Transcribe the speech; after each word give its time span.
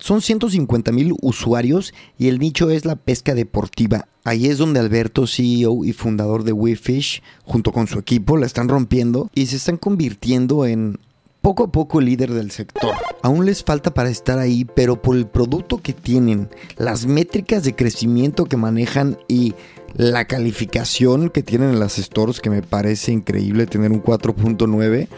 Son 0.00 0.22
150 0.22 0.92
mil 0.92 1.14
usuarios 1.20 1.92
y 2.18 2.28
el 2.28 2.38
nicho 2.38 2.70
es 2.70 2.84
la 2.86 2.96
pesca 2.96 3.34
deportiva. 3.34 4.08
Ahí 4.24 4.46
es 4.46 4.58
donde 4.58 4.80
Alberto, 4.80 5.26
CEO 5.26 5.84
y 5.84 5.92
fundador 5.92 6.42
de 6.42 6.52
WeFish, 6.52 7.22
junto 7.44 7.70
con 7.70 7.86
su 7.86 7.98
equipo, 7.98 8.36
la 8.36 8.46
están 8.46 8.68
rompiendo 8.68 9.30
y 9.34 9.46
se 9.46 9.56
están 9.56 9.76
convirtiendo 9.76 10.64
en 10.64 10.98
poco 11.42 11.64
a 11.64 11.72
poco 11.72 12.00
líder 12.00 12.32
del 12.32 12.50
sector. 12.50 12.94
Aún 13.22 13.44
les 13.44 13.62
falta 13.62 13.92
para 13.92 14.08
estar 14.08 14.38
ahí, 14.38 14.64
pero 14.64 15.00
por 15.00 15.16
el 15.16 15.26
producto 15.26 15.78
que 15.78 15.92
tienen, 15.92 16.48
las 16.76 17.06
métricas 17.06 17.62
de 17.64 17.74
crecimiento 17.74 18.46
que 18.46 18.56
manejan 18.56 19.18
y 19.28 19.54
la 19.94 20.26
calificación 20.26 21.28
que 21.28 21.42
tienen 21.42 21.70
en 21.70 21.80
las 21.80 21.96
stores, 21.96 22.40
que 22.40 22.50
me 22.50 22.62
parece 22.62 23.12
increíble 23.12 23.66
tener 23.66 23.92
un 23.92 24.02
4.9, 24.02 25.08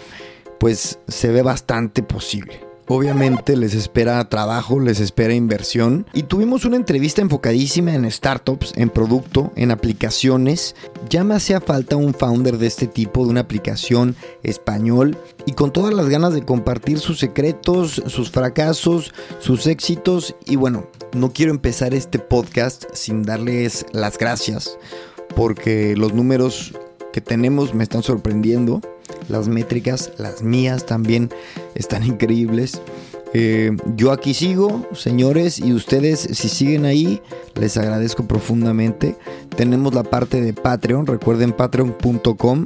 pues 0.59 0.99
se 1.07 1.29
ve 1.29 1.43
bastante 1.43 2.03
posible. 2.03 2.72
Obviamente 2.89 3.57
les 3.57 3.75
espera 3.75 4.29
trabajo, 4.29 4.81
les 4.81 5.01
espera 5.01 5.35
inversión. 5.35 6.07
Y 6.13 6.25
tuvimos 6.25 6.65
una 6.65 6.77
entrevista 6.77 7.23
enfocadísima 7.23 7.95
en 7.95 8.11
startups, 8.11 8.73
en 8.77 8.91
producto, 8.91 9.52
en 9.57 9.71
aplicaciones. 9.71 10.74
Ya 11.09 11.23
me 11.23 11.35
hacía 11.35 11.61
falta 11.61 11.97
un 11.97 12.13
founder 12.13 12.59
de 12.59 12.66
este 12.66 12.87
tipo, 12.87 13.24
de 13.24 13.30
una 13.30 13.41
aplicación 13.41 14.16
español. 14.43 15.16
Y 15.47 15.52
con 15.52 15.73
todas 15.73 15.95
las 15.95 16.09
ganas 16.09 16.35
de 16.35 16.45
compartir 16.45 16.99
sus 16.99 17.19
secretos, 17.19 18.02
sus 18.07 18.30
fracasos, 18.30 19.15
sus 19.39 19.67
éxitos. 19.67 20.35
Y 20.45 20.57
bueno, 20.57 20.89
no 21.13 21.33
quiero 21.33 21.52
empezar 21.52 21.95
este 21.95 22.19
podcast 22.19 22.85
sin 22.95 23.23
darles 23.23 23.87
las 23.93 24.19
gracias. 24.19 24.77
Porque 25.37 25.96
los 25.96 26.13
números 26.15 26.74
que 27.13 27.21
tenemos 27.21 27.74
me 27.74 27.85
están 27.85 28.02
sorprendiendo. 28.02 28.80
Las 29.29 29.49
métricas, 29.49 30.13
las 30.19 30.43
mías 30.43 30.87
también 30.87 31.31
están 31.75 32.05
increíbles. 32.05 32.81
Eh, 33.35 33.75
yo 33.97 34.13
aquí 34.13 34.35
sigo, 34.35 34.87
señores, 34.93 35.59
y 35.59 35.73
ustedes 35.73 36.21
si 36.21 36.49
siguen 36.49 36.85
ahí, 36.85 37.23
les 37.59 37.77
agradezco 37.77 38.25
profundamente. 38.25 39.17
Tenemos 39.57 39.95
la 39.95 40.03
parte 40.03 40.41
de 40.41 40.53
Patreon, 40.53 41.07
recuerden 41.07 41.53
patreon.com, 41.53 42.65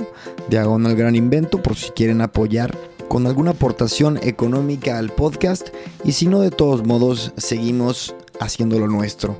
diagonal 0.48 0.97
gran 0.97 1.14
invento, 1.14 1.62
por 1.62 1.77
si 1.77 1.91
quieren 1.91 2.20
apoyar 2.20 2.77
con 3.09 3.27
alguna 3.27 3.53
aportación 3.53 4.19
económica 4.23 4.98
al 4.98 5.11
podcast. 5.11 5.69
Y 6.05 6.12
si 6.12 6.27
no, 6.27 6.41
de 6.41 6.51
todos 6.51 6.84
modos, 6.84 7.33
seguimos 7.37 8.14
haciendo 8.41 8.79
lo 8.79 8.89
nuestro. 8.89 9.37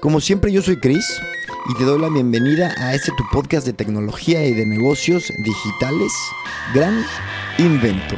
Como 0.00 0.20
siempre, 0.20 0.50
yo 0.50 0.62
soy 0.62 0.80
Chris 0.80 1.20
y 1.68 1.74
te 1.74 1.84
doy 1.84 2.00
la 2.00 2.08
bienvenida 2.08 2.72
a 2.78 2.94
este 2.94 3.12
tu 3.16 3.24
podcast 3.30 3.66
de 3.66 3.72
tecnología 3.72 4.44
y 4.46 4.54
de 4.54 4.64
negocios 4.64 5.32
digitales, 5.44 6.12
Gran 6.74 7.04
Invento. 7.58 8.16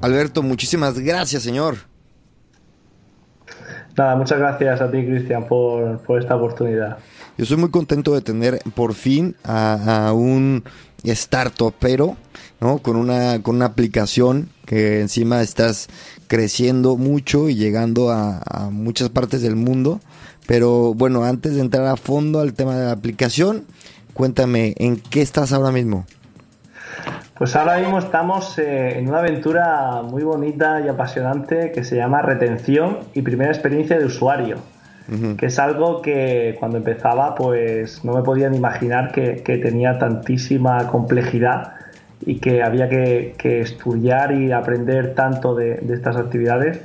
Alberto, 0.00 0.42
muchísimas 0.42 0.98
gracias, 0.98 1.42
señor. 1.42 1.76
Nada, 3.96 4.16
muchas 4.16 4.38
gracias 4.38 4.80
a 4.80 4.90
ti, 4.90 5.04
Cristian, 5.04 5.46
por, 5.46 6.00
esta 6.18 6.36
oportunidad. 6.36 6.98
Yo 7.36 7.44
soy 7.44 7.56
muy 7.56 7.70
contento 7.70 8.14
de 8.14 8.20
tener 8.20 8.60
por 8.74 8.94
fin 8.94 9.36
a, 9.44 10.12
un 10.14 10.64
startup, 11.04 11.74
pero 11.78 12.16
¿no? 12.60 12.78
con, 12.78 12.96
una, 12.96 13.42
con 13.42 13.56
una 13.56 13.66
aplicación 13.66 14.48
que 14.66 15.00
encima 15.00 15.42
estás 15.42 15.88
creciendo 16.32 16.96
mucho 16.96 17.50
y 17.50 17.56
llegando 17.56 18.10
a, 18.10 18.70
muchas 18.70 19.10
partes 19.10 19.42
del 19.42 19.54
mundo. 19.54 20.00
Pero 20.46 20.94
bueno, 20.94 21.24
antes 21.24 21.56
de 21.56 21.60
entrar 21.60 21.84
a 21.84 21.96
fondo 21.96 22.40
al 22.40 22.54
tema 22.54 22.74
de 22.74 22.86
la 22.86 22.92
aplicación, 22.92 23.64
cuéntame, 24.14 24.72
¿en 24.78 24.96
qué 24.96 25.20
estás 25.20 25.52
ahora 25.52 25.72
mismo? 25.72 26.06
Pues 27.36 27.54
ahora 27.54 27.76
mismo 27.80 27.98
estamos 27.98 28.58
eh, 28.58 28.98
en 28.98 29.10
una 29.10 29.18
aventura 29.18 30.00
muy 30.02 30.22
bonita 30.22 30.80
y 30.80 30.88
apasionante 30.88 31.70
que 31.70 31.84
se 31.84 31.96
llama 31.96 32.22
retención 32.22 33.00
y 33.12 33.20
primera 33.20 33.50
experiencia 33.50 33.98
de 33.98 34.06
usuario, 34.06 34.56
que 35.36 35.46
es 35.46 35.58
algo 35.58 36.00
que 36.00 36.56
cuando 36.58 36.78
empezaba 36.78 37.34
pues 37.34 38.06
no 38.06 38.14
me 38.14 38.22
podía 38.22 38.48
ni 38.48 38.56
imaginar 38.56 39.12
que 39.12 39.58
tenía 39.58 39.98
tantísima 39.98 40.86
complejidad 40.88 41.74
y 42.24 42.38
que 42.38 42.62
había 42.62 42.88
que, 42.88 43.60
estudiar 43.60 44.32
y 44.32 44.52
aprender 44.52 45.14
tanto 45.14 45.54
de, 45.54 45.82
estas 45.92 46.16
actividades. 46.16 46.80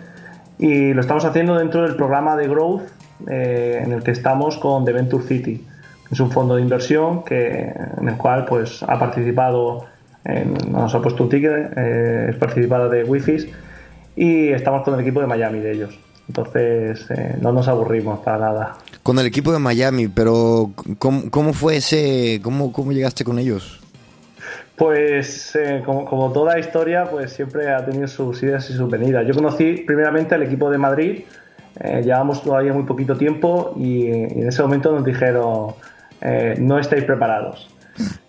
Y 0.60 0.94
lo 0.94 1.02
estamos 1.02 1.26
haciendo 1.26 1.56
dentro 1.56 1.84
del 1.84 1.96
programa 1.96 2.36
de 2.36 2.48
Growth 2.48 2.84
eh, 3.28 3.82
en 3.84 3.92
el 3.92 4.04
que 4.04 4.12
estamos 4.12 4.58
con 4.58 4.86
The 4.86 4.94
Venture 4.94 5.24
City. 5.24 5.66
Es 6.12 6.20
un 6.20 6.32
fondo 6.32 6.56
de 6.56 6.62
inversión 6.62 7.24
que, 7.24 7.74
en 8.00 8.08
el 8.08 8.18
cual 8.18 8.46
pues, 8.46 8.82
ha 8.84 8.98
participado, 8.98 9.86
nos 10.70 10.94
ha 10.96 11.02
puesto 11.02 11.24
un 11.24 11.30
ticket, 11.30 11.74
eh, 11.78 12.28
es 12.30 12.36
participada 12.38 12.90
de 12.90 13.04
Wi-Fi 13.04 13.52
y 14.16 14.50
estamos 14.50 14.84
con 14.84 14.96
el 14.96 15.02
equipo 15.02 15.22
de 15.22 15.28
Miami 15.28 15.60
de 15.60 15.74
ellos. 15.74 16.00
Entonces 16.28 17.06
eh, 17.10 17.38
no 17.40 17.54
nos 17.54 17.68
aburrimos 17.68 18.20
para 18.20 18.38
nada. 18.38 18.78
Con 19.04 19.18
el 19.20 19.26
equipo 19.26 19.54
de 19.54 19.60
Miami, 19.60 20.08
pero 20.10 20.72
¿cómo, 20.98 21.30
cómo 21.30 21.54
fue 21.54 21.78
ese, 21.78 22.42
cómo, 22.44 22.74
cómo 22.74 22.92
llegaste 22.92 23.24
con 23.24 23.40
ellos? 23.40 23.80
Pues 24.78 25.56
eh, 25.56 25.82
como, 25.84 26.32
toda 26.32 26.60
historia, 26.60 27.06
pues 27.10 27.32
siempre 27.32 27.72
ha 27.72 27.84
tenido 27.84 28.08
sus 28.08 28.44
idas 28.44 28.70
y 28.70 28.74
sus 28.74 28.88
venidas. 28.88 29.26
Yo 29.26 29.34
conocí 29.34 29.84
primeramente 29.88 30.36
al 30.36 30.44
equipo 30.44 30.70
de 30.70 30.78
Madrid, 30.78 31.24
eh, 31.80 32.04
llevamos 32.04 32.44
todavía 32.44 32.74
muy 32.74 32.84
poquito 32.84 33.18
tiempo 33.18 33.74
y, 33.76 34.06
en 34.08 34.48
ese 34.48 34.62
momento 34.62 34.92
nos 34.92 35.04
dijeron, 35.04 35.74
eh, 36.22 36.58
no 36.60 36.78
estáis 36.78 37.06
preparados. 37.06 37.68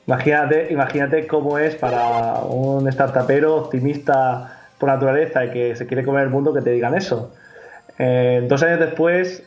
Imagínate, 0.06 0.72
imagínate 0.72 1.26
cómo 1.26 1.58
es 1.58 1.74
para 1.74 2.40
un 2.40 2.90
startupero 2.90 3.56
optimista 3.56 4.60
por 4.78 4.88
naturaleza 4.88 5.44
y 5.44 5.50
que 5.50 5.76
se 5.76 5.86
quiere 5.86 6.02
comer 6.02 6.22
el 6.22 6.30
mundo 6.30 6.54
que 6.54 6.62
te 6.62 6.70
digan 6.70 6.94
eso. 6.94 7.30
dos 8.48 8.62
años 8.62 8.80
después, 8.80 9.42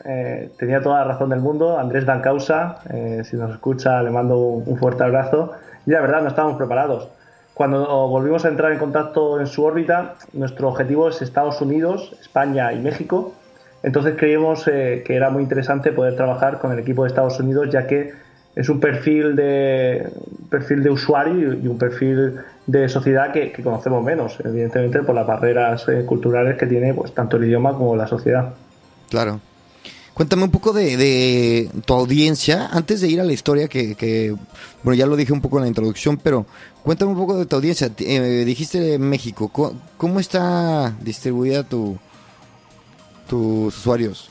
tenía 0.56 0.80
toda 0.80 1.00
la 1.00 1.04
razón 1.04 1.30
del 1.30 1.40
mundo, 1.40 1.80
Andrés 1.80 2.06
Dancausa, 2.06 2.78
si 3.24 3.36
nos 3.36 3.50
escucha 3.50 4.00
le 4.02 4.10
mando 4.10 4.38
un 4.38 4.78
fuerte 4.78 5.02
abrazo, 5.02 5.52
y 5.86 5.90
la 5.90 6.00
verdad 6.00 6.22
no 6.22 6.28
estábamos 6.28 6.56
preparados. 6.56 7.08
Cuando 7.54 8.08
volvimos 8.08 8.44
a 8.44 8.48
entrar 8.48 8.72
en 8.72 8.78
contacto 8.78 9.38
en 9.38 9.46
su 9.46 9.62
órbita, 9.64 10.14
nuestro 10.32 10.68
objetivo 10.68 11.08
es 11.08 11.20
Estados 11.20 11.60
Unidos, 11.60 12.16
España 12.20 12.72
y 12.72 12.80
México. 12.80 13.34
Entonces 13.82 14.14
creímos 14.16 14.66
eh, 14.68 15.02
que 15.06 15.14
era 15.14 15.28
muy 15.28 15.42
interesante 15.42 15.92
poder 15.92 16.16
trabajar 16.16 16.58
con 16.58 16.72
el 16.72 16.78
equipo 16.78 17.02
de 17.02 17.08
Estados 17.08 17.38
Unidos, 17.40 17.68
ya 17.70 17.86
que 17.86 18.12
es 18.54 18.68
un 18.68 18.80
perfil 18.80 19.36
de, 19.36 20.10
perfil 20.50 20.82
de 20.82 20.90
usuario 20.90 21.52
y 21.54 21.66
un 21.66 21.78
perfil 21.78 22.36
de 22.66 22.88
sociedad 22.88 23.32
que, 23.32 23.52
conocemos 23.62 24.02
menos, 24.04 24.38
evidentemente 24.44 25.02
por 25.02 25.14
las 25.14 25.26
barreras 25.26 25.86
eh, 25.88 26.04
culturales 26.06 26.56
que 26.56 26.66
tiene 26.66 26.94
pues, 26.94 27.12
tanto 27.12 27.36
el 27.36 27.44
idioma 27.44 27.72
como 27.72 27.96
la 27.96 28.06
sociedad. 28.06 28.54
Claro. 29.10 29.40
Cuéntame 30.14 30.44
un 30.44 30.50
poco 30.50 30.72
de, 30.72 31.70
tu 31.86 31.94
audiencia, 31.94 32.68
antes 32.70 33.00
de 33.00 33.08
ir 33.08 33.20
a 33.20 33.24
la 33.24 33.32
historia 33.32 33.66
que, 33.68 34.34
bueno, 34.82 34.96
ya 34.96 35.06
lo 35.06 35.16
dije 35.16 35.32
un 35.32 35.40
poco 35.40 35.56
en 35.56 35.62
la 35.62 35.68
introducción, 35.68 36.18
pero 36.22 36.44
cuéntame 36.82 37.12
un 37.12 37.16
poco 37.16 37.38
de 37.38 37.46
tu 37.46 37.56
audiencia. 37.56 37.90
Eh, 37.98 38.44
dijiste 38.44 38.98
México, 38.98 39.50
¿cómo, 39.96 40.20
está 40.20 40.92
distribuida 41.00 41.62
tu, 41.62 41.98
tus 43.26 43.76
usuarios? 43.78 44.30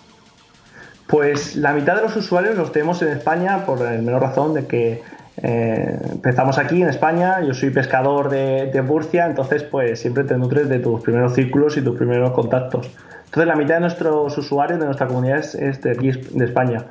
Pues 1.07 1.55
la 1.55 1.73
mitad 1.73 1.95
de 1.95 2.03
los 2.03 2.15
usuarios 2.15 2.55
los 2.55 2.71
tenemos 2.71 3.01
en 3.01 3.09
España 3.09 3.65
por 3.65 3.81
la 3.81 3.91
menor 3.91 4.21
razón 4.21 4.53
de 4.53 4.67
que 4.67 5.01
eh, 5.41 5.99
empezamos 6.11 6.59
aquí 6.59 6.83
en 6.83 6.89
España, 6.89 7.41
yo 7.41 7.55
soy 7.55 7.71
pescador 7.71 8.29
de, 8.29 8.67
de 8.71 8.81
Murcia, 8.83 9.25
entonces 9.25 9.63
pues 9.63 9.99
siempre 9.99 10.25
te 10.25 10.37
nutres 10.37 10.69
de 10.69 10.77
tus 10.77 11.01
primeros 11.01 11.33
círculos 11.33 11.75
y 11.77 11.81
tus 11.81 11.97
primeros 11.97 12.31
contactos. 12.31 12.87
Entonces 13.31 13.47
la 13.47 13.55
mitad 13.55 13.75
de 13.75 13.79
nuestros 13.79 14.37
usuarios 14.37 14.77
de 14.77 14.85
nuestra 14.85 15.07
comunidad 15.07 15.37
es, 15.39 15.81
de 15.81 15.91
aquí, 15.91 16.11
de 16.11 16.43
España. 16.43 16.83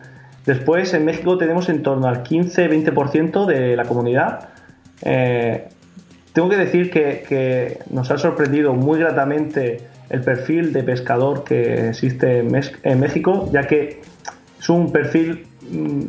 Después 0.47 0.95
en 0.95 1.05
México 1.05 1.37
tenemos 1.37 1.69
en 1.69 1.83
torno 1.83 2.09
al 2.09 2.23
15-20% 2.23 3.45
de 3.45 3.77
la 3.77 3.85
comunidad. 3.85 4.49
Eh, 5.03 5.69
tengo 6.33 6.49
que 6.49 6.57
decir 6.57 6.91
que, 6.91 7.79
nos 7.91 8.11
ha 8.11 8.17
sorprendido 8.17 8.73
muy 8.73 8.99
gratamente 8.99 9.83
el 10.09 10.23
perfil 10.23 10.73
de 10.73 10.83
pescador 10.83 11.45
que 11.45 11.91
existe 11.91 12.39
en, 12.39 13.01
México, 13.01 13.51
ya 13.53 13.67
que 13.67 14.01
es 14.59 14.69
un 14.71 14.93
perfil 14.93 15.47
mm, 15.71 16.01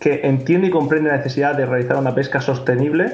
que 0.00 0.22
entiende 0.24 0.66
y 0.66 0.70
comprende 0.70 1.10
la 1.10 1.18
necesidad 1.18 1.56
de 1.56 1.66
realizar 1.66 1.98
una 1.98 2.16
pesca 2.16 2.40
sostenible 2.40 3.12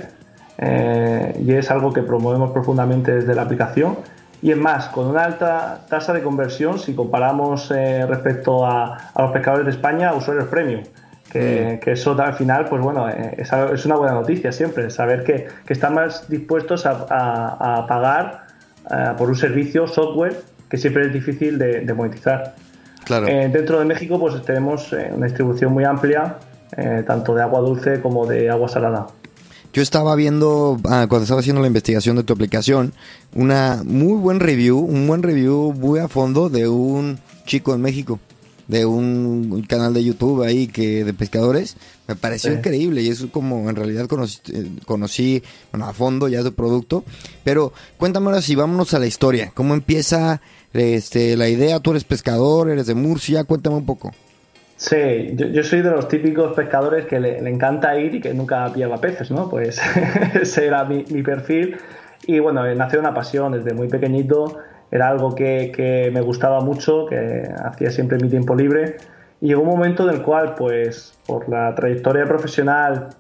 eh, 0.57 1.39
y 1.45 1.53
es 1.53 1.71
algo 1.71 1.93
que 1.93 2.03
promovemos 2.03 2.53
profundamente 2.53 3.17
desde 3.17 3.35
la 3.35 3.43
aplicación. 3.43 3.99
Y 4.45 4.51
es 4.51 4.59
más, 4.59 4.89
con 4.89 5.07
una 5.07 5.25
alta 5.25 5.87
tasa 5.89 6.13
de 6.13 6.23
conversión 6.23 6.79
si 6.79 6.95
comparamos 6.95 7.71
eh, 7.71 8.05
respecto 8.07 8.67
a, 8.67 9.11
los 9.17 9.31
pescadores 9.31 9.65
de 9.65 9.73
España 9.73 10.11
a 10.11 10.15
usuarios 10.15 10.49
premium. 10.49 10.83
Que, 11.33 11.81
mm. 11.83 11.89
eso 11.89 12.15
al 12.21 12.35
final, 12.35 12.67
pues 12.69 12.83
bueno, 12.83 13.09
eh, 13.09 13.37
es, 13.39 13.87
una 13.87 13.97
buena 13.97 14.13
noticia 14.13 14.53
siempre, 14.53 14.91
saber 14.91 15.25
que, 15.25 15.47
están 15.67 15.95
más 15.95 16.29
dispuestos 16.29 16.85
a, 16.85 17.87
pagar 17.89 18.43
por 19.17 19.31
un 19.31 19.35
servicio, 19.35 19.89
software, 19.89 20.37
que 20.69 20.77
siempre 20.77 21.07
es 21.07 21.13
difícil 21.15 21.59
de, 21.59 21.95
monetizar. 21.95 22.55
Claro. 23.07 23.25
dentro 23.25 23.79
de 23.79 23.87
México, 23.87 24.21
pues 24.21 24.43
tenemos 24.43 24.93
una 24.93 25.25
distribución 25.25 25.73
muy 25.73 25.85
amplia, 25.85 26.37
tanto 27.07 27.35
de 27.35 27.41
agua 27.41 27.61
dulce 27.61 28.03
como 28.03 28.27
de 28.27 28.51
agua 28.51 28.69
salada. 28.69 29.07
Yo 29.75 29.83
estaba 29.83 30.15
viendo, 30.15 30.81
ah, 30.85 31.07
cuando 31.09 31.25
estaba 31.25 31.41
haciendo 31.41 31.61
la 31.61 31.67
investigación 31.67 32.15
de 32.15 32.23
tu 32.23 32.33
aplicación, 32.33 32.95
una 33.35 33.83
muy 33.85 34.17
buen 34.17 34.39
review, 34.39 34.79
un 34.79 35.09
buen 35.09 35.25
review 35.25 35.73
muy 35.73 35.99
a 35.99 36.07
fondo 36.07 36.49
de 36.49 36.69
un 36.69 37.19
chico 37.45 37.75
en 37.75 37.81
México, 37.81 38.21
de 38.69 38.87
un 38.87 39.67
canal 39.69 39.93
de 39.93 40.05
YouTube 40.05 40.45
ahí 40.45 40.69
que 40.69 41.03
de 41.03 41.13
pescadores. 41.13 41.77
Me 42.07 42.15
pareció 42.15 42.53
increíble 42.53 43.03
y 43.03 43.09
eso 43.09 43.33
como 43.33 43.69
en 43.69 43.75
realidad 43.75 44.07
conocí, 44.07 44.39
eh, 44.53 44.71
conocí 44.87 45.43
bueno, 45.73 45.87
a 45.87 45.93
fondo 45.93 46.29
ya 46.29 46.45
su 46.45 46.55
producto. 46.55 47.03
Pero 47.43 47.73
cuéntame 47.97 48.27
ahora 48.27 48.43
si 48.43 48.55
vámonos 48.55 48.95
a 48.95 49.01
la 49.01 49.09
historia. 49.09 49.51
¿Cómo 49.57 49.75
empieza 49.75 50.41
este, 50.73 51.37
la 51.37 51.49
idea? 51.49 51.81
Tú 51.81 51.91
eres 51.91 52.05
pescador, 52.05 52.71
eres 52.71 52.87
de 52.87 52.95
Murcia, 52.95 53.43
cuéntame 53.43 53.75
un 53.75 53.87
poco. 53.87 54.13
Sí, 54.77 55.37
yo, 55.37 55.63
soy 55.63 55.83
de 55.83 55.91
los 55.91 56.09
típicos 56.09 56.53
pescadores 56.55 57.07
que 57.07 57.21
le, 57.21 57.39
encanta 57.49 57.97
ir 57.97 58.17
y 58.17 58.21
que 58.21 58.35
nunca 58.35 58.73
pilla 58.73 58.95
peces, 58.97 59.31
¿no? 59.31 59.49
Pues 59.49 59.81
ese 60.35 60.67
era 60.67 60.85
mi, 60.85 61.05
perfil. 61.23 61.77
Y 62.27 62.41
bueno, 62.41 62.67
eh, 62.67 62.75
nació 62.75 62.99
una 62.99 63.15
pasión 63.15 63.53
desde 63.53 63.73
muy 63.73 63.89
pequeñito, 63.89 64.59
era 64.91 65.09
algo 65.09 65.35
que, 65.35 66.11
me 66.13 66.21
gustaba 66.21 66.61
mucho, 66.61 67.07
que 67.07 67.49
hacía 67.65 67.91
siempre 67.91 68.19
mi 68.19 68.29
tiempo 68.29 68.55
libre. 68.55 68.97
Y 69.41 69.49
llegó 69.49 69.63
un 69.63 69.69
momento 69.69 70.09
en 70.09 70.17
el 70.17 70.23
cual, 70.23 70.55
pues, 70.57 71.19
por 71.27 71.49
la 71.49 71.75
trayectoria 71.75 72.25
profesional, 72.25 73.11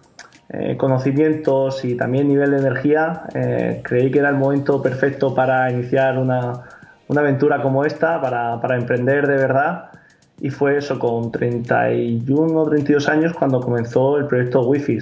eh, 0.49 0.77
conocimientos 0.77 1.85
y 1.85 1.97
también 1.97 2.29
nivel 2.29 2.51
de 2.51 2.59
energía, 2.59 3.23
eh, 3.35 3.81
creí 3.85 4.11
que 4.11 4.19
era 4.19 4.29
el 4.29 4.37
momento 4.37 4.83
perfecto 4.83 5.35
para 5.35 5.71
iniciar 5.71 6.19
una, 6.19 6.65
aventura 7.17 7.62
como 7.62 7.85
esta, 7.85 8.21
para, 8.21 8.61
para 8.61 8.77
emprender 8.77 9.27
de 9.27 9.37
verdad 9.37 9.91
y 10.40 10.50
fue 10.50 10.78
eso 10.78 10.98
con 10.98 11.31
31 11.31 12.60
o 12.60 12.69
32 12.69 13.08
años 13.08 13.32
cuando 13.32 13.60
comenzó 13.60 14.19
el 14.19 14.26
proyecto 14.26 14.62
Wi-Fi. 14.62 14.98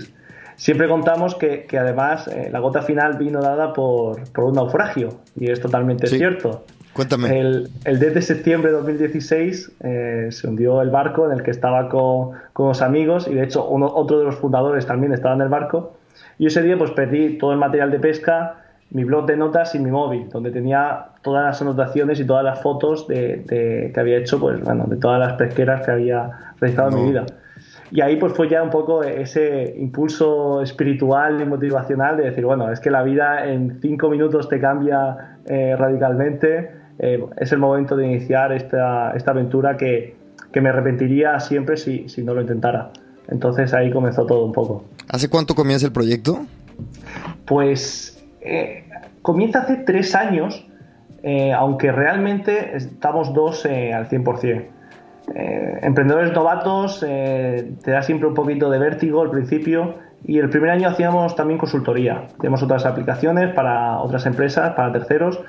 Siempre 0.56 0.88
contamos 0.88 1.34
que, 1.34 1.64
que 1.64 1.78
además 1.78 2.28
eh, 2.28 2.48
la 2.52 2.60
gota 2.60 2.82
final 2.82 3.16
vino 3.18 3.40
dada 3.40 3.72
por, 3.72 4.22
por, 4.30 4.44
un 4.44 4.54
naufragio 4.54 5.20
y 5.34 5.50
es 5.50 5.60
totalmente 5.60 6.06
cierto. 6.06 6.64
Cuéntame. 6.92 7.40
El, 7.40 7.70
el 7.84 7.98
10 7.98 8.14
de 8.14 8.22
septiembre 8.22 8.70
de 8.70 8.76
2016 8.76 9.72
eh, 9.80 10.28
se 10.30 10.46
hundió 10.46 10.82
el 10.82 10.90
barco 10.90 11.26
en 11.26 11.32
el 11.32 11.42
que 11.42 11.50
estaba 11.50 11.88
con, 11.88 12.32
con 12.52 12.68
los 12.68 12.82
amigos 12.82 13.26
y 13.26 13.34
de 13.34 13.44
hecho 13.44 13.66
uno, 13.66 13.86
otro 13.86 14.18
de 14.18 14.26
los 14.26 14.36
fundadores 14.36 14.86
también 14.86 15.12
estaba 15.12 15.34
en 15.34 15.40
el 15.40 15.48
barco. 15.48 15.96
Y 16.38 16.46
ese 16.46 16.62
día 16.62 16.76
pues 16.76 16.90
perdí 16.90 17.38
todo 17.38 17.52
el 17.52 17.58
material 17.58 17.90
de 17.90 17.98
pesca, 17.98 18.61
mi 18.92 19.04
blog 19.04 19.26
de 19.26 19.36
notas 19.36 19.74
y 19.74 19.78
mi 19.78 19.90
móvil, 19.90 20.28
donde 20.28 20.50
tenía 20.50 21.06
todas 21.22 21.44
las 21.44 21.62
anotaciones 21.62 22.20
y 22.20 22.26
todas 22.26 22.44
las 22.44 22.60
fotos 22.60 23.08
de, 23.08 23.44
que 23.92 23.98
había 23.98 24.18
hecho, 24.18 24.38
pues 24.38 24.62
bueno, 24.62 24.84
de 24.86 24.96
todas 24.96 25.18
las 25.18 25.34
pesqueras 25.34 25.84
que 25.84 25.90
había 25.90 26.54
realizado 26.60 26.90
en 26.90 27.02
mi 27.02 27.10
vida. 27.10 27.26
Y 27.90 28.00
ahí 28.00 28.16
pues 28.16 28.32
fue 28.32 28.48
ya 28.48 28.62
un 28.62 28.70
poco 28.70 29.02
ese 29.02 29.74
impulso 29.78 30.62
espiritual 30.62 31.40
y 31.40 31.46
motivacional 31.46 32.16
de 32.16 32.24
decir, 32.24 32.44
bueno, 32.44 32.70
es 32.70 32.80
que 32.80 32.90
la 32.90 33.02
vida 33.02 33.46
en 33.46 33.80
cinco 33.80 34.08
minutos 34.08 34.48
te 34.48 34.60
cambia 34.60 35.38
eh, 35.46 35.74
radicalmente, 35.76 36.70
eh, 36.98 37.24
es 37.38 37.52
el 37.52 37.58
momento 37.58 37.96
de 37.96 38.06
iniciar 38.06 38.52
esta, 38.52 39.12
esta 39.12 39.30
aventura 39.30 39.76
que, 39.76 40.16
que, 40.52 40.60
me 40.60 40.68
arrepentiría 40.68 41.38
siempre 41.40 41.76
si, 41.76 42.08
si 42.08 42.22
no 42.22 42.34
lo 42.34 42.42
intentara. 42.42 42.92
Entonces 43.28 43.72
ahí 43.72 43.90
comenzó 43.90 44.26
todo 44.26 44.44
un 44.44 44.52
poco. 44.52 44.84
¿Hace 45.08 45.28
cuánto 45.28 45.54
comienza 45.54 45.86
el 45.86 45.92
proyecto? 45.92 46.40
Pues 47.46 48.21
eh, 48.44 48.84
comienza 49.22 49.60
hace 49.60 49.76
tres 49.76 50.14
años, 50.14 50.66
eh, 51.22 51.52
aunque 51.52 51.92
realmente 51.92 52.76
estamos 52.76 53.32
dos 53.32 53.64
eh, 53.66 53.92
al 53.92 54.08
100%. 54.08 54.66
emprendedores 55.82 56.32
novatos, 56.32 57.00
te 57.00 57.90
da 57.90 58.02
siempre 58.02 58.26
un 58.26 58.34
poquito 58.34 58.68
de 58.70 58.78
vértigo 58.78 59.22
al 59.22 59.30
principio 59.30 59.94
y 60.24 60.38
el 60.38 60.50
primer 60.50 60.70
año 60.70 60.88
hacíamos 60.88 61.36
también 61.36 61.58
consultoría. 61.58 62.26
Tenemos 62.38 62.62
otras 62.62 62.84
aplicaciones 62.84 63.54
para 63.54 64.00
otras 64.00 64.26
empresas, 64.26 64.74
para 64.74 64.92
terceros, 64.92 65.40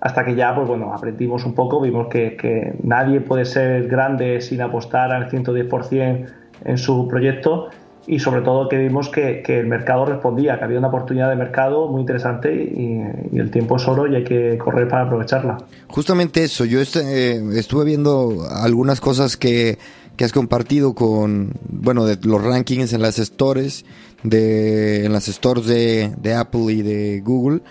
hasta 0.00 0.24
que 0.24 0.34
ya, 0.34 0.54
pues 0.54 0.66
bueno, 0.66 0.94
aprendimos 0.94 1.44
un 1.44 1.54
poco, 1.54 1.80
vimos 1.80 2.08
que, 2.08 2.36
que 2.36 2.74
nadie 2.82 3.20
puede 3.20 3.44
ser 3.44 3.86
grande 3.88 4.40
sin 4.40 4.62
apostar 4.62 5.12
al 5.12 5.30
110% 5.30 6.26
en 6.64 6.78
su 6.78 7.06
proyecto 7.06 7.68
y 8.06 8.18
sobre 8.18 8.42
todo 8.42 8.68
que 8.68 8.76
vimos 8.78 9.08
que, 9.08 9.42
el 9.46 9.66
mercado 9.66 10.06
respondía, 10.06 10.58
que 10.58 10.64
había 10.64 10.78
una 10.78 10.88
oportunidad 10.88 11.28
de 11.30 11.36
mercado 11.36 11.88
muy 11.88 12.00
interesante 12.00 12.52
y, 12.52 13.00
el 13.36 13.50
tiempo 13.50 13.76
es 13.76 13.86
oro 13.86 14.06
y 14.06 14.16
hay 14.16 14.24
que 14.24 14.58
correr 14.58 14.88
para 14.88 15.04
aprovecharla. 15.04 15.58
Justamente 15.88 16.44
eso, 16.44 16.64
yo 16.64 16.80
eh, 16.80 17.42
estuve 17.54 17.84
viendo 17.84 18.46
algunas 18.50 19.00
cosas 19.00 19.36
que, 19.36 19.78
has 20.20 20.32
compartido 20.34 20.94
con, 20.94 21.54
bueno, 21.70 22.04
de 22.04 22.18
los 22.24 22.44
rankings 22.44 22.92
en 22.92 23.00
las 23.00 23.16
stores, 23.16 23.86
de, 24.22 25.06
en 25.06 25.14
las 25.14 25.28
stores 25.28 25.64
de, 25.64 26.12
de 26.20 26.34
Apple 26.34 26.70
y 26.74 26.82
de 26.82 27.22
Google, 27.24 27.62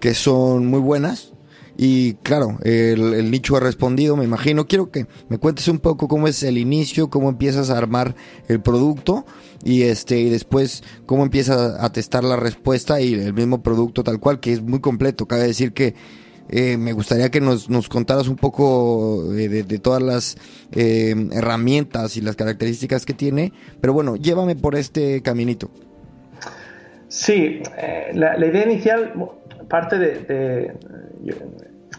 que 0.00 0.12
son 0.12 0.66
muy 0.66 0.80
buenas. 0.80 1.32
Y 1.78 2.14
claro, 2.22 2.58
el, 2.62 3.14
el, 3.14 3.30
nicho 3.30 3.56
ha 3.56 3.60
respondido, 3.60 4.16
me 4.16 4.24
imagino. 4.24 4.66
Quiero 4.66 4.90
que 4.90 5.06
me 5.30 5.38
cuentes 5.38 5.66
un 5.66 5.78
poco 5.78 6.06
cómo 6.06 6.28
es 6.28 6.42
el 6.42 6.58
inicio, 6.58 7.08
cómo 7.08 7.30
empiezas 7.30 7.70
a 7.70 7.78
armar 7.78 8.14
el 8.48 8.60
producto 8.60 9.24
y 9.64 9.82
este 9.82 10.18
y 10.18 10.30
después 10.30 10.84
cómo 11.06 11.24
empiezas 11.24 11.82
a 11.82 11.90
testar 11.90 12.22
la 12.22 12.36
respuesta 12.36 13.00
y 13.00 13.14
el 13.14 13.32
mismo 13.32 13.62
producto 13.62 14.04
tal 14.04 14.20
cual, 14.20 14.38
que 14.38 14.52
es 14.52 14.62
muy 14.62 14.80
completo. 14.80 15.26
Cabe 15.26 15.46
decir 15.46 15.72
que 15.72 15.94
eh, 16.48 16.76
me 16.76 16.92
gustaría 16.92 17.30
que 17.30 17.40
nos, 17.40 17.70
nos 17.70 17.88
contaras 17.88 18.28
un 18.28 18.36
poco 18.36 19.32
eh, 19.34 19.48
de, 19.48 19.78
todas 19.78 20.02
las 20.02 20.36
eh, 20.72 21.14
herramientas 21.32 22.16
y 22.16 22.20
las 22.20 22.36
características 22.36 23.06
que 23.06 23.14
tiene, 23.14 23.52
pero 23.80 23.94
bueno, 23.94 24.16
llévame 24.16 24.54
por 24.54 24.74
este 24.74 25.22
caminito. 25.22 25.70
Sí, 27.08 27.62
la, 28.12 28.36
idea 28.44 28.64
inicial 28.64 29.12
parte 29.68 29.98
de, 29.98 30.74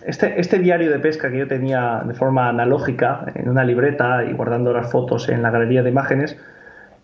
este, 0.05 0.39
este, 0.39 0.59
diario 0.59 0.91
de 0.91 0.99
pesca 0.99 1.31
que 1.31 1.39
yo 1.39 1.47
tenía 1.47 2.03
de 2.05 2.13
forma 2.13 2.49
analógica 2.49 3.25
en 3.33 3.49
una 3.49 3.63
libreta 3.63 4.25
y 4.25 4.33
guardando 4.33 4.73
las 4.73 4.91
fotos 4.91 5.29
en 5.29 5.41
la 5.41 5.51
galería 5.51 5.83
de 5.83 5.89
imágenes, 5.89 6.37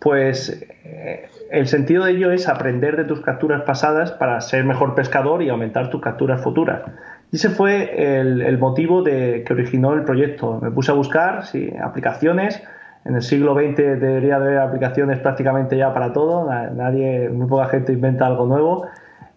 pues 0.02 0.64
eh, 0.84 1.28
el 1.50 1.68
sentido 1.68 2.04
de 2.04 2.12
ello 2.12 2.32
es 2.32 2.48
aprender 2.48 2.96
de 2.96 3.04
tus 3.04 3.20
capturas 3.20 3.62
pasadas 3.62 4.10
para 4.10 4.40
ser 4.40 4.64
mejor 4.64 4.94
pescador 4.94 5.42
y 5.42 5.48
aumentar 5.48 5.90
tus 5.90 6.00
capturas 6.00 6.42
futuras. 6.42 6.82
Y 7.30 7.36
ese 7.36 7.50
fue 7.50 8.18
el, 8.18 8.58
motivo 8.58 9.02
de, 9.02 9.44
que 9.46 9.52
originó 9.52 9.94
el 9.94 10.04
proyecto. 10.04 10.58
Me 10.60 10.70
puse 10.70 10.90
a 10.90 10.94
buscar 10.94 11.44
aplicaciones. 11.82 12.62
En 13.04 13.14
el 13.14 13.22
siglo 13.22 13.54
XX 13.54 13.76
debería 13.76 14.36
haber 14.36 14.58
aplicaciones 14.58 15.18
prácticamente 15.20 15.76
ya 15.76 15.94
para 15.94 16.12
todo. 16.12 16.46
Nadie, 16.46 17.30
muy 17.30 17.46
poca 17.46 17.66
gente 17.66 17.92
inventa 17.92 18.26
algo 18.26 18.46
nuevo. 18.46 18.86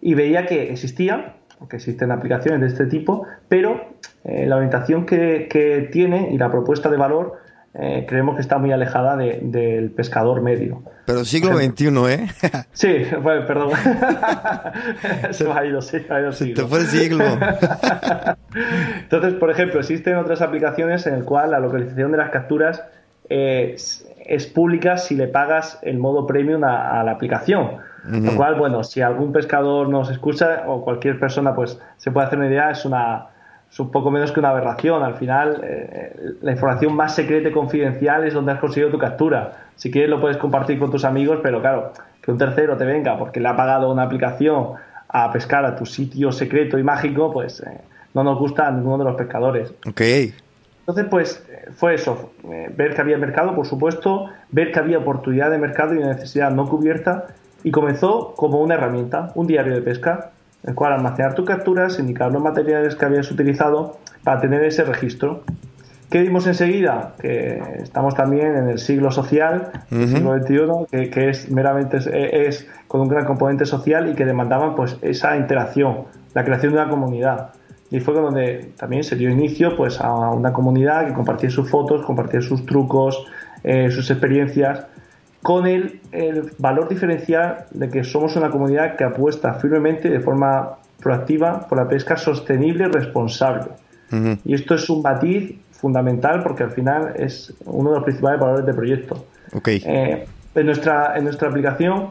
Y 0.02 0.14
veía 0.14 0.46
que 0.46 0.70
existían, 0.70 1.32
que 1.70 1.76
existen 1.76 2.10
aplicaciones 2.10 2.60
de 2.60 2.66
este 2.66 2.86
tipo, 2.86 3.26
pero 3.48 3.80
eh, 4.24 4.44
la 4.46 4.56
orientación 4.56 5.06
que, 5.06 5.88
tiene 5.92 6.30
y 6.32 6.38
la 6.38 6.50
propuesta 6.50 6.90
de 6.90 6.96
valor 6.96 7.38
eh, 7.78 8.06
creemos 8.08 8.36
que 8.36 8.40
está 8.40 8.56
muy 8.56 8.72
alejada 8.72 9.16
del 9.16 9.90
pescador 9.90 10.40
medio. 10.40 10.82
Pero 11.04 11.26
siglo 11.26 11.58
XXI, 11.58 11.88
¿eh? 12.08 12.26
sí, 12.72 13.04
perdón. 13.46 13.72
Se 15.30 15.50
ha 15.50 15.64
ido, 15.66 15.82
sí, 15.82 15.98
ha 16.08 16.20
ido 16.20 16.32
siglo. 16.32 16.62
Te 16.62 16.68
fue 16.68 16.80
el 16.80 16.86
siglo. 16.86 17.24
Entonces, 19.00 19.34
por 19.34 19.50
ejemplo, 19.50 19.80
existen 19.80 20.16
otras 20.16 20.40
aplicaciones 20.40 21.06
en 21.06 21.14
el 21.14 21.24
cual 21.24 21.50
la 21.50 21.60
localización 21.60 22.12
de 22.12 22.18
las 22.18 22.30
capturas 22.30 22.82
es, 23.28 24.06
pública 24.54 24.96
si 24.96 25.14
le 25.14 25.28
pagas 25.28 25.78
el 25.82 25.98
modo 25.98 26.26
premium 26.26 26.64
a, 26.64 27.02
la 27.04 27.10
aplicación. 27.12 27.72
Lo 28.08 28.36
cual, 28.36 28.54
bueno, 28.54 28.84
si 28.84 29.02
algún 29.02 29.32
pescador 29.32 29.88
nos 29.88 30.10
escucha 30.10 30.62
o 30.68 30.84
cualquier 30.84 31.18
persona, 31.18 31.56
pues 31.56 31.78
se 31.96 32.12
puede 32.12 32.28
hacer 32.28 32.38
una 32.38 32.48
idea, 32.48 32.70
es 32.70 32.84
una 32.84 33.26
es 33.70 33.80
un 33.80 33.90
poco 33.90 34.10
menos 34.10 34.32
que 34.32 34.40
una 34.40 34.50
aberración. 34.50 35.02
Al 35.02 35.14
final, 35.16 35.60
eh, 35.62 36.14
la 36.40 36.52
información 36.52 36.94
más 36.94 37.14
secreta 37.14 37.48
y 37.48 37.52
confidencial 37.52 38.26
es 38.26 38.34
donde 38.34 38.52
has 38.52 38.58
conseguido 38.58 38.90
tu 38.90 38.98
captura. 38.98 39.68
Si 39.76 39.90
quieres 39.90 40.10
lo 40.10 40.20
puedes 40.20 40.36
compartir 40.36 40.78
con 40.78 40.90
tus 40.90 41.04
amigos, 41.04 41.40
pero 41.42 41.60
claro, 41.60 41.92
que 42.22 42.30
un 42.30 42.38
tercero 42.38 42.76
te 42.76 42.84
venga 42.84 43.18
porque 43.18 43.40
le 43.40 43.48
ha 43.48 43.56
pagado 43.56 43.90
una 43.90 44.02
aplicación 44.02 44.74
a 45.08 45.32
pescar 45.32 45.64
a 45.64 45.76
tu 45.76 45.86
sitio 45.86 46.32
secreto 46.32 46.78
y 46.78 46.82
mágico, 46.82 47.32
pues 47.32 47.60
eh, 47.60 47.80
no 48.14 48.24
nos 48.24 48.38
gusta 48.38 48.66
a 48.66 48.70
ninguno 48.70 48.98
de 48.98 49.04
los 49.04 49.16
pescadores. 49.16 49.72
Ok. 49.86 50.00
Entonces, 50.80 51.06
pues 51.10 51.44
fue 51.74 51.94
eso, 51.94 52.30
eh, 52.48 52.70
ver 52.74 52.94
que 52.94 53.00
había 53.00 53.18
mercado, 53.18 53.54
por 53.54 53.66
supuesto, 53.66 54.30
ver 54.50 54.70
que 54.70 54.78
había 54.78 54.98
oportunidad 54.98 55.50
de 55.50 55.58
mercado 55.58 55.94
y 55.94 55.98
una 55.98 56.12
necesidad 56.12 56.50
no 56.52 56.68
cubierta 56.68 57.26
Y 57.64 57.72
comenzó 57.72 58.34
como 58.36 58.60
una 58.60 58.74
herramienta, 58.74 59.32
un 59.34 59.48
diario 59.48 59.74
de 59.74 59.82
pesca, 59.82 60.30
el 60.66 60.74
cual 60.74 60.92
almacenar 60.92 61.34
tus 61.34 61.46
capturas, 61.46 61.98
indicar 61.98 62.32
los 62.32 62.42
materiales 62.42 62.96
que 62.96 63.04
habías 63.04 63.30
utilizado 63.30 63.98
para 64.24 64.40
tener 64.40 64.64
ese 64.64 64.84
registro. 64.84 65.44
¿Qué 66.10 66.20
vimos 66.20 66.46
enseguida? 66.46 67.14
Que 67.20 67.60
estamos 67.82 68.14
también 68.14 68.56
en 68.56 68.68
el 68.68 68.78
siglo 68.78 69.10
social, 69.10 69.70
el 69.90 70.08
siglo 70.08 70.38
XXI, 70.38 71.10
que, 71.10 71.30
es 71.30 71.50
meramente 71.50 71.98
es, 72.46 72.66
con 72.86 73.00
un 73.00 73.08
gran 73.08 73.24
componente 73.24 73.66
social 73.66 74.08
y 74.08 74.14
que 74.14 74.24
demandaban 74.24 74.76
pues 74.76 74.96
esa 75.02 75.36
interacción, 75.36 76.04
la 76.34 76.44
creación 76.44 76.74
de 76.74 76.80
una 76.80 76.88
comunidad. 76.88 77.50
Y 77.90 78.00
fue 78.00 78.14
donde 78.14 78.72
también 78.76 79.04
se 79.04 79.16
dio 79.16 79.30
inicio 79.30 79.76
pues 79.76 80.00
a 80.00 80.12
una 80.30 80.52
comunidad 80.52 81.06
que 81.06 81.12
compartía 81.12 81.50
sus 81.50 81.68
fotos, 81.68 82.04
compartía 82.04 82.40
sus 82.40 82.66
trucos, 82.66 83.26
eh, 83.64 83.90
sus 83.90 84.10
experiencias, 84.10 84.86
con 85.46 85.64
el, 85.68 86.00
el 86.10 86.50
valor 86.58 86.88
diferencial 86.88 87.66
de 87.70 87.88
que 87.88 88.02
somos 88.02 88.34
una 88.34 88.50
comunidad 88.50 88.96
que 88.96 89.04
apuesta 89.04 89.54
firmemente 89.54 90.10
de 90.10 90.18
forma 90.18 90.72
proactiva 91.00 91.68
por 91.68 91.78
la 91.78 91.86
pesca 91.86 92.16
sostenible 92.16 92.86
y 92.86 92.88
responsable. 92.88 93.70
Y 94.44 94.54
esto 94.54 94.74
es 94.74 94.90
un 94.90 95.02
matiz 95.02 95.54
fundamental 95.70 96.42
porque 96.42 96.64
al 96.64 96.72
final 96.72 97.12
es 97.14 97.54
uno 97.64 97.90
de 97.90 97.94
los 97.94 98.04
principales 98.04 98.40
valores 98.40 98.66
del 98.66 98.74
proyecto. 98.74 99.24
Eh, 99.64 100.26
en, 100.56 100.66
nuestra, 100.66 101.16
en 101.16 101.22
nuestra 101.22 101.48
aplicación, 101.48 102.08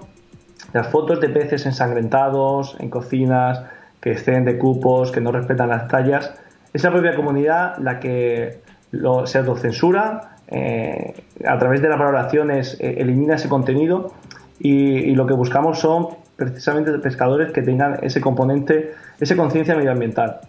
las 0.71 0.87
fotos 0.87 1.19
de 1.19 1.27
peces 1.27 1.65
ensangrentados, 1.65 2.77
en 2.79 2.89
cocinas, 2.89 3.63
que 3.99 4.13
exceden 4.13 4.45
de 4.45 4.57
cupos, 4.57 5.11
que 5.11 5.19
no 5.19 5.33
respetan 5.33 5.67
las 5.67 5.89
tallas, 5.89 6.33
es 6.71 6.81
la 6.85 6.91
propia 6.91 7.13
comunidad 7.17 7.79
la 7.79 7.99
que 7.99 8.61
lo, 8.91 9.27
se 9.27 9.39
autocensura, 9.39 10.34
eh, 10.47 11.13
a 11.45 11.57
través 11.57 11.81
de 11.81 11.89
las 11.89 11.97
valoraciones 11.97 12.77
eh, 12.79 12.95
elimina 12.97 13.35
ese 13.35 13.49
contenido 13.49 14.13
y, 14.59 15.13
lo 15.15 15.25
que 15.25 15.33
buscamos 15.33 15.79
son 15.79 16.07
precisamente 16.35 16.91
pescadores 16.99 17.51
que 17.51 17.61
tengan 17.61 17.99
ese 18.01 18.21
componente, 18.21 18.93
esa 19.19 19.35
conciencia 19.35 19.75
medioambiental. 19.75 20.39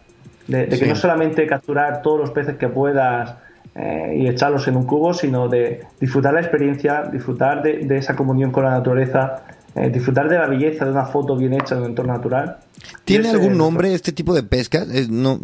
De, 0.46 0.68
que 0.68 0.86
no 0.86 0.94
solamente 0.94 1.44
capturar 1.46 2.02
todos 2.02 2.20
los 2.20 2.30
peces 2.30 2.56
que 2.56 2.68
puedas 2.68 3.34
eh, 3.78 4.16
y 4.16 4.28
echarlos 4.28 4.66
en 4.68 4.76
un 4.76 4.86
cubo, 4.86 5.12
sino 5.12 5.48
de 5.48 5.82
disfrutar 6.00 6.32
la 6.32 6.40
experiencia, 6.40 7.02
disfrutar 7.02 7.62
de, 7.62 7.96
esa 7.98 8.16
comunión 8.16 8.50
con 8.50 8.64
la 8.64 8.70
naturaleza, 8.70 9.42
eh, 9.74 9.90
disfrutar 9.90 10.30
de 10.30 10.38
la 10.38 10.46
belleza 10.46 10.86
de 10.86 10.92
una 10.92 11.04
foto 11.04 11.36
bien 11.36 11.52
hecha 11.52 11.74
en 11.74 11.82
un 11.82 11.88
entorno 11.88 12.14
natural. 12.14 12.56
¿Tiene 13.04 13.28
algún 13.28 13.58
nombre 13.58 13.92
este 13.92 14.12
tipo 14.12 14.32
de 14.34 14.44
pesca? 14.44 14.86
no, 15.10 15.38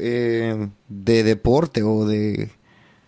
eh, 0.00 0.68
¿De 0.88 1.22
deporte 1.22 1.84
o 1.84 2.04
de...? 2.04 2.50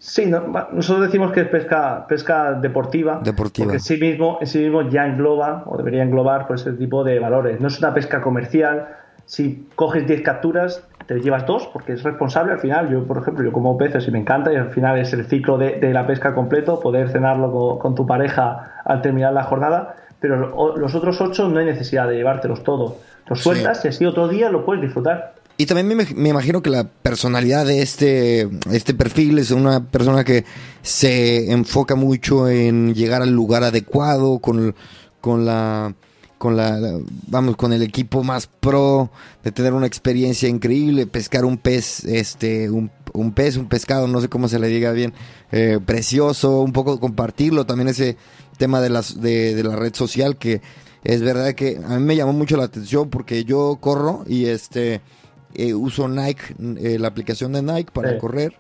Sí, 0.03 0.25
nosotros 0.25 1.03
decimos 1.03 1.31
que 1.31 1.43
es 1.43 1.49
pesca, 1.49 2.07
pesca 2.09 2.55
deportiva, 2.55 3.21
deportiva. 3.23 3.67
porque 3.67 3.77
en 3.77 3.81
sí, 3.81 3.99
mismo, 3.99 4.39
en 4.41 4.47
sí 4.47 4.59
mismo 4.59 4.89
ya 4.89 5.05
engloba, 5.05 5.63
o 5.67 5.77
debería 5.77 6.03
englobar, 6.03 6.47
pues, 6.47 6.63
ese 6.63 6.73
tipo 6.73 7.05
de 7.05 7.19
valores. 7.19 7.61
No 7.61 7.69
es 7.69 7.79
una 7.81 7.93
pesca 7.93 8.23
comercial, 8.23 8.89
si 9.27 9.69
coges 9.75 10.07
10 10.07 10.23
capturas, 10.23 10.89
te 11.07 11.21
llevas 11.21 11.45
dos 11.45 11.69
porque 11.71 11.93
es 11.93 12.03
responsable 12.03 12.53
al 12.53 12.61
final. 12.61 12.89
Yo, 12.89 13.05
por 13.05 13.19
ejemplo, 13.19 13.45
yo 13.45 13.53
como 13.53 13.77
peces 13.77 14.09
y 14.09 14.11
me 14.11 14.19
encanta 14.19 14.51
y 14.51 14.57
al 14.57 14.71
final 14.71 14.99
es 14.99 15.13
el 15.13 15.27
ciclo 15.27 15.59
de, 15.59 15.79
la 15.93 16.07
pesca 16.07 16.35
completo, 16.35 16.81
poder 16.81 17.11
cenarlo 17.11 17.79
con, 17.79 17.95
tu 17.95 18.07
pareja 18.07 18.81
al 18.83 19.03
terminar 19.03 19.35
la 19.35 19.43
jornada, 19.43 19.97
pero 20.19 20.77
los 20.77 20.95
otros 20.95 21.21
ocho 21.21 21.47
no 21.49 21.59
hay 21.59 21.67
necesidad 21.67 22.09
de 22.09 22.17
llevártelos 22.17 22.65
todos. 22.65 22.95
Los 23.27 23.43
sueltas 23.43 23.85
y 23.85 23.89
así 23.89 24.07
otro 24.07 24.29
día 24.29 24.49
lo 24.49 24.65
puedes 24.65 24.83
disfrutar. 24.83 25.35
Y 25.61 25.67
también 25.67 26.07
me, 26.17 26.29
imagino 26.31 26.63
que 26.63 26.71
la 26.71 26.85
personalidad 26.85 27.67
de 27.67 27.83
este, 27.83 28.49
este 28.73 28.95
perfil 28.95 29.39
es 29.39 29.51
una 29.51 29.85
persona 29.85 30.25
que 30.25 30.47
se 30.81 31.53
enfoca 31.53 31.97
mucho 31.97 32.49
en 32.49 32.95
llegar 32.95 33.21
al 33.21 33.33
lugar 33.33 33.63
adecuado, 33.63 34.39
con, 34.39 34.75
con 35.21 35.45
la 35.45 35.95
con 36.39 36.57
la, 36.57 36.81
vamos, 37.27 37.57
con 37.57 37.75
el 37.75 37.83
equipo 37.83 38.25
más 38.25 38.47
pro, 38.47 39.11
de 39.45 39.53
tener 39.53 39.75
una 39.75 39.87
experiencia 39.87 40.49
increíble, 40.49 41.07
pescar 41.07 41.45
un 41.45 41.59
pez, 41.59 42.05
este, 42.05 42.71
un, 42.71 42.91
un 43.13 43.33
pez, 43.33 43.59
un 43.59 43.69
pescado, 43.69 44.09
no 44.09 44.23
sé 44.23 44.31
cómo 44.31 44.49
se 44.49 44.59
le 44.59 44.69
diga 44.69 44.93
bien, 44.93 45.13
eh, 45.53 45.79
precioso, 45.85 46.63
un 46.63 46.73
poco 46.73 46.99
compartirlo, 46.99 47.67
también 47.67 47.89
ese 47.89 48.17
tema 48.57 48.81
de, 48.81 48.89
las, 48.89 49.21
de, 49.21 49.63
la 49.63 49.77
red 49.77 49.95
social 49.95 50.39
que 50.39 50.63
es 51.05 51.21
verdad 51.21 51.53
que 51.53 51.79
a 51.87 51.99
mí 51.99 52.05
me 52.07 52.17
llamó 52.17 52.33
mucho 52.33 52.57
la 52.57 52.65
atención 52.65 53.11
porque 53.11 53.45
yo 53.45 53.77
corro 53.79 54.25
y 54.27 54.47
este 54.47 55.03
eh, 55.55 55.75
uso 55.75 56.09
Nike, 56.09 56.55
eh, 56.79 56.99
la 56.99 57.09
aplicación 57.09 57.53
de 57.53 57.63
Nike 57.63 57.91
para 57.93 58.19
correr 58.19 58.55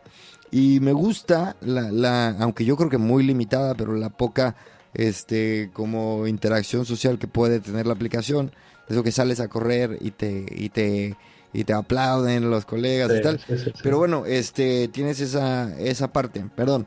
y 0.50 0.80
me 0.80 0.92
gusta 0.92 1.56
la, 1.61 1.92
la, 1.92 2.30
aunque 2.40 2.64
yo 2.64 2.76
creo 2.76 2.90
que 2.90 2.99
muy 2.99 3.23
limitada, 3.23 3.75
pero 3.75 3.94
la 3.94 4.11
poca 4.11 4.56
este, 4.94 5.70
como 5.73 6.26
interacción 6.26 6.85
social 6.85 7.18
que 7.18 7.28
puede 7.28 7.61
tener 7.61 7.87
la 7.87 7.92
aplicación. 7.92 8.52
Eso 8.88 9.04
que 9.04 9.12
sales 9.12 9.38
a 9.38 9.49
correr 9.49 9.99
y 10.00 10.11
te, 10.11 10.47
y 10.50 10.70
te, 10.70 11.16
y 11.52 11.62
te 11.62 11.73
aplauden 11.73 12.50
los 12.50 12.64
colegas 12.64 13.12
y 13.16 13.23
tal. 13.23 13.40
Pero 13.82 13.99
bueno, 13.99 14.26
este, 14.26 14.88
tienes 14.88 15.20
esa, 15.20 15.78
esa 15.78 16.12
parte, 16.12 16.44
perdón. 16.56 16.87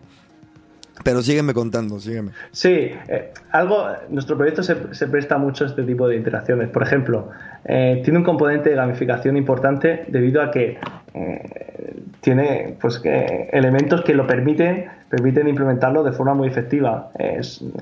Pero 1.03 1.21
sígueme 1.21 1.53
contando, 1.53 1.99
sígueme. 1.99 2.31
Sí, 2.51 2.91
eh, 3.07 3.33
algo, 3.51 3.87
nuestro 4.09 4.37
proyecto 4.37 4.61
se, 4.61 4.93
se, 4.93 5.07
presta 5.07 5.37
mucho 5.37 5.63
a 5.63 5.67
este 5.67 5.83
tipo 5.83 6.07
de 6.07 6.17
interacciones. 6.17 6.69
Por 6.69 6.83
ejemplo, 6.83 7.29
eh, 7.65 8.01
tiene 8.03 8.19
un 8.19 8.25
componente 8.25 8.69
de 8.69 8.75
gamificación 8.75 9.35
importante 9.35 10.05
debido 10.07 10.41
a 10.41 10.51
que 10.51 10.77
eh, 11.15 12.03
tiene 12.21 12.77
pues, 12.79 13.01
elementos 13.03 14.03
que 14.03 14.13
lo 14.13 14.27
permiten, 14.27 14.85
permiten 15.09 15.47
implementarlo 15.47 16.03
de 16.03 16.11
forma 16.11 16.35
muy 16.35 16.47
efectiva. 16.47 17.09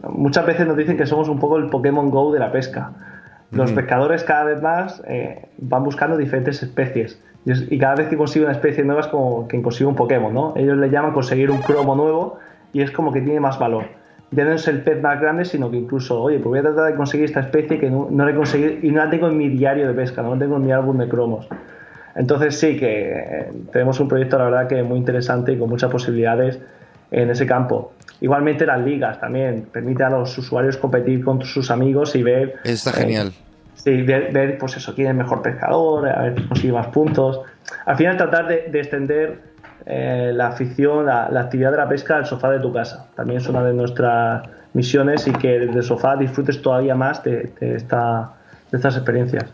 muchas 0.10 0.46
veces 0.46 0.66
nos 0.66 0.78
dicen 0.78 0.98
que 0.98 1.06
somos 1.06 1.28
un 1.28 1.40
poco 1.40 1.58
el 1.58 1.70
Pokémon 1.70 2.10
Go 2.10 2.32
de 2.32 2.40
la 2.40 2.52
pesca. 2.52 2.92
Los 3.52 3.74
pescadores 3.74 4.24
cada 4.24 4.46
vez 4.46 4.62
más 4.62 5.04
van 5.58 5.84
buscando 5.84 6.16
diferentes 6.16 6.64
especies. 6.64 7.20
Y, 7.46 7.78
cada 7.78 7.96
vez 7.96 8.08
que 8.08 8.18
consigue 8.18 8.46
una 8.46 8.54
especie 8.54 8.84
nueva 8.84 9.02
es 9.02 9.08
como 9.08 9.48
quien 9.48 9.62
consigue 9.62 9.88
un 9.88 9.96
Pokémon, 9.96 10.34
¿no? 10.34 10.54
Ellos 10.56 10.78
le 10.78 10.90
llaman 10.90 11.12
conseguir 11.12 11.50
un 11.52 11.62
cromo 11.62 11.96
nuevo 11.96 12.40
y 12.74 12.82
es 12.82 12.92
como 12.92 13.12
que 13.12 13.22
tiene 13.22 13.40
más 13.40 13.60
valor. 13.60 13.86
Ya 14.32 14.46
no 14.46 14.54
es 14.54 14.68
el 14.68 14.82
pez 14.82 15.02
más 15.02 15.20
grande, 15.20 15.44
sino 15.44 15.70
que 15.70 15.78
incluso, 15.78 16.22
oye, 16.22 16.38
pues 16.38 16.46
voy 16.46 16.60
a 16.60 16.62
tratar 16.62 16.92
de 16.92 16.96
conseguir 16.96 17.26
esta 17.26 17.42
especie 17.42 17.78
que 17.78 17.90
no, 17.90 18.08
no 18.10 18.24
la 18.24 18.32
he 18.32 18.36
conseguido 18.36 18.74
y 18.82 18.90
no 18.92 19.04
la 19.04 19.10
tengo 19.10 19.28
en 19.28 19.38
mi 19.38 19.50
diario 19.50 19.88
de 19.88 19.94
pesca, 19.94 20.22
no 20.22 20.34
la 20.34 20.40
tengo 20.40 20.56
en 20.56 20.66
mi 20.66 20.72
álbum 20.72 20.98
de 20.98 21.10
cromos. 21.10 21.48
Entonces 22.16 22.58
sí 22.58 22.78
que 22.78 23.12
eh, 23.12 23.52
tenemos 23.72 24.00
un 24.00 24.08
proyecto, 24.08 24.38
la 24.38 24.46
verdad, 24.46 24.68
que 24.68 24.84
muy 24.84 24.98
interesante 24.98 25.52
y 25.52 25.58
con 25.58 25.70
muchas 25.70 25.92
posibilidades 25.92 26.60
en 27.12 27.30
ese 27.30 27.46
campo. 27.46 27.94
Igualmente 28.22 28.66
las 28.66 28.80
ligas 28.80 29.20
también 29.20 29.68
permite 29.72 30.04
a 30.04 30.10
los 30.10 30.38
usuarios 30.38 30.78
competir 30.78 31.24
con 31.26 31.42
sus 31.44 31.70
amigos 31.72 32.16
y 32.16 32.24
ver... 32.24 32.56
Está 32.64 32.94
genial. 32.94 33.30
Eh, 33.30 33.32
sí, 33.76 34.02
ver, 34.04 34.58
pues 34.58 34.78
eso, 34.78 34.96
quién 34.96 35.10
es 35.10 35.16
mejor 35.16 35.42
pescador, 35.42 36.08
a 36.08 36.22
ver 36.24 36.40
si 36.40 36.48
consigue 36.48 36.74
más 36.74 36.88
puntos. 36.88 37.42
Al 37.86 37.98
final 37.98 38.16
tratar 38.16 38.48
de, 38.48 38.70
de 38.70 38.80
extender 38.80 39.51
eh, 39.86 40.32
la 40.34 40.48
afición, 40.48 41.06
la, 41.06 41.26
actividad 41.40 41.72
de 41.72 41.78
la 41.78 41.90
pesca 41.90 42.18
al 42.18 42.26
sofá 42.26 42.52
de 42.52 42.60
tu 42.60 42.72
casa. 42.72 43.08
También 43.16 43.42
es 43.42 43.48
una 43.48 43.64
de 43.64 43.74
nuestras 43.74 44.48
misiones 44.74 45.28
y 45.28 45.32
que 45.32 45.60
desde 45.60 45.80
el 45.80 45.84
sofá 45.84 46.16
disfrutes 46.16 46.62
todavía 46.62 46.96
más 46.96 47.24
de, 47.24 47.52
esta, 47.62 48.34
de 48.72 48.78
estas 48.78 48.96
experiencias. 48.96 49.46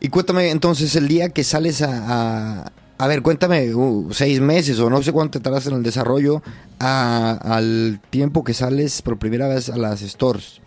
Y 0.00 0.08
cuéntame 0.08 0.50
entonces 0.50 0.94
el 0.96 1.08
día 1.08 1.30
que 1.30 1.44
sales 1.44 1.80
a... 1.82 2.70
a, 2.98 3.06
ver, 3.06 3.22
cuéntame, 3.22 3.74
uh, 3.74 4.08
seis 4.12 4.40
meses 4.40 4.78
o 4.80 4.90
no 4.90 5.02
sé 5.02 5.12
cuánto 5.12 5.40
tardas 5.40 5.66
en 5.66 5.74
el 5.74 5.82
desarrollo 5.82 6.42
al 6.78 8.00
tiempo 8.10 8.44
que 8.44 8.52
sales 8.52 9.00
por 9.00 9.18
primera 9.18 9.48
vez 9.48 9.70
a 9.70 9.76
las 9.76 10.00
stores. 10.00 10.60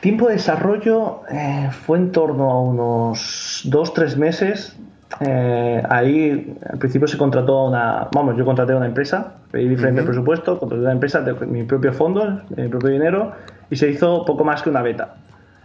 Tiempo 0.00 0.28
de 0.28 0.34
desarrollo 0.34 1.22
eh, 1.30 1.70
fue 1.84 1.98
en 1.98 2.12
torno 2.12 2.50
a 2.50 2.60
unos 2.62 3.62
dos, 3.64 3.92
tres 3.92 4.16
meses 4.16 4.76
eh, 5.18 5.82
ahí 5.88 6.56
al 6.70 6.78
principio 6.78 7.08
se 7.08 7.18
contrató 7.18 7.64
una, 7.64 8.08
vamos, 8.12 8.36
yo 8.36 8.44
contraté 8.44 8.74
una 8.74 8.86
empresa, 8.86 9.34
pedí 9.50 9.68
diferente 9.68 10.02
presupuesto, 10.02 10.58
contraté 10.58 10.82
una 10.82 10.92
empresa 10.92 11.20
de 11.20 11.34
mi 11.46 11.64
propio 11.64 11.92
fondo, 11.92 12.40
de 12.48 12.62
mi 12.62 12.68
propio 12.68 12.90
dinero, 12.90 13.32
y 13.70 13.76
se 13.76 13.90
hizo 13.90 14.24
poco 14.24 14.44
más 14.44 14.62
que 14.62 14.70
una 14.70 14.82
beta. 14.82 15.16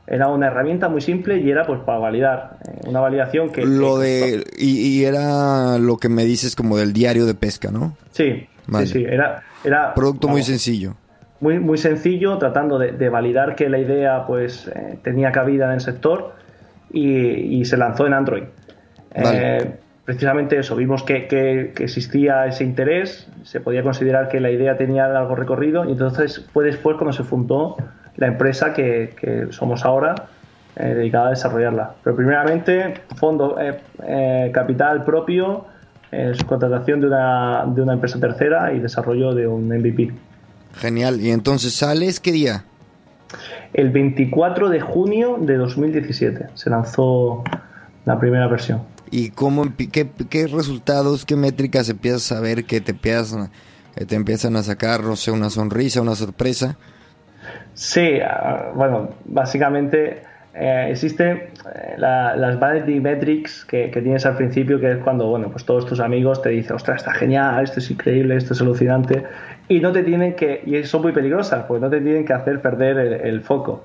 Era 0.07 0.27
una 0.27 0.47
herramienta 0.47 0.87
muy 0.89 1.01
simple 1.01 1.37
y 1.37 1.49
era 1.49 1.65
pues 1.65 1.79
para 1.81 1.99
validar, 1.99 2.57
eh, 2.67 2.87
una 2.87 2.99
validación 2.99 3.51
que... 3.51 3.65
Lo 3.65 3.97
de, 3.97 4.43
y, 4.57 5.03
era 5.03 5.77
lo 5.77 5.97
que 5.97 6.09
me 6.09 6.25
dices 6.25 6.55
como 6.55 6.77
del 6.77 6.93
diario 6.93 7.25
de 7.25 7.33
pesca, 7.33 7.71
¿no? 7.71 7.95
Sí, 8.11 8.47
sí, 8.79 8.87
sí, 8.87 9.03
era... 9.03 9.43
era 9.63 9.93
Producto 9.93 10.27
muy 10.27 10.43
sencillo. 10.43 10.95
Muy, 11.39 11.59
muy 11.59 11.77
sencillo, 11.77 12.37
tratando 12.37 12.79
de, 12.79 13.09
validar 13.09 13.55
que 13.55 13.69
la 13.69 13.77
idea 13.77 14.25
pues 14.25 14.67
eh, 14.67 14.97
tenía 15.03 15.31
cabida 15.31 15.65
en 15.65 15.73
el 15.73 15.81
sector 15.81 16.33
y 16.91 17.65
se 17.65 17.75
lanzó 17.75 18.07
en 18.07 18.13
Android. 18.13 18.43
Eh, 19.15 19.75
precisamente 20.03 20.57
eso, 20.57 20.75
vimos 20.75 21.03
que, 21.03 21.73
existía 21.79 22.45
ese 22.45 22.63
interés, 22.63 23.27
se 23.43 23.59
podía 23.59 23.83
considerar 23.83 24.27
que 24.29 24.39
la 24.39 24.51
idea 24.51 24.77
tenía 24.77 25.05
algo 25.05 25.35
recorrido 25.35 25.85
y 25.85 25.93
entonces 25.93 26.45
fue 26.53 26.65
después 26.65 26.97
cuando 26.97 27.13
se 27.13 27.23
fundó 27.23 27.77
la 28.17 28.27
empresa 28.27 28.73
que, 28.73 29.47
somos 29.51 29.85
ahora 29.85 30.15
eh, 30.75 30.93
dedicada 30.93 31.27
a 31.27 31.29
desarrollarla. 31.31 31.95
Pero 32.03 32.15
primeramente, 32.15 33.01
fondo, 33.15 33.57
eh, 33.59 34.51
capital 34.53 35.03
propio, 35.03 35.65
subcontratación 36.33 37.01
de 37.01 37.07
una, 37.07 37.65
de 37.67 37.81
una 37.81 37.93
empresa 37.93 38.17
tercera 38.19 38.71
y 38.71 38.79
desarrollo 38.79 39.33
de 39.33 39.47
un 39.47 39.67
MVP. 39.67 40.13
Genial. 40.75 41.19
¿Y 41.19 41.31
entonces 41.31 41.73
sales 41.73 42.21
qué 42.21 42.31
día? 42.31 42.63
el 43.75 43.89
24 43.89 44.69
de 44.69 44.79
junio 44.79 45.37
de 45.39 45.57
2017. 45.57 46.47
Se 46.53 46.69
lanzó 46.69 47.43
la 48.05 48.17
primera 48.17 48.47
versión. 48.47 48.83
¿Y 49.11 49.29
cómo, 49.29 49.65
qué, 49.91 50.07
qué 50.29 50.47
resultados, 50.47 51.25
qué 51.25 51.35
métricas 51.35 51.89
empiezas 51.89 52.31
a 52.31 52.39
ver 52.41 52.65
que 52.65 52.81
te 52.81 52.91
empiezan, 52.91 53.51
te 54.07 54.15
empiezan 54.15 54.55
a 54.55 54.63
sacar, 54.63 55.03
no 55.03 55.15
sé, 55.15 55.31
una 55.31 55.49
sonrisa, 55.49 56.01
una 56.01 56.15
sorpresa? 56.15 56.77
Sí, 57.73 58.19
ah, 58.21 58.71
bueno, 58.73 59.09
básicamente 59.25 60.23
eh, 60.57 60.87
existen 60.91 61.49
eh, 61.75 61.95
las 61.97 62.57
vanity 62.57 63.01
metrics 63.01 63.65
que, 63.65 63.89
tienes 63.89 64.25
al 64.25 64.37
principio, 64.37 64.79
que 64.79 64.93
es 64.93 64.97
cuando, 64.99 65.27
bueno, 65.27 65.49
pues 65.49 65.65
todos 65.65 65.85
tus 65.85 65.99
amigos 65.99 66.41
te 66.41 66.49
dicen, 66.49 66.77
ostras, 66.77 66.97
está 67.01 67.13
genial, 67.13 67.65
esto 67.65 67.79
es 67.79 67.91
increíble, 67.91 68.37
esto 68.37 68.53
es 68.53 68.61
alucinante, 68.61 69.23
y 69.67 69.81
no 69.81 69.91
te 69.91 70.03
tienen 70.03 70.35
que, 70.35 70.61
y 70.65 70.81
son 70.83 71.01
muy 71.01 71.11
peligrosas, 71.11 71.65
pues 71.65 71.81
no 71.81 71.89
te 71.89 71.99
tienen 71.99 72.25
que 72.25 72.31
hacer 72.31 72.61
perder 72.61 72.97
el, 72.97 73.41
foco. 73.41 73.83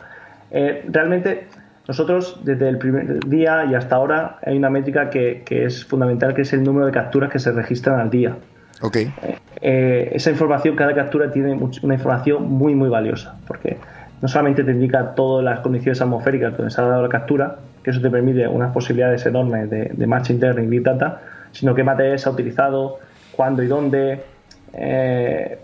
Eh, 0.53 0.85
realmente, 0.89 1.49
nosotros 1.91 2.39
desde 2.45 2.69
el 2.69 2.79
primer 2.79 3.19
día 3.27 3.65
y 3.65 3.75
hasta 3.75 3.97
ahora 3.97 4.39
hay 4.47 4.57
una 4.57 4.71
métrica 4.71 5.11
que, 5.11 5.43
es 5.49 5.85
fundamental, 5.85 6.35
que 6.35 6.43
es 6.43 6.53
el 6.53 6.63
número 6.63 6.87
de 6.87 6.93
capturas 6.93 7.31
que 7.31 7.39
se 7.41 7.51
registran 7.51 7.99
al 7.99 8.11
día. 8.11 8.37
Okay. 8.83 9.13
esa 9.61 10.31
información, 10.31 10.75
cada 10.75 10.95
captura 10.95 11.31
tiene 11.31 11.53
una 11.83 11.95
información 11.95 12.51
muy, 12.51 12.75
muy 12.75 12.89
valiosa, 12.89 13.37
porque 13.47 13.77
no 14.23 14.29
solamente 14.29 14.65
te 14.65 14.71
indica 14.71 15.15
todas 15.15 15.45
las 15.45 15.61
condiciones 15.61 16.01
atmosféricas 16.01 16.57
donde 16.57 16.71
se 16.71 16.81
ha 16.81 16.85
dado 16.85 17.03
la 17.03 17.09
captura, 17.09 17.57
que 17.83 17.91
eso 17.91 18.01
te 18.01 18.09
permite 18.09 18.47
unas 18.49 18.73
posibilidades 18.73 19.27
enormes 19.27 19.69
de, 19.69 19.91
de 19.93 20.07
machine 20.07 20.39
learning 20.39 20.67
y 20.67 20.69
big 20.69 20.83
data, 20.83 21.21
sino 21.53 21.75
qué 21.75 21.85
materiales 21.85 22.23
se 22.23 22.29
ha 22.29 22.33
utilizado, 22.33 23.01
cuándo 23.33 23.63
y 23.63 23.67
dónde, 23.67 24.23
eh, 24.73 25.59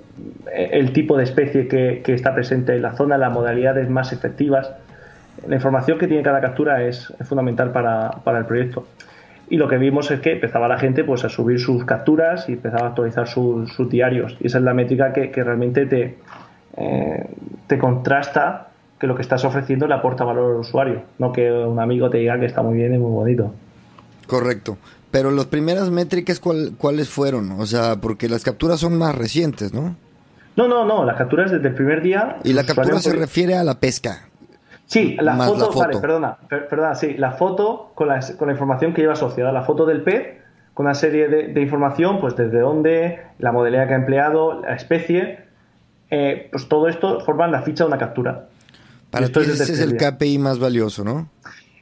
el 0.52 0.92
tipo 0.92 1.16
de 1.16 1.24
especie 1.24 1.68
que, 1.68 2.02
está 2.06 2.34
presente 2.34 2.74
en 2.74 2.82
la 2.82 2.94
zona, 2.94 3.18
las 3.18 3.32
modalidades 3.32 3.88
más 3.88 4.12
efectivas. 4.12 4.70
La 5.46 5.56
información 5.56 5.98
que 5.98 6.06
tiene 6.06 6.22
cada 6.22 6.40
captura 6.40 6.82
es, 6.82 7.12
fundamental 7.24 7.72
para, 7.72 8.38
el 8.38 8.46
proyecto. 8.46 8.86
Y 9.48 9.56
lo 9.56 9.68
que 9.68 9.78
vimos 9.78 10.10
es 10.10 10.20
que 10.20 10.32
empezaba 10.32 10.66
la 10.68 10.78
gente 10.78 11.04
pues, 11.04 11.24
a 11.24 11.28
subir 11.28 11.60
sus 11.60 11.84
capturas 11.84 12.48
y 12.48 12.54
empezaba 12.54 12.86
a 12.86 12.88
actualizar 12.88 13.28
sus, 13.28 13.88
diarios. 13.88 14.36
Y 14.40 14.48
esa 14.48 14.58
es 14.58 14.64
la 14.64 14.74
métrica 14.74 15.12
que 15.12 15.44
realmente 15.44 15.86
te, 15.86 16.16
eh, 16.76 17.26
te 17.66 17.78
contrasta 17.78 18.68
que 18.98 19.06
lo 19.06 19.14
que 19.14 19.22
estás 19.22 19.44
ofreciendo 19.44 19.86
le 19.86 19.94
aporta 19.94 20.24
valor 20.24 20.54
al 20.54 20.60
usuario, 20.60 21.02
no 21.18 21.32
que 21.32 21.50
un 21.50 21.78
amigo 21.78 22.08
te 22.08 22.18
diga 22.18 22.38
que 22.38 22.46
está 22.46 22.62
muy 22.62 22.76
bien 22.76 22.94
y 22.94 22.98
muy 22.98 23.10
bonito. 23.10 23.52
Correcto. 24.26 24.78
Pero 25.10 25.30
las 25.30 25.46
primeras 25.46 25.90
métricas, 25.90 26.40
¿cuáles 26.40 27.08
fueron? 27.08 27.52
O 27.52 27.66
sea, 27.66 27.96
porque 27.96 28.28
las 28.28 28.42
capturas 28.42 28.80
son 28.80 28.98
más 28.98 29.14
recientes, 29.14 29.72
¿no? 29.72 29.96
No, 30.56 30.68
no, 30.68 30.84
no, 30.84 31.04
las 31.04 31.16
capturas 31.16 31.50
desde 31.50 31.68
el 31.68 31.74
primer 31.74 32.02
día. 32.02 32.38
Y 32.44 32.52
la 32.52 32.64
captura 32.64 32.98
se 32.98 33.12
refiere 33.14 33.56
a 33.56 33.64
la 33.64 33.78
pesca. 33.78 34.25
Sí, 34.86 35.16
la, 35.20 35.36
foto, 35.36 35.72
Vale, 35.72 35.98
perdona, 35.98 36.36
perdona, 36.48 36.94
sí, 36.94 37.14
la 37.14 37.32
foto 37.32 37.90
con 37.94 38.08
la, 38.08 38.20
con 38.38 38.46
la 38.46 38.52
información 38.52 38.94
que 38.94 39.02
lleva 39.02 39.14
asociada, 39.14 39.52
la 39.52 39.64
foto 39.64 39.84
del 39.84 40.02
pez 40.02 40.38
con 40.74 40.86
una 40.86 40.94
serie 40.94 41.28
de, 41.28 41.48
de 41.48 41.60
información, 41.60 42.20
pues 42.20 42.36
desde 42.36 42.60
dónde, 42.60 43.20
la 43.38 43.50
modalidad 43.50 43.88
que 43.88 43.94
ha 43.94 43.96
empleado, 43.96 44.60
la 44.60 44.74
especie, 44.74 45.46
eh, 46.10 46.48
pues 46.52 46.68
todo 46.68 46.88
esto 46.88 47.20
forma 47.20 47.48
la 47.48 47.62
ficha 47.62 47.84
de 47.84 47.88
una 47.88 47.98
captura. 47.98 48.46
Para 49.10 49.28
ti 49.28 49.40
ese 49.40 49.72
es 49.72 49.80
el 49.80 49.96
KPI 49.96 50.38
más 50.38 50.58
valioso, 50.58 51.04
¿no? 51.04 51.28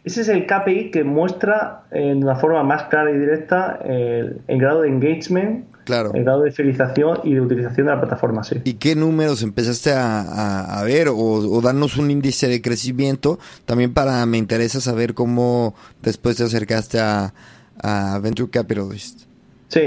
Ese 0.04 0.20
es 0.20 0.28
el 0.28 0.46
KPI 0.46 0.90
que 0.90 1.02
muestra 1.02 1.82
en 1.90 2.22
una 2.22 2.36
forma 2.36 2.62
más 2.62 2.84
clara 2.84 3.10
y 3.10 3.18
directa 3.18 3.78
el, 3.84 4.42
grado 4.46 4.82
de 4.82 4.88
engagement, 4.88 5.66
claro. 5.84 6.12
el 6.14 6.24
grado 6.24 6.42
de 6.42 6.52
fidelización 6.52 7.20
y 7.24 7.34
de 7.34 7.40
utilización 7.40 7.86
de 7.86 7.92
la 7.92 8.00
plataforma. 8.00 8.44
Sí. 8.44 8.60
¿Y 8.64 8.74
qué 8.74 8.94
números 8.96 9.42
empezaste 9.42 9.92
a, 9.94 10.82
ver 10.84 11.08
o, 11.08 11.16
o, 11.16 11.60
darnos 11.60 11.96
un 11.96 12.10
índice 12.10 12.48
de 12.48 12.60
crecimiento? 12.60 13.38
También 13.64 13.94
para 13.94 14.24
me 14.26 14.38
interesa 14.38 14.80
saber 14.80 15.14
cómo 15.14 15.74
después 16.02 16.36
te 16.36 16.44
acercaste 16.44 17.00
a, 17.00 17.32
a 17.82 18.18
Venture 18.22 18.50
Capitalist. 18.50 19.22
Sí, 19.68 19.80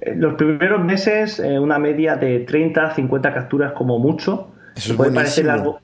eh, 0.00 0.14
los 0.16 0.34
primeros 0.34 0.84
meses, 0.84 1.38
eh, 1.40 1.58
una 1.58 1.78
media 1.78 2.16
de 2.16 2.40
30, 2.40 2.94
50 2.94 3.34
capturas 3.34 3.72
como 3.72 3.98
mucho. 3.98 4.48
Eso 4.76 4.96
puede 4.96 5.12
parecer 5.12 5.48
algo. 5.50 5.80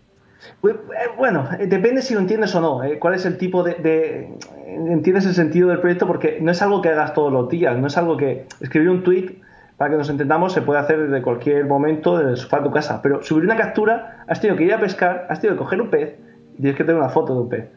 Eh, 0.64 0.74
bueno, 1.16 1.48
depende 1.66 2.02
si 2.02 2.14
lo 2.14 2.20
entiendes 2.20 2.54
o 2.54 2.60
no. 2.60 2.80
¿Cuál 2.98 3.14
es 3.14 3.26
el 3.26 3.36
tipo 3.36 3.62
de, 3.62 4.34
Entiendes 4.66 5.26
el 5.26 5.34
sentido 5.34 5.68
del 5.68 5.80
proyecto 5.80 6.06
porque 6.06 6.38
no 6.40 6.50
es 6.50 6.60
algo 6.62 6.82
que 6.82 6.88
hagas 6.90 7.14
todos 7.14 7.32
los 7.32 7.48
días, 7.48 7.76
no 7.78 7.86
es 7.86 7.96
algo 7.96 8.16
que. 8.16 8.46
Escribir 8.60 8.90
un 8.90 9.02
tweet, 9.02 9.36
para 9.76 9.90
que 9.90 9.96
nos 9.96 10.08
entendamos, 10.08 10.52
se 10.52 10.62
puede 10.62 10.80
hacer 10.80 11.08
desde 11.08 11.22
cualquier 11.22 11.66
momento, 11.66 12.16
desde 12.16 12.30
el 12.30 12.36
sofá 12.36 12.58
de 12.58 12.64
tu 12.64 12.70
casa. 12.70 13.02
Pero 13.02 13.22
subir 13.22 13.44
una 13.44 13.56
captura, 13.56 14.24
has 14.26 14.40
tenido 14.40 14.56
que 14.56 14.64
ir 14.64 14.72
a 14.72 14.80
pescar, 14.80 15.26
has 15.28 15.40
tenido 15.40 15.56
que 15.56 15.64
coger 15.64 15.80
un 15.80 15.90
pez 15.90 16.14
y 16.54 16.62
tienes 16.62 16.76
que 16.76 16.84
tener 16.84 16.98
una 16.98 17.10
foto 17.10 17.34
de 17.34 17.40
un 17.40 17.48
pez. 17.48 17.68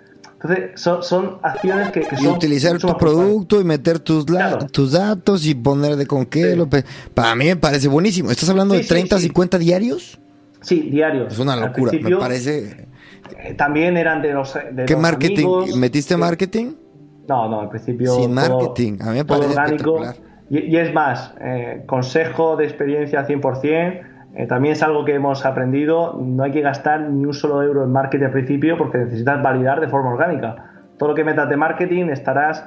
Entonces, 0.42 0.80
son, 0.80 1.40
acciones 1.42 1.92
que, 1.92 2.08
y 2.18 2.28
utilizar 2.28 2.78
tu 2.78 2.96
producto 2.98 3.60
y 3.60 3.66
meter 3.66 4.00
tus, 4.00 4.26
tus 4.72 4.94
datos 4.94 5.46
y 5.46 5.54
poner 5.54 5.98
de 5.98 6.08
con 6.08 6.26
qué. 6.26 6.66
para 7.14 7.36
mí 7.36 7.46
me 7.46 7.58
parece 7.58 7.90
buenísimo. 7.90 8.32
¿Estás 8.32 8.50
hablando 8.50 8.74
de 8.74 8.86
30, 8.86 9.20
50 9.20 9.58
diarios? 9.58 10.18
Sí, 10.62 10.90
diarios. 10.90 11.34
Es 11.34 11.40
una 11.40 11.58
locura. 11.58 11.92
Me 12.02 12.16
parece. 12.16 12.88
Eh, 13.38 13.54
también 13.56 13.98
eran 13.98 14.22
de 14.22 14.34
los. 14.34 14.54
De 14.72 14.86
¿Qué 14.86 14.96
marketing? 14.96 15.76
¿Metiste 15.76 16.16
marketing? 16.16 16.74
No, 17.28 17.50
no, 17.50 17.62
al 17.62 17.70
principio. 17.70 18.16
Sin 18.16 18.34
marketing. 18.34 18.98
A 19.02 19.12
mí 19.12 19.18
me 19.18 19.26
parece 19.26 19.50
orgánico. 19.50 20.02
Y, 20.50 20.60
y, 20.60 20.78
es 20.78 20.94
más, 20.94 21.34
eh, 21.42 21.84
consejo 21.86 22.56
de 22.56 22.66
experiencia 22.66 23.26
100%. 23.28 24.02
Eh, 24.36 24.46
también 24.48 24.74
es 24.74 24.84
algo 24.84 25.06
que 25.06 25.16
hemos 25.16 25.46
aprendido, 25.46 26.14
no 26.22 26.44
hay 26.44 26.52
que 26.52 26.62
gastar 26.62 27.02
ni 27.02 27.26
un 27.26 27.34
solo 27.34 27.64
euro 27.64 27.84
en 27.84 27.92
marketing 27.92 28.26
al 28.26 28.32
principio 28.32 28.78
porque 28.78 29.00
necesitas 29.00 29.42
validar 29.42 29.80
de 29.80 29.88
forma 29.88 30.12
orgánica. 30.12 30.84
Todo 30.98 31.10
lo 31.10 31.16
que 31.16 31.24
metas 31.24 31.50
de 31.50 31.58
marketing 31.58 32.06
estarás 32.06 32.64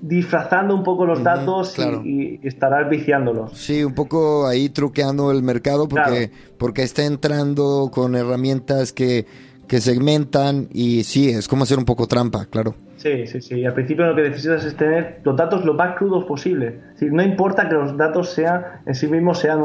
disfrazando 0.00 0.74
un 0.74 0.82
poco 0.82 1.04
los 1.04 1.22
datos 1.22 1.76
y, 2.04 2.40
estarás 2.42 2.88
viciándolos. 2.88 3.52
Sí, 3.52 3.84
un 3.84 3.94
poco 3.94 4.46
ahí 4.46 4.70
truqueando 4.70 5.30
el 5.30 5.42
mercado 5.42 5.88
porque, 5.88 6.30
porque 6.58 6.82
está 6.82 7.04
entrando 7.04 7.90
con 7.92 8.14
herramientas 8.14 8.92
que, 8.92 9.26
que 9.68 9.80
segmentan 9.80 10.68
y 10.72 11.04
sí, 11.04 11.28
es 11.30 11.48
como 11.48 11.64
hacer 11.64 11.78
un 11.78 11.84
poco 11.84 12.06
trampa, 12.06 12.46
claro. 12.46 12.74
Sí, 13.00 13.26
sí, 13.26 13.40
sí. 13.40 13.64
Al 13.64 13.72
principio 13.72 14.04
lo 14.04 14.14
que 14.14 14.22
necesitas 14.22 14.62
es 14.62 14.76
tener 14.76 15.20
los 15.24 15.34
datos 15.34 15.64
lo 15.64 15.72
más 15.72 15.96
crudos 15.96 16.24
posible. 16.26 16.80
no 17.00 17.22
importa 17.22 17.66
que 17.66 17.74
los 17.74 17.96
datos 17.96 18.30
sean 18.30 18.62
en 18.84 18.94
sí 18.94 19.06
mismos 19.06 19.38
sean 19.38 19.64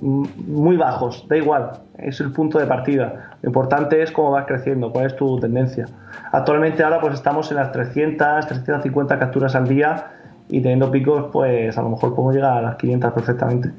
muy 0.00 0.76
bajos, 0.76 1.24
da 1.28 1.36
igual, 1.36 1.70
es 1.98 2.20
el 2.20 2.32
punto 2.32 2.58
de 2.58 2.66
partida. 2.66 3.36
Lo 3.42 3.50
importante 3.50 4.02
es 4.02 4.10
cómo 4.10 4.32
vas 4.32 4.44
creciendo, 4.46 4.90
cuál 4.90 5.06
es 5.06 5.14
tu 5.14 5.38
tendencia. 5.38 5.86
Actualmente 6.32 6.82
ahora 6.82 7.00
pues 7.00 7.14
estamos 7.14 7.48
en 7.52 7.58
las 7.58 7.70
300, 7.70 8.46
350 8.48 9.18
capturas 9.20 9.54
al 9.54 9.68
día 9.68 10.08
y 10.48 10.60
teniendo 10.60 10.90
picos 10.90 11.26
pues 11.32 11.78
a 11.78 11.82
lo 11.82 11.90
mejor 11.90 12.12
podemos 12.12 12.34
llegar 12.34 12.58
a 12.58 12.62
las 12.62 12.76
500 12.76 13.12
perfectamente. 13.12 13.70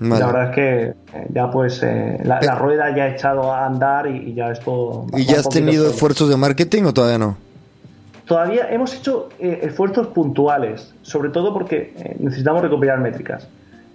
La 0.00 0.26
verdad 0.26 0.50
es 0.50 0.54
que 0.54 0.82
eh, 1.18 1.26
ya 1.30 1.50
pues 1.50 1.82
eh, 1.82 2.20
la, 2.22 2.40
rueda 2.56 2.94
ya 2.94 3.04
ha 3.04 3.08
echado 3.08 3.52
a 3.52 3.64
andar 3.64 4.06
y, 4.06 4.34
ya 4.34 4.52
esto... 4.52 5.06
¿Y 5.16 5.24
ya 5.24 5.40
has 5.40 5.48
tenido 5.48 5.88
esfuerzos 5.88 6.28
de 6.28 6.36
marketing 6.36 6.84
o 6.84 6.92
todavía 6.92 7.18
no? 7.18 7.47
Todavía 8.28 8.70
hemos 8.70 8.94
hecho 8.94 9.30
eh, 9.40 9.60
esfuerzos 9.62 10.08
puntuales, 10.08 10.94
sobre 11.02 11.30
todo 11.30 11.52
porque 11.52 11.94
necesitamos 12.20 12.62
recopilar 12.62 13.00
métricas 13.00 13.48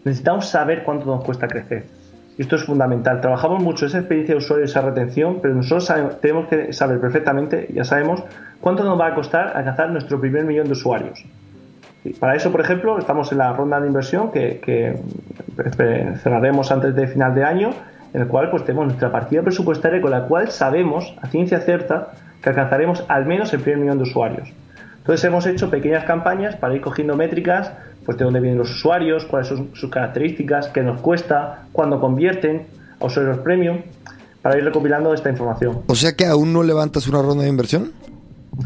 necesitamos 0.04 0.48
saber 0.48 0.84
cuánto 0.84 1.06
nos 1.06 1.24
cuesta 1.24 1.48
crecer. 1.48 1.86
Y 2.38 2.42
esto 2.42 2.56
es 2.56 2.64
fundamental. 2.64 3.22
Trabajamos 3.22 3.62
mucho 3.62 3.86
esa 3.86 4.00
experiencia 4.00 4.34
de 4.34 4.40
usuario 4.40 4.66
esa 4.66 4.82
retención, 4.82 5.40
pero 5.42 5.54
nosotros 5.54 6.20
tenemos 6.20 6.48
que 6.48 6.74
saber 6.74 7.00
perfectamente, 7.00 7.68
ya 7.74 7.84
sabemos, 7.84 8.24
cuánto 8.60 8.84
nos 8.84 9.00
va 9.00 9.08
a 9.08 9.16
costar 9.16 9.56
alcanzar 9.56 9.92
nuestro 9.92 10.20
primer 10.20 10.44
millón 10.44 10.66
de 10.66 10.72
usuarios. 10.72 11.24
Y 12.04 12.14
para 12.14 12.36
eso, 12.36 12.52
por 12.52 12.60
ejemplo, 12.60 12.98
estamos 12.98 13.32
en 13.32 13.38
la 13.38 13.54
ronda 13.54 13.80
de 13.80 13.88
inversión 13.88 14.32
que, 14.32 15.00
cerraremos 16.24 16.72
antes 16.72 16.96
de 16.96 17.08
final 17.08 17.36
de 17.36 17.44
año, 17.44 17.70
en 18.14 18.22
el 18.22 18.28
cual 18.28 18.50
pues, 18.50 18.66
tenemos 18.66 18.88
nuestra 18.88 19.12
partida 19.12 19.42
presupuestaria 19.44 20.02
con 20.02 20.12
la 20.12 20.24
cual 20.24 20.50
sabemos 20.50 21.16
a 21.22 21.28
ciencia 21.28 21.60
cierta 21.60 22.12
que 22.44 22.50
alcanzaremos 22.50 23.06
al 23.08 23.26
menos 23.26 23.54
el 23.54 23.62
primer 23.62 23.80
millón 23.80 23.98
de 23.98 24.04
usuarios. 24.04 24.50
Entonces 24.98 25.24
hemos 25.26 25.46
hecho 25.48 25.70
pequeñas 25.70 26.04
campañas 26.06 26.56
para 26.56 26.76
ir 26.76 26.82
cogiendo 26.82 27.16
métricas 27.16 27.72
pues 28.06 28.18
de 28.18 28.26
dónde 28.26 28.42
vienen 28.42 28.60
los 28.60 28.70
usuarios, 28.70 29.26
cuáles 29.26 29.48
son 29.48 29.70
sus 29.74 29.90
características, 29.90 30.68
qué 30.68 30.84
nos 30.84 31.00
cuesta, 31.02 31.64
cuándo 31.72 32.02
convierten 32.02 32.68
a 33.00 33.06
usuarios 33.06 33.38
premium, 33.40 33.80
para 34.42 34.58
ir 34.58 34.66
recopilando 34.66 35.14
esta 35.14 35.30
información. 35.30 35.84
O 35.88 35.96
sea 35.96 36.14
que 36.14 36.26
aún 36.26 36.52
no 36.52 36.64
levantas 36.64 37.08
una 37.08 37.22
ronda 37.22 37.44
de 37.44 37.50
inversión. 37.50 37.94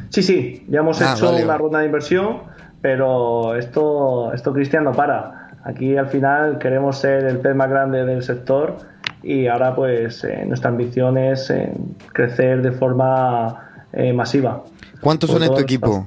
Sí, 0.10 0.24
sí, 0.24 0.66
ya 0.68 0.80
hemos 0.80 1.02
ah, 1.02 1.14
hecho 1.16 1.36
una 1.36 1.58
ronda 1.58 1.80
de 1.80 1.86
inversión, 1.86 2.40
pero 2.82 3.56
esto, 3.56 4.34
esto 4.34 4.54
Cristian 4.54 4.86
no 4.86 4.94
para. 4.94 5.52
Aquí 5.64 5.98
al 5.98 6.08
final 6.08 6.58
queremos 6.58 6.98
ser 6.98 7.26
el 7.26 7.40
pez 7.40 7.56
más 7.56 7.70
grande 7.70 8.06
del 8.06 8.24
sector 8.24 8.78
y 9.22 9.48
ahora 9.48 9.76
pues 9.76 10.24
eh, 10.24 10.46
nuestra 10.48 10.70
ambición 10.70 11.18
es 11.18 11.50
eh, 11.50 11.72
crecer 12.14 12.62
de 12.62 12.72
forma 12.72 13.67
eh, 13.94 14.14
masiva. 14.14 14.64
¿Cuántos 15.02 15.30
son 15.30 15.44
en 15.44 15.54
tu 15.54 15.60
equipo? 15.60 16.06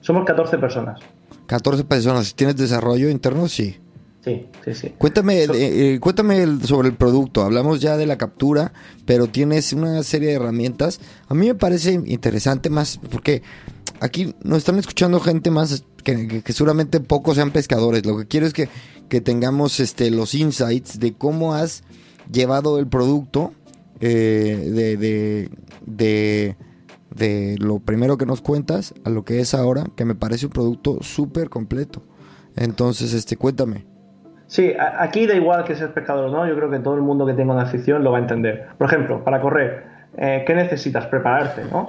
Somos 0.00 0.24
14 0.24 0.58
personas. 0.58 1.00
14 1.46 1.84
personas. 1.84 2.34
¿Tienes 2.34 2.56
desarrollo 2.56 3.08
interno? 3.08 3.48
Sí. 3.48 3.78
Sí, 4.24 4.46
sí, 4.64 4.74
sí. 4.74 4.94
Cuéntame, 4.98 5.46
eh, 5.54 5.98
cuéntame 5.98 6.44
sobre 6.64 6.88
el 6.88 6.94
producto. 6.94 7.42
Hablamos 7.42 7.80
ya 7.80 7.96
de 7.96 8.04
la 8.04 8.18
captura, 8.18 8.72
pero 9.06 9.28
tienes 9.28 9.72
una 9.72 10.02
serie 10.02 10.28
de 10.28 10.34
herramientas. 10.34 11.00
A 11.28 11.34
mí 11.34 11.46
me 11.46 11.54
parece 11.54 11.92
interesante 11.92 12.68
más 12.68 12.98
porque 13.10 13.42
aquí 14.00 14.34
nos 14.42 14.58
están 14.58 14.78
escuchando 14.78 15.20
gente 15.20 15.50
más 15.50 15.84
que, 16.02 16.42
seguramente 16.52 17.00
pocos 17.00 17.36
sean 17.36 17.50
pescadores. 17.50 18.04
Lo 18.04 18.18
que 18.18 18.26
quiero 18.26 18.46
es 18.46 18.52
que, 18.52 18.68
que, 19.08 19.20
tengamos 19.20 19.80
este, 19.80 20.10
los 20.10 20.34
insights 20.34 20.98
de 20.98 21.14
cómo 21.14 21.54
has 21.54 21.82
llevado 22.30 22.78
el 22.78 22.86
producto 22.86 23.52
eh, 24.00 24.70
de, 24.70 24.96
de, 24.96 25.50
de, 25.86 26.56
de 27.14 27.56
lo 27.58 27.78
primero 27.78 28.16
que 28.16 28.26
nos 28.26 28.40
cuentas 28.40 28.94
a 29.04 29.10
lo 29.10 29.24
que 29.24 29.40
es 29.40 29.54
ahora, 29.54 29.84
que 29.96 30.04
me 30.04 30.14
parece 30.14 30.46
un 30.46 30.52
producto 30.52 30.98
súper 31.02 31.48
completo. 31.48 32.02
Entonces, 32.56 33.14
este, 33.14 33.36
cuéntame. 33.36 33.86
Sí, 34.46 34.72
aquí 34.98 35.26
da 35.26 35.34
igual 35.34 35.64
que 35.64 35.76
seas 35.76 35.90
pescador 35.90 36.24
o 36.24 36.32
no, 36.32 36.46
yo 36.46 36.56
creo 36.56 36.70
que 36.70 36.80
todo 36.80 36.94
el 36.94 37.02
mundo 37.02 37.24
que 37.24 37.34
tenga 37.34 37.52
una 37.52 37.62
afición 37.62 38.02
lo 38.02 38.10
va 38.10 38.18
a 38.18 38.20
entender. 38.20 38.66
Por 38.78 38.88
ejemplo, 38.88 39.22
para 39.22 39.40
correr, 39.40 39.84
eh, 40.16 40.42
¿qué 40.44 40.54
necesitas? 40.54 41.06
Prepararte, 41.06 41.62
¿no? 41.70 41.88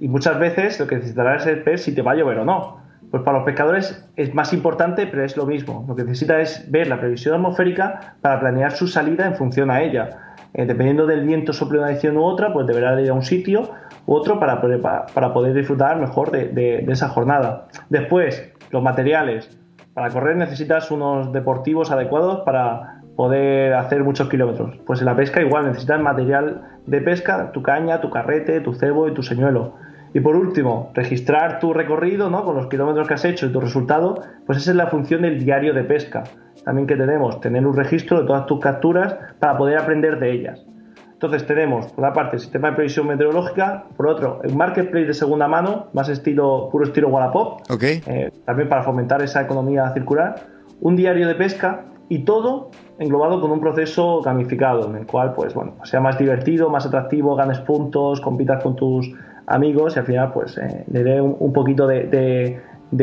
Y 0.00 0.08
muchas 0.08 0.38
veces 0.38 0.80
lo 0.80 0.88
que 0.88 0.96
necesitarás 0.96 1.46
es 1.46 1.64
ver 1.64 1.78
si 1.78 1.94
te 1.94 2.02
va 2.02 2.12
a 2.12 2.14
llover 2.16 2.38
o 2.38 2.44
no. 2.44 2.80
Pues 3.10 3.22
para 3.22 3.38
los 3.38 3.46
pescadores 3.46 4.04
es 4.16 4.34
más 4.34 4.52
importante, 4.52 5.06
pero 5.06 5.24
es 5.24 5.36
lo 5.36 5.46
mismo. 5.46 5.84
Lo 5.88 5.96
que 5.96 6.04
necesita 6.04 6.40
es 6.40 6.70
ver 6.70 6.88
la 6.88 7.00
previsión 7.00 7.34
atmosférica 7.34 8.16
para 8.20 8.40
planear 8.40 8.72
su 8.72 8.86
salida 8.86 9.26
en 9.26 9.34
función 9.34 9.70
a 9.70 9.80
ella. 9.80 10.29
Eh, 10.54 10.66
dependiendo 10.66 11.06
del 11.06 11.24
viento 11.24 11.52
sobre 11.52 11.78
una 11.78 11.88
dirección 11.88 12.16
u 12.16 12.24
otra, 12.24 12.52
pues 12.52 12.66
deberá 12.66 13.00
ir 13.00 13.10
a 13.10 13.14
un 13.14 13.22
sitio 13.22 13.70
u 14.06 14.14
otro 14.14 14.40
para 14.40 14.60
poder, 14.60 14.80
para, 14.80 15.32
poder 15.32 15.54
disfrutar 15.54 15.98
mejor 15.98 16.30
de, 16.30 16.48
de 16.48 16.92
esa 16.92 17.08
jornada. 17.08 17.68
Después, 17.88 18.52
los 18.70 18.82
materiales 18.82 19.56
para 19.94 20.10
correr 20.10 20.36
necesitas 20.36 20.90
unos 20.90 21.32
deportivos 21.32 21.90
adecuados 21.90 22.40
para 22.40 23.00
poder 23.16 23.74
hacer 23.74 24.02
muchos 24.02 24.28
kilómetros. 24.28 24.78
Pues 24.86 25.00
en 25.00 25.06
la 25.06 25.16
pesca 25.16 25.42
igual 25.42 25.66
necesitas 25.66 26.00
material 26.00 26.62
de 26.86 27.00
pesca, 27.00 27.52
tu 27.52 27.62
caña, 27.62 28.00
tu 28.00 28.08
carrete, 28.08 28.60
tu 28.60 28.72
cebo 28.72 29.08
y 29.08 29.14
tu 29.14 29.22
señuelo. 29.22 29.74
Y 30.12 30.20
por 30.20 30.34
último, 30.34 30.90
registrar 30.94 31.60
tu 31.60 31.72
recorrido 31.72 32.30
¿no? 32.30 32.44
con 32.44 32.56
los 32.56 32.66
kilómetros 32.66 33.06
que 33.06 33.14
has 33.14 33.24
hecho 33.24 33.46
y 33.46 33.52
tu 33.52 33.60
resultado, 33.60 34.22
pues 34.44 34.58
esa 34.58 34.72
es 34.72 34.76
la 34.76 34.88
función 34.88 35.22
del 35.22 35.44
diario 35.44 35.72
de 35.72 35.84
pesca. 35.84 36.24
También 36.64 36.86
que 36.86 36.96
tenemos, 36.96 37.40
tener 37.40 37.66
un 37.66 37.76
registro 37.76 38.20
de 38.20 38.26
todas 38.26 38.46
tus 38.46 38.58
capturas 38.60 39.16
para 39.38 39.56
poder 39.56 39.78
aprender 39.78 40.18
de 40.18 40.32
ellas. 40.32 40.66
Entonces 41.12 41.46
tenemos, 41.46 41.86
por 41.92 42.04
una 42.04 42.12
parte, 42.14 42.36
el 42.36 42.40
sistema 42.40 42.70
de 42.70 42.76
previsión 42.76 43.06
meteorológica, 43.06 43.84
por 43.96 44.08
otro, 44.08 44.40
el 44.42 44.56
marketplace 44.56 45.06
de 45.06 45.14
segunda 45.14 45.46
mano, 45.46 45.88
más 45.92 46.08
estilo, 46.08 46.70
puro 46.72 46.86
estilo 46.86 47.08
Wallapop, 47.08 47.60
eh, 47.82 48.32
también 48.46 48.68
para 48.70 48.82
fomentar 48.82 49.22
esa 49.22 49.42
economía 49.42 49.92
circular, 49.92 50.46
un 50.80 50.96
diario 50.96 51.28
de 51.28 51.34
pesca 51.34 51.84
y 52.08 52.20
todo 52.20 52.70
englobado 52.98 53.40
con 53.40 53.50
un 53.50 53.60
proceso 53.60 54.22
gamificado, 54.22 54.88
en 54.88 54.96
el 54.96 55.06
cual, 55.06 55.34
pues 55.34 55.52
bueno, 55.52 55.74
sea 55.84 56.00
más 56.00 56.18
divertido, 56.18 56.70
más 56.70 56.86
atractivo, 56.86 57.36
ganes 57.36 57.58
puntos, 57.60 58.20
compitas 58.22 58.62
con 58.62 58.74
tus 58.74 59.12
amigos 59.50 59.96
y 59.96 59.98
al 59.98 60.06
final, 60.06 60.32
pues 60.32 60.56
eh, 60.56 60.84
le 60.90 61.04
dé 61.04 61.20
un, 61.20 61.52
poquito 61.52 61.86
de, 61.86 62.60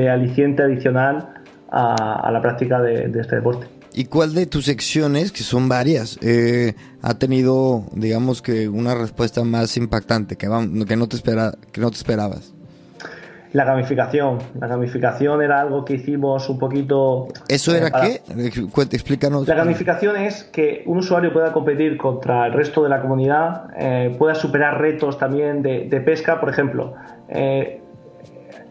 aliciente 0.10 0.64
adicional 0.64 1.34
a, 1.70 2.30
la 2.32 2.42
práctica 2.42 2.82
de 2.82 3.12
este 3.20 3.36
deporte. 3.36 3.68
¿Y 3.98 4.06
cuál 4.06 4.36
de 4.36 4.46
tus 4.46 4.66
secciones, 4.66 5.32
que 5.32 5.42
son 5.42 5.68
varias, 5.68 6.20
eh, 6.22 6.76
ha 7.02 7.16
tenido, 7.16 7.84
digamos 7.94 8.44
que, 8.44 8.70
una 8.70 8.94
respuesta 8.94 9.44
más 9.44 9.76
impactante, 9.76 10.36
que, 10.36 10.48
que, 10.88 10.96
no 10.96 11.08
te 11.08 11.16
espera, 11.16 11.54
que 11.72 11.82
no 11.82 11.90
te 11.90 11.98
esperabas? 11.98 12.54
La 13.58 13.66
gamificación. 13.66 14.38
La 14.60 14.68
gamificación 14.68 15.42
era 15.42 15.62
algo 15.62 15.84
que 15.84 15.96
hicimos 15.96 16.48
un 16.48 16.60
poquito... 16.60 17.28
¿Eso 17.48 17.76
era 17.76 17.88
eh, 17.88 18.22
qué? 18.24 18.88
Explícanos. 18.92 19.48
La 19.48 19.56
gamificación 19.56 20.16
es 20.16 20.44
que 20.44 20.84
un 20.86 21.00
usuario 21.00 21.34
pueda 21.34 21.52
competir 21.52 21.98
contra 21.98 22.46
el 22.46 22.54
resto 22.54 22.84
de 22.84 22.90
la 22.90 23.02
comunidad, 23.02 23.72
eh, 23.76 24.16
pueda 24.18 24.36
superar 24.36 24.80
retos 24.80 25.18
también 25.18 25.64
de, 25.64 25.88
de 25.90 26.02
pesca. 26.02 26.40
Por 26.40 26.50
ejemplo, 26.50 26.94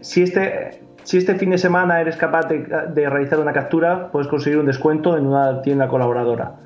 si 0.01 0.22
este 0.22 0.87
si 1.07 1.18
este 1.18 1.37
fin 1.37 1.51
de 1.51 1.59
semana 1.59 2.01
eres 2.01 2.16
capaz 2.16 2.49
de, 2.49 3.09
realizar 3.09 3.38
una 3.38 3.53
captura, 3.53 4.11
puedes 4.11 4.27
conseguir 4.27 4.59
un 4.59 4.66
descuento 4.66 5.16
en 5.16 5.25
una 5.25 5.62
tienda 5.62 5.87
colaboradora. 5.87 6.57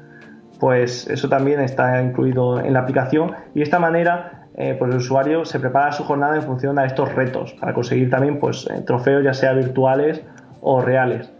Pues 0.58 1.06
eso 1.08 1.28
también 1.28 1.60
está 1.60 2.02
incluido 2.02 2.58
en 2.58 2.72
la 2.72 2.80
aplicación 2.80 3.32
y 3.54 3.58
de 3.58 3.64
esta 3.64 3.78
manera 3.78 4.39
eh, 4.62 4.76
pues 4.78 4.90
el 4.90 4.98
usuario 4.98 5.46
se 5.46 5.58
prepara 5.58 5.90
su 5.90 6.04
jornada 6.04 6.36
en 6.36 6.42
función 6.42 6.78
a 6.78 6.84
estos 6.84 7.14
retos 7.14 7.54
para 7.54 7.72
conseguir 7.72 8.10
también 8.10 8.38
pues, 8.38 8.68
eh, 8.70 8.82
trofeos 8.86 9.24
ya 9.24 9.32
sea 9.32 9.54
virtuales 9.54 10.20
o 10.60 10.82
reales. 10.82 11.30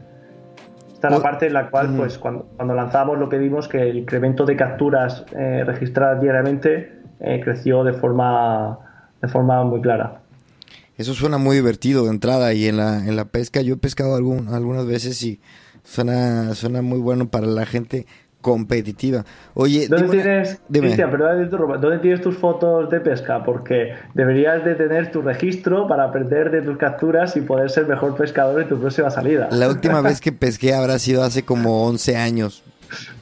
Esta 0.94 1.08
es 1.08 1.14
la 1.14 1.22
parte 1.22 1.46
en 1.46 1.52
la 1.52 1.68
cual 1.68 1.94
pues, 1.94 2.16
cuando, 2.16 2.46
lanzamos 2.58 3.18
lo 3.18 3.28
que 3.28 3.36
vimos 3.36 3.68
que 3.68 3.90
el 3.90 3.98
incremento 3.98 4.46
de 4.46 4.56
capturas 4.56 5.26
eh, 5.36 5.64
registradas 5.66 6.22
diariamente 6.22 6.98
creció 7.44 7.84
de 7.84 7.92
forma, 7.92 8.78
de 9.20 9.28
forma 9.28 9.62
muy 9.64 9.82
clara. 9.82 10.22
Eso 10.96 11.12
suena 11.12 11.36
muy 11.36 11.56
divertido 11.56 12.04
de 12.04 12.10
entrada 12.12 12.54
y 12.54 12.68
en 12.68 12.78
la, 12.78 13.06
en 13.06 13.16
la 13.16 13.26
pesca 13.26 13.60
yo 13.60 13.74
he 13.74 13.76
pescado 13.76 14.16
algún, 14.16 14.48
algunas 14.48 14.86
veces 14.86 15.22
y 15.22 15.42
suena, 15.84 16.54
suena 16.54 16.80
muy 16.80 16.98
bueno 16.98 17.28
para 17.28 17.46
la 17.46 17.66
gente 17.66 18.06
competitiva. 18.40 19.24
Oye, 19.54 19.86
¿dónde 19.88 20.08
tienes, 20.08 20.60
Cristian, 20.70 21.10
¿dónde 21.80 21.98
tienes 21.98 22.20
tus 22.20 22.36
fotos 22.36 22.90
de 22.90 23.00
pesca? 23.00 23.44
Porque 23.44 23.94
deberías 24.14 24.64
de 24.64 24.74
tener 24.74 25.10
tu 25.10 25.22
registro 25.22 25.86
para 25.86 26.04
aprender 26.04 26.50
de 26.50 26.62
tus 26.62 26.78
capturas 26.78 27.36
y 27.36 27.42
poder 27.42 27.70
ser 27.70 27.86
mejor 27.86 28.16
pescador 28.16 28.62
en 28.62 28.68
tu 28.68 28.78
próxima 28.78 29.10
salida. 29.10 29.48
La 29.50 29.68
última 29.68 30.00
vez 30.02 30.20
que 30.20 30.32
pesqué 30.32 30.74
habrá 30.74 30.98
sido 30.98 31.22
hace 31.22 31.44
como 31.44 31.86
11 31.86 32.16
años. 32.16 32.62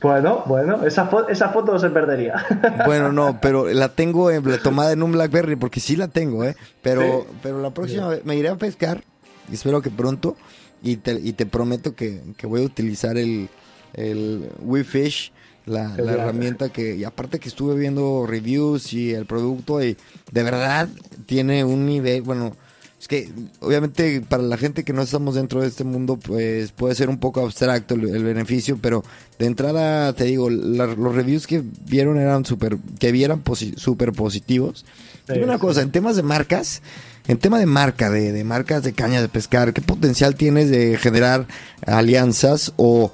Bueno, 0.00 0.44
bueno, 0.46 0.86
esa, 0.86 1.10
esa 1.28 1.50
foto 1.50 1.72
no 1.72 1.78
se 1.78 1.90
perdería. 1.90 2.34
Bueno, 2.86 3.12
no, 3.12 3.38
pero 3.40 3.68
la 3.68 3.90
tengo 3.90 4.30
tomada 4.62 4.92
en 4.92 5.02
un 5.02 5.12
Blackberry 5.12 5.56
porque 5.56 5.80
sí 5.80 5.96
la 5.96 6.08
tengo, 6.08 6.44
¿eh? 6.44 6.56
Pero, 6.82 7.26
pero 7.42 7.60
la 7.60 7.70
próxima 7.70 8.08
vez 8.08 8.24
me 8.24 8.36
iré 8.36 8.48
a 8.48 8.56
pescar, 8.56 9.02
y 9.50 9.54
espero 9.54 9.82
que 9.82 9.90
pronto, 9.90 10.36
y 10.82 10.96
te, 10.96 11.12
y 11.12 11.32
te 11.32 11.44
prometo 11.44 11.94
que, 11.94 12.22
voy 12.44 12.62
a 12.62 12.66
utilizar 12.66 13.18
el, 13.18 13.48
el 13.94 14.48
WeFish, 14.60 15.32
la, 15.66 15.96
la 15.96 16.12
herramienta 16.12 16.70
que, 16.70 16.96
y 16.96 17.04
aparte 17.04 17.38
que 17.38 17.48
estuve 17.48 17.76
viendo 17.76 18.26
reviews 18.26 18.92
y 18.92 19.12
el 19.12 19.26
producto, 19.26 19.82
y 19.82 19.96
de 20.32 20.42
verdad 20.42 20.88
tiene 21.26 21.64
un 21.64 21.86
nivel, 21.86 22.22
bueno, 22.22 22.56
es 23.00 23.06
que 23.06 23.30
obviamente 23.60 24.20
para 24.22 24.42
la 24.42 24.56
gente 24.56 24.82
que 24.82 24.92
no 24.92 25.02
estamos 25.02 25.36
dentro 25.36 25.60
de 25.60 25.68
este 25.68 25.84
mundo, 25.84 26.16
pues 26.16 26.72
puede 26.72 26.96
ser 26.96 27.08
un 27.08 27.18
poco 27.18 27.40
abstracto 27.40 27.94
el, 27.94 28.24
beneficio, 28.24 28.76
pero 28.80 29.04
de 29.38 29.46
entrada 29.46 30.12
te 30.14 30.24
digo, 30.24 30.50
los 30.50 31.14
reviews 31.14 31.46
que 31.46 31.62
vieron 31.86 32.18
eran 32.18 32.44
súper, 32.44 32.76
que 32.98 33.12
vieran 33.12 33.42
súper 33.76 34.12
positivos. 34.12 34.84
y 35.32 35.38
una 35.38 35.60
cosa, 35.60 35.82
en 35.82 35.92
temas 35.92 36.16
de 36.16 36.24
marcas, 36.24 36.82
en 37.28 37.38
tema 37.38 37.60
de 37.60 37.66
marca, 37.66 38.10
de, 38.10 38.32
de 38.32 38.42
marcas 38.42 38.82
de 38.82 38.92
caña 38.94 39.20
de 39.20 39.28
pescar, 39.28 39.72
¿qué 39.72 39.80
potencial 39.80 40.34
tienes 40.34 40.68
de 40.70 40.96
generar 40.98 41.46
alianzas 41.86 42.72
o... 42.76 43.12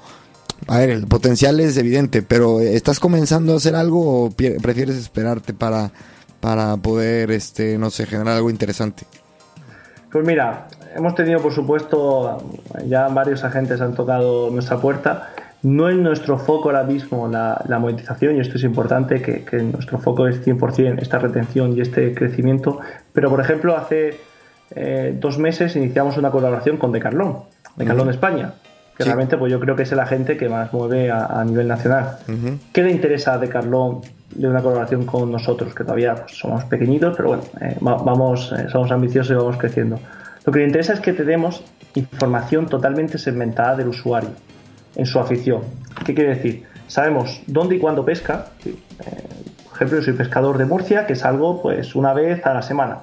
A 0.67 0.79
ver, 0.79 0.89
el 0.89 1.05
potencial 1.05 1.59
es 1.59 1.77
evidente, 1.77 2.23
pero 2.23 2.59
¿estás 2.59 2.99
comenzando 2.99 3.53
a 3.53 3.57
hacer 3.57 3.75
algo 3.75 4.25
o 4.25 4.31
prefieres 4.31 4.95
esperarte 4.95 5.53
para, 5.53 5.91
para 6.39 6.77
poder, 6.77 7.29
este, 7.31 7.77
no 7.77 7.91
sé, 7.91 8.05
generar 8.05 8.37
algo 8.37 8.49
interesante? 8.49 9.05
Pues 10.11 10.25
mira, 10.25 10.67
hemos 10.95 11.13
tenido, 11.13 11.39
por 11.39 11.53
supuesto, 11.53 12.41
ya 12.87 13.07
varios 13.09 13.43
agentes 13.43 13.79
han 13.81 13.93
tocado 13.93 14.49
nuestra 14.49 14.77
puerta. 14.77 15.29
No 15.61 15.89
es 15.89 15.97
nuestro 15.97 16.39
foco 16.39 16.69
ahora 16.69 16.83
mismo 16.83 17.27
la, 17.27 17.77
monetización, 17.79 18.37
y 18.37 18.39
esto 18.39 18.57
es 18.57 18.63
importante, 18.63 19.21
que, 19.21 19.61
nuestro 19.61 19.99
foco 19.99 20.27
es 20.27 20.45
100% 20.45 21.01
esta 21.01 21.19
retención 21.19 21.77
y 21.77 21.81
este 21.81 22.15
crecimiento. 22.15 22.79
Pero, 23.13 23.29
por 23.29 23.41
ejemplo, 23.41 23.75
hace 23.75 24.19
eh, 24.71 25.15
dos 25.19 25.37
meses 25.37 25.75
iniciamos 25.75 26.17
una 26.17 26.31
colaboración 26.31 26.77
con 26.77 26.91
Decathlon, 26.91 27.43
Decathlon 27.75 28.09
España, 28.09 28.53
que 28.97 29.03
realmente 29.03 29.37
pues 29.37 29.51
yo 29.51 29.59
creo 29.59 29.75
que 29.75 29.83
es 29.83 29.91
el 29.91 29.99
agente 29.99 30.37
que 30.37 30.47
más 30.47 30.71
mueve 30.71 31.11
a, 31.11 31.43
nivel 31.45 31.67
nacional. 31.67 32.17
¿Qué 32.71 32.81
le 32.81 32.91
interesa 32.91 33.33
a 33.33 33.37
Decathlon 33.37 34.01
de 34.33 34.47
una 34.47 34.61
colaboración 34.61 35.05
con 35.05 35.31
nosotros, 35.31 35.73
que 35.73 35.83
todavía 35.83 36.15
pues, 36.15 36.37
somos 36.37 36.63
pequeñitos, 36.65 37.15
pero 37.15 37.29
bueno, 37.29 37.43
eh, 37.61 37.77
vamos, 37.81 38.53
eh, 38.57 38.67
somos 38.69 38.91
ambiciosos 38.91 39.31
y 39.31 39.35
vamos 39.35 39.57
creciendo. 39.57 39.99
Lo 40.45 40.51
que 40.51 40.59
le 40.59 40.65
interesa 40.65 40.93
es 40.93 40.99
que 40.99 41.13
tenemos 41.13 41.63
información 41.95 42.67
totalmente 42.67 43.17
segmentada 43.17 43.75
del 43.75 43.89
usuario 43.89 44.29
en 44.95 45.05
su 45.05 45.19
afición. 45.19 45.61
¿Qué 46.05 46.13
quiere 46.13 46.35
decir? 46.35 46.63
Sabemos 46.87 47.41
dónde 47.47 47.75
y 47.75 47.79
cuándo 47.79 48.05
pesca. 48.05 48.47
Eh, 48.65 48.75
por 49.65 49.75
ejemplo, 49.75 49.97
yo 49.97 50.03
soy 50.03 50.13
pescador 50.13 50.57
de 50.57 50.65
Murcia, 50.65 51.05
que 51.05 51.15
salgo 51.15 51.61
pues 51.61 51.95
una 51.95 52.13
vez 52.13 52.45
a 52.45 52.53
la 52.53 52.61
semana. 52.61 52.99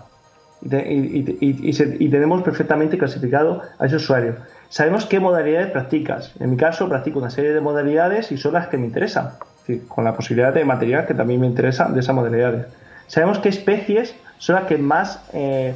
Y, 0.65 2.09
tenemos 2.09 2.43
perfectamente 2.43 2.97
clasificado 2.97 3.63
a 3.79 3.87
ese 3.87 3.97
usuario. 3.97 4.37
Sabemos 4.73 5.05
qué 5.05 5.21
modalidades 5.21 5.71
practicas. 5.71 6.33
En 6.41 6.49
mi 6.49 6.57
caso, 6.57 6.89
practico 6.89 7.19
una 7.19 7.29
serie 7.29 7.53
de 7.53 7.61
modalidades 7.61 8.33
y 8.33 8.39
son 8.39 8.55
las 8.55 8.69
que 8.69 8.79
me 8.79 8.87
interesan 8.87 9.33
con 9.87 10.03
la 10.03 10.15
posibilidad 10.15 10.51
de 10.55 10.65
material 10.65 11.05
que 11.05 11.13
también 11.13 11.43
me 11.43 11.47
interesa 11.47 11.91
de 11.91 12.01
esas 12.01 12.15
modalidades. 12.15 12.69
Sabemos 13.07 13.39
qué 13.41 13.51
especies 13.51 14.15
son 14.39 14.57
las 14.57 14.65
que 14.65 14.79
más 14.79 15.29
eh, 15.35 15.75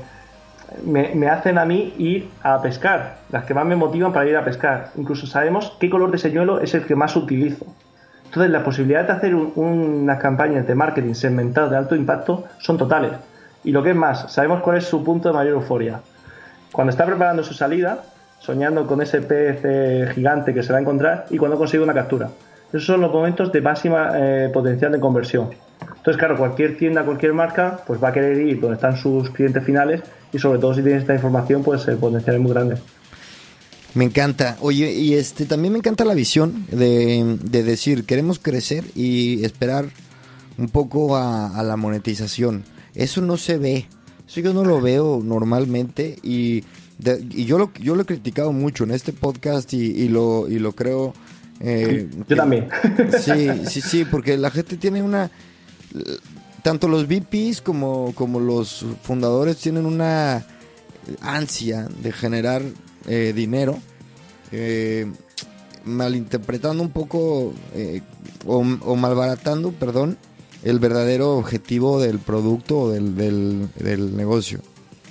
me, 0.82 1.28
hacen 1.28 1.58
a 1.58 1.66
mí 1.66 1.92
ir 1.98 2.30
a 2.42 2.62
pescar, 2.62 3.18
las 3.30 3.44
que 3.44 3.52
más 3.52 3.66
me 3.66 3.76
motivan 3.76 4.14
para 4.14 4.30
ir 4.30 4.36
a 4.38 4.42
pescar. 4.46 4.92
Incluso 4.96 5.26
sabemos 5.26 5.76
qué 5.78 5.90
color 5.90 6.10
de 6.10 6.16
señuelo 6.16 6.60
es 6.60 6.72
el 6.72 6.86
que 6.86 6.96
más 6.96 7.16
utilizo. 7.16 7.66
Entonces, 8.24 8.50
las 8.50 8.62
posibilidades 8.62 9.08
de 9.08 9.12
hacer 9.12 9.34
unas 9.34 10.18
campañas 10.20 10.66
de 10.66 10.74
marketing 10.74 11.12
segmentado 11.12 11.68
de 11.68 11.76
alto 11.76 11.96
impacto 11.96 12.44
son 12.60 12.78
totales. 12.78 13.12
Y 13.62 13.72
lo 13.72 13.82
que 13.82 13.90
es 13.90 13.96
más, 13.96 14.32
sabemos 14.32 14.62
cuál 14.62 14.78
es 14.78 14.86
su 14.86 15.04
punto 15.04 15.28
de 15.28 15.34
mayor 15.34 15.52
euforia. 15.52 16.00
Cuando 16.72 16.92
está 16.92 17.04
preparando 17.04 17.44
su 17.44 17.52
salida, 17.52 18.02
soñando 18.46 18.86
con 18.86 19.02
ese 19.02 19.20
pez 19.22 19.58
eh, 19.64 20.08
gigante 20.14 20.54
que 20.54 20.62
se 20.62 20.72
va 20.72 20.78
a 20.78 20.80
encontrar 20.80 21.26
y 21.30 21.36
cuando 21.36 21.58
consigue 21.58 21.82
una 21.82 21.94
captura. 21.94 22.30
Esos 22.68 22.84
son 22.84 23.00
los 23.00 23.12
momentos 23.12 23.50
de 23.50 23.60
máxima 23.60 24.12
eh, 24.14 24.50
potencial 24.52 24.92
de 24.92 25.00
conversión. 25.00 25.50
Entonces, 25.80 26.16
claro, 26.16 26.36
cualquier 26.36 26.76
tienda, 26.76 27.04
cualquier 27.04 27.32
marca, 27.32 27.80
pues 27.86 28.02
va 28.02 28.08
a 28.08 28.12
querer 28.12 28.38
ir 28.38 28.60
donde 28.60 28.76
están 28.76 28.96
sus 28.96 29.30
clientes 29.30 29.64
finales 29.64 30.02
y 30.32 30.38
sobre 30.38 30.60
todo 30.60 30.74
si 30.74 30.82
tienes 30.82 31.02
esta 31.02 31.14
información, 31.14 31.64
pues 31.64 31.86
el 31.88 31.96
potencial 31.96 32.36
es 32.36 32.42
muy 32.42 32.52
grande. 32.52 32.76
Me 33.94 34.04
encanta. 34.04 34.56
Oye, 34.60 34.92
y 34.92 35.14
este 35.14 35.46
también 35.46 35.72
me 35.72 35.78
encanta 35.78 36.04
la 36.04 36.14
visión 36.14 36.66
de, 36.70 37.38
decir, 37.64 38.04
queremos 38.04 38.38
crecer 38.38 38.84
y 38.94 39.44
esperar 39.44 39.86
un 40.58 40.68
poco 40.68 41.16
a, 41.16 41.62
la 41.62 41.76
monetización. 41.76 42.64
Eso 42.94 43.22
no 43.22 43.36
se 43.36 43.58
ve. 43.58 43.86
Eso 44.28 44.40
yo 44.40 44.52
no 44.52 44.64
lo 44.64 44.80
veo 44.80 45.20
normalmente 45.24 46.18
y, 46.22 46.64
yo, 46.98 47.58
lo, 47.58 47.72
yo 47.74 47.94
lo 47.94 48.02
he 48.02 48.06
criticado 48.06 48.52
mucho 48.52 48.84
en 48.84 48.90
este 48.90 49.12
podcast 49.12 49.72
y, 49.72 50.08
lo, 50.08 50.48
y 50.48 50.58
lo 50.58 50.72
creo. 50.72 51.14
Eh, 51.60 52.08
yo 52.28 52.36
también. 52.36 52.68
Sí, 53.20 53.48
sí, 53.68 53.80
sí, 53.80 54.04
porque 54.04 54.36
la 54.36 54.50
gente 54.50 54.76
tiene 54.76 55.02
una 55.02 55.30
tanto 56.66 56.88
los 56.88 57.06
VPs 57.06 57.60
como, 57.60 58.12
como 58.16 58.40
los 58.40 58.84
fundadores 59.02 59.56
tienen 59.58 59.86
una 59.86 60.44
ansia 61.20 61.86
de 62.02 62.10
generar 62.10 62.60
eh, 63.06 63.32
dinero, 63.32 63.78
eh, 64.50 65.06
malinterpretando 65.84 66.82
un 66.82 66.90
poco 66.90 67.54
eh, 67.72 68.02
o, 68.46 68.64
malbaratando, 68.64 69.70
perdón, 69.70 70.18
el 70.64 70.80
verdadero 70.80 71.36
objetivo 71.36 72.00
del 72.00 72.18
producto 72.18 72.80
o 72.80 72.90
del, 72.90 73.14
del, 73.14 74.16
negocio. 74.16 74.58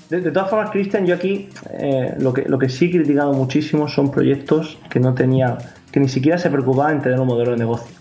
De, 0.09 0.31
todas 0.31 0.49
formas, 0.49 0.69
Cristian, 0.69 1.05
yo 1.05 1.15
aquí 1.15 1.49
lo, 2.19 2.33
que, 2.33 2.43
lo 2.43 2.59
que 2.59 2.69
sí 2.69 2.85
he 2.85 2.91
criticado 2.91 3.33
muchísimo 3.33 3.87
son 3.87 4.11
proyectos 4.11 4.77
que 4.89 4.99
no 4.99 5.15
tenía, 5.15 5.57
que 5.91 5.99
ni 5.99 6.09
siquiera 6.09 6.37
se 6.37 6.49
preocupaban 6.49 6.97
en 6.97 7.01
tener 7.01 7.19
un 7.19 7.27
modelo 7.27 7.51
de 7.51 7.57
negocio. 7.57 7.95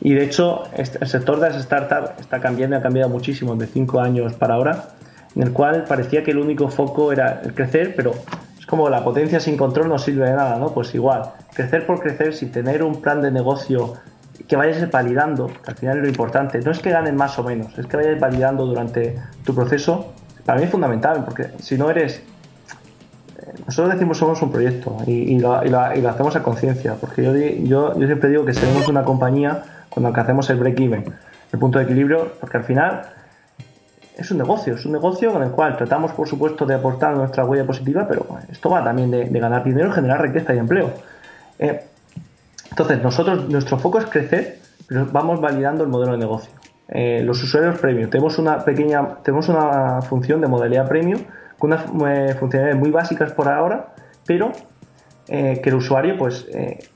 Y 0.00 0.14
de 0.14 0.24
hecho, 0.24 0.64
el 0.74 1.08
sector 1.08 1.40
de 1.40 1.50
las 1.50 1.62
startups 1.62 2.20
está 2.20 2.40
cambiando 2.40 2.76
y 2.76 2.78
ha 2.78 2.82
cambiado 2.82 3.08
muchísimo 3.08 3.56
de 3.56 3.66
cinco 3.66 4.00
años 4.00 4.34
para 4.34 4.54
ahora, 4.54 4.90
en 5.34 5.42
el 5.42 5.52
cual 5.52 5.84
parecía 5.84 6.22
que 6.22 6.30
el 6.30 6.38
único 6.38 6.68
foco 6.68 7.12
era 7.12 7.40
el 7.44 7.54
crecer, 7.54 7.94
pero 7.96 8.12
es 8.58 8.66
como 8.66 8.88
la 8.88 9.02
potencia 9.02 9.40
sin 9.40 9.56
control 9.56 9.88
no 9.88 9.98
sirve 9.98 10.28
de 10.28 10.36
nada, 10.36 10.58
¿no? 10.58 10.72
Pues 10.72 10.94
igual, 10.94 11.22
crecer 11.52 11.86
por 11.86 12.00
crecer 12.00 12.34
sin 12.34 12.52
tener 12.52 12.82
un 12.82 13.00
plan 13.00 13.20
de 13.20 13.30
negocio 13.30 13.94
que 14.46 14.56
vayas 14.56 14.88
validando, 14.90 15.48
que 15.48 15.70
al 15.70 15.76
final 15.76 15.96
es 15.96 16.02
lo 16.02 16.08
importante, 16.08 16.60
no 16.60 16.70
es 16.70 16.78
que 16.78 16.90
ganen 16.90 17.16
más 17.16 17.38
o 17.38 17.42
menos, 17.42 17.76
es 17.78 17.86
que 17.86 17.96
vayas 17.96 18.20
validando 18.20 18.64
durante 18.64 19.16
tu 19.44 19.54
proceso, 19.54 20.12
para 20.46 20.58
mí 20.58 20.64
es 20.64 20.70
fundamental, 20.70 21.24
porque 21.24 21.50
si 21.60 21.76
no 21.76 21.90
eres 21.90 22.22
eh, 23.38 23.52
nosotros 23.66 23.92
decimos 23.94 24.16
somos 24.16 24.40
un 24.42 24.50
proyecto 24.50 24.96
y, 25.06 25.38
lo, 25.38 25.54
hacemos 25.54 26.36
a 26.36 26.42
conciencia, 26.42 26.94
porque 26.94 27.22
yo, 27.22 27.34
yo, 27.34 27.98
yo, 27.98 28.06
siempre 28.06 28.30
digo 28.30 28.44
que 28.44 28.54
seremos 28.54 28.88
una 28.88 29.04
compañía 29.04 29.62
cuando 29.90 30.08
alcancemos 30.08 30.48
el 30.50 30.58
break-even, 30.58 31.04
el 31.52 31.58
punto 31.58 31.78
de 31.78 31.84
equilibrio, 31.84 32.32
porque 32.40 32.58
al 32.58 32.64
final 32.64 33.02
es 34.16 34.30
un 34.30 34.38
negocio, 34.38 34.74
es 34.74 34.86
un 34.86 34.92
negocio 34.92 35.32
con 35.32 35.42
el 35.42 35.50
cual 35.50 35.76
tratamos, 35.76 36.12
por 36.12 36.26
supuesto, 36.26 36.64
de 36.64 36.74
aportar 36.74 37.14
nuestra 37.14 37.44
huella 37.44 37.66
positiva, 37.66 38.06
pero 38.08 38.26
esto 38.50 38.70
va 38.70 38.82
también 38.82 39.10
de, 39.10 39.26
ganar 39.28 39.62
dinero, 39.62 39.92
generar 39.92 40.22
riqueza 40.22 40.54
y 40.54 40.58
empleo. 40.58 40.90
Eh, 41.58 41.84
entonces, 42.70 43.02
nosotros, 43.02 43.48
nuestro 43.48 43.78
foco 43.78 43.98
es 43.98 44.06
crecer, 44.06 44.58
pero 44.88 45.06
vamos 45.12 45.40
validando 45.40 45.84
el 45.84 45.90
modelo 45.90 46.12
de 46.12 46.18
negocio. 46.18 46.50
Eh, 46.88 47.22
los 47.24 47.42
usuarios 47.42 47.78
premium, 47.78 48.08
tenemos 48.10 48.38
una 48.38 48.64
pequeña, 48.64 49.16
tenemos 49.22 49.48
una 49.48 50.02
función 50.02 50.40
de 50.40 50.46
modalidad 50.46 50.88
premium 50.88 51.20
con 51.58 51.72
unas 51.72 51.84
eh, 51.84 52.34
funcionalidades 52.34 52.78
muy 52.78 52.90
básicas 52.90 53.32
por 53.32 53.48
ahora, 53.48 53.94
pero 54.26 54.52
que 55.26 55.60
el 55.64 55.74
usuario 55.74 56.16
pues 56.16 56.46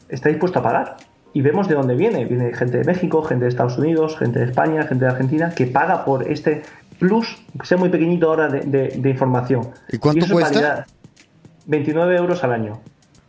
está 0.09 0.29
dispuesto 0.29 0.61
a 0.61 0.62
pagar 0.62 0.96
y 1.33 1.42
vemos 1.42 1.68
de 1.68 1.74
dónde 1.74 1.94
viene. 1.94 2.24
Viene 2.24 2.53
gente 2.55 2.79
de 2.79 2.85
México, 2.85 3.22
gente 3.22 3.44
de 3.44 3.48
Estados 3.48 3.79
Unidos, 3.79 4.16
gente 4.18 4.40
de 4.40 4.46
España, 4.46 4.83
gente 4.85 5.05
de 5.05 5.11
Argentina, 5.11 5.50
que 5.55 5.66
paga 5.66 6.05
por 6.05 6.31
este 6.31 6.62
plus, 6.98 7.38
que 7.59 7.66
sea 7.66 7.79
muy 7.79 7.88
pequeñito 7.88 8.29
ahora, 8.29 8.48
de, 8.48 9.11
información. 9.11 9.70
¿Y 9.90 9.98
cuánto 9.98 10.26
cuesta? 10.29 10.87
29 11.66 12.16
euros 12.16 12.42
al 12.44 12.53
año. 12.53 12.81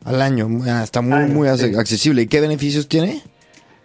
Al 0.03 0.21
año, 0.21 0.47
ah, 0.67 0.81
está 0.83 1.01
muy, 1.01 1.25
muy 1.25 1.47
accesible. 1.47 2.23
¿Y 2.23 2.27
qué 2.27 2.41
beneficios 2.41 2.87
tiene? 2.87 3.21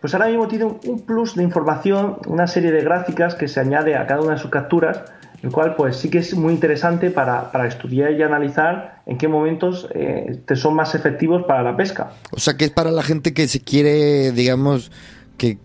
Pues 0.01 0.15
ahora 0.15 0.29
mismo 0.29 0.47
tiene 0.47 0.65
un 0.65 1.01
plus 1.05 1.35
de 1.35 1.43
información, 1.43 2.19
una 2.27 2.47
serie 2.47 2.71
de 2.71 2.83
gráficas 2.83 3.35
que 3.35 3.49
se 3.49 3.61
añade 3.61 3.97
a 3.97 4.07
cada 4.07 4.21
una 4.21 4.33
de 4.33 4.39
sus 4.39 4.51
capturas 4.51 5.03
el 5.43 5.53
cual 5.53 5.77
pues 5.77 5.97
sí 5.97 6.09
que 6.09 6.19
es 6.19 6.35
muy 6.35 6.53
interesante 6.53 7.11
para, 7.11 7.51
estudiar 7.67 8.13
y 8.13 8.23
analizar 8.23 9.03
en 9.07 9.19
qué 9.19 9.29
momentos 9.29 9.89
eh, 9.95 10.41
te 10.45 10.57
son 10.57 10.75
más 10.75 10.95
efectivos 10.95 11.45
para 11.47 11.63
la 11.63 11.77
pesca. 11.77 12.11
O 12.33 12.41
sea 12.41 12.57
que 12.57 12.67
es 12.67 12.71
para 12.71 12.91
la 12.91 13.03
gente 13.03 13.33
que 13.33 13.47
se 13.49 13.61
quiere, 13.61 14.33
digamos, 14.33 14.91
que 15.39 15.59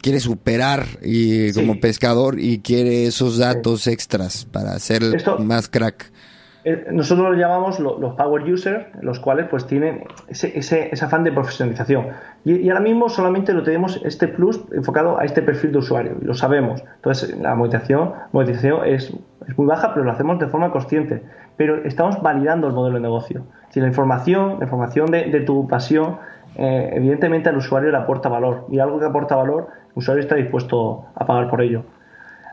quiere 0.00 0.20
superar 0.20 0.86
y, 1.02 1.52
como 1.52 1.80
pescador 1.80 2.38
y 2.38 2.58
quiere 2.58 3.06
esos 3.06 3.38
datos 3.38 3.86
extras 3.86 4.46
para 4.50 4.78
ser 4.78 5.02
más 5.40 5.68
crack. 5.68 6.11
Eh, 6.64 6.86
nosotros 6.92 7.30
lo 7.30 7.34
llamamos 7.36 7.80
los 7.80 8.14
power 8.14 8.42
users, 8.44 8.86
los 9.00 9.18
cuales 9.18 9.48
pues 9.48 9.66
tienen 9.66 10.04
ese, 10.28 10.56
ese, 10.56 10.90
afán 11.04 11.24
de 11.24 11.32
profesionalización. 11.32 12.08
Y, 12.44 12.68
ahora 12.68 12.80
mismo 12.80 13.08
solamente 13.08 13.52
lo 13.52 13.64
tenemos 13.64 14.00
este 14.04 14.28
plus 14.28 14.64
enfocado 14.72 15.18
a 15.18 15.24
este 15.24 15.42
perfil 15.42 15.72
de 15.72 15.78
usuario, 15.78 16.16
y 16.20 16.24
lo 16.24 16.34
sabemos. 16.34 16.84
Entonces 16.96 17.36
la 17.38 17.56
monetización, 17.56 18.12
monetización 18.30 18.86
es, 18.86 19.12
es, 19.48 19.58
muy 19.58 19.66
baja, 19.66 19.92
pero 19.92 20.04
lo 20.04 20.12
hacemos 20.12 20.38
de 20.38 20.46
forma 20.46 20.70
consciente. 20.70 21.22
Pero 21.56 21.84
estamos 21.84 22.22
validando 22.22 22.68
el 22.68 22.74
modelo 22.74 22.96
de 22.96 23.02
negocio. 23.02 23.44
Si 23.70 23.80
la 23.80 23.88
información, 23.88 24.58
la 24.58 24.64
información 24.64 25.10
de, 25.10 25.24
de 25.30 25.40
tu 25.40 25.66
pasión, 25.66 26.18
eh, 26.54 26.90
evidentemente 26.94 27.48
al 27.48 27.56
usuario 27.56 27.90
le 27.90 27.96
aporta 27.96 28.28
valor. 28.28 28.66
Y 28.70 28.78
algo 28.78 29.00
que 29.00 29.06
aporta 29.06 29.34
valor, 29.34 29.68
el 29.90 29.98
usuario 29.98 30.22
está 30.22 30.36
dispuesto 30.36 31.06
a 31.14 31.26
pagar 31.26 31.50
por 31.50 31.60
ello. 31.60 31.82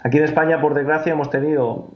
Aquí 0.04 0.18
en 0.18 0.24
España, 0.24 0.62
por 0.62 0.74
desgracia, 0.74 1.12
hemos 1.12 1.30
tenido 1.30 1.90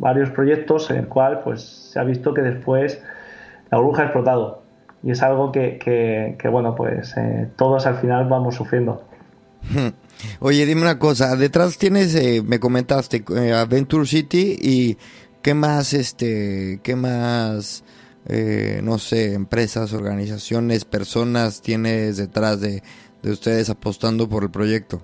varios 0.00 0.30
proyectos 0.30 0.90
en 0.90 0.96
el 0.96 1.08
cual 1.08 1.42
pues, 1.44 1.62
se 1.92 2.00
ha 2.00 2.04
visto 2.04 2.32
que 2.34 2.40
después 2.40 3.00
la 3.70 3.78
burbuja 3.78 4.02
ha 4.02 4.04
explotado. 4.06 4.62
Y 5.02 5.12
es 5.12 5.22
algo 5.22 5.52
que, 5.52 6.36
bueno, 6.50 6.74
pues 6.74 7.16
eh, 7.16 7.48
todos 7.56 7.86
al 7.86 7.98
final 7.98 8.28
vamos 8.28 8.56
sufriendo. 8.56 9.04
Oye, 10.40 10.66
dime 10.66 10.82
una 10.82 10.98
cosa, 10.98 11.36
detrás 11.36 11.78
tienes, 11.78 12.14
eh, 12.14 12.42
me 12.44 12.60
comentaste, 12.60 13.24
eh, 13.36 13.52
Adventure 13.52 14.06
City 14.06 14.58
y 14.60 14.98
qué 15.42 15.54
más, 15.54 15.94
este, 15.94 16.80
qué 16.82 16.96
más, 16.96 17.84
no 18.82 18.98
sé, 18.98 19.34
empresas, 19.34 19.92
organizaciones, 19.92 20.84
personas 20.84 21.62
tienes 21.62 22.18
detrás 22.18 22.60
de, 22.60 22.82
de 23.22 23.30
ustedes 23.30 23.70
apostando 23.70 24.28
por 24.28 24.44
el 24.44 24.50
proyecto. 24.50 25.02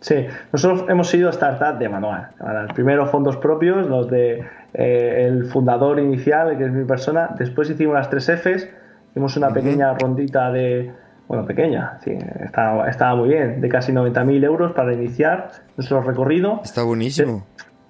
Sí, 0.00 0.26
nosotros 0.52 0.84
hemos 0.88 1.08
sido 1.08 1.30
startup 1.30 1.78
de 1.78 1.88
manual. 1.88 2.28
Los 2.38 2.72
primeros 2.74 3.10
fondos 3.10 3.36
propios, 3.38 3.86
los 3.86 4.08
de 4.08 4.44
eh, 4.74 5.26
el 5.26 5.46
fundador 5.46 5.98
inicial, 5.98 6.56
que 6.58 6.64
es 6.64 6.70
mi 6.70 6.84
persona. 6.84 7.30
Después 7.38 7.70
hicimos 7.70 7.94
las 7.94 8.10
tres 8.10 8.28
Fs, 8.28 8.68
hicimos 9.10 9.36
una 9.36 9.50
pequeña 9.50 9.94
rondita 9.94 10.52
de, 10.52 10.92
bueno, 11.28 11.46
pequeña, 11.46 11.98
sí, 12.04 12.16
estaba, 12.44 12.88
estaba 12.88 13.16
muy 13.16 13.30
bien, 13.30 13.60
de 13.60 13.68
casi 13.68 13.92
90.000 13.92 14.44
euros 14.44 14.72
para 14.72 14.92
iniciar 14.92 15.50
nuestro 15.76 16.02
recorrido. 16.02 16.60
Está 16.62 16.82
buenísimo. 16.82 17.46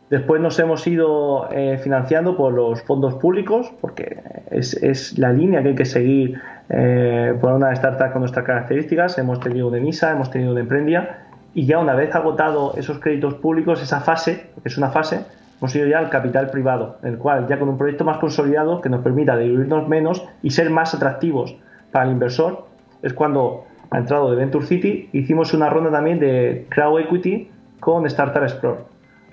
después 0.09 0.41
nos 0.41 0.57
hemos 0.61 0.87
ido 0.87 1.51
eh, 1.51 1.79
financiando 1.83 2.37
por 2.37 2.53
los 2.53 2.83
fondos 2.83 3.17
públicos, 3.17 3.73
porque 3.81 4.23
es, 4.53 4.75
es 4.81 5.19
la 5.19 5.33
línea 5.33 5.61
que 5.63 5.71
hay 5.71 5.75
que 5.75 5.85
seguir 5.85 6.41
eh, 6.69 7.35
por 7.41 7.53
una 7.53 7.73
startup 7.73 8.13
con 8.13 8.21
nuestras 8.21 8.47
características. 8.47 9.19
Hemos 9.19 9.41
tenido 9.41 9.71
de 9.71 9.81
Misa, 9.81 10.13
hemos 10.13 10.31
tenido 10.31 10.55
de 10.55 10.61
Emprendia 10.61 11.26
y 11.57 11.65
ya 11.65 11.79
una 11.79 11.95
vez 11.95 12.15
agotado 12.15 12.75
esos 12.77 12.99
créditos 12.99 13.33
públicos, 13.37 13.83
esa 13.83 14.01
fase, 14.01 14.51
que 14.63 14.69
es 14.69 14.77
una 14.77 14.91
fase, 14.91 15.25
hemos 15.59 15.75
ido 15.75 15.87
ya 15.87 15.99
al 15.99 16.11
capital 16.11 16.51
privado, 16.51 16.99
el 17.03 17.17
cual 17.17 17.47
ya 17.49 17.59
con 17.59 17.71
un 17.71 17.79
proyecto 17.79 18.05
más 18.05 18.19
consolidado 18.19 18.83
que 18.83 18.91
nos 18.91 19.01
permita 19.01 19.39
diluirnos 19.39 19.89
menos 19.89 20.23
y 20.43 20.51
ser 20.51 20.69
más 20.69 20.93
atractivos 20.93 21.57
para 21.93 22.05
el 22.05 22.13
inversor, 22.13 22.67
es 23.03 23.15
cuando 23.15 23.65
ha 23.91 23.97
entrado 23.97 24.31
de 24.31 24.37
Venture 24.37 24.67
City, 24.67 25.09
hicimos 25.15 25.55
una 25.55 25.71
ronda 25.71 25.91
también 25.91 26.19
de 26.19 26.67
crowd 26.69 27.01
equity 27.01 27.51
con 27.81 28.05
Startup 28.05 28.43
Explore, 28.43 28.81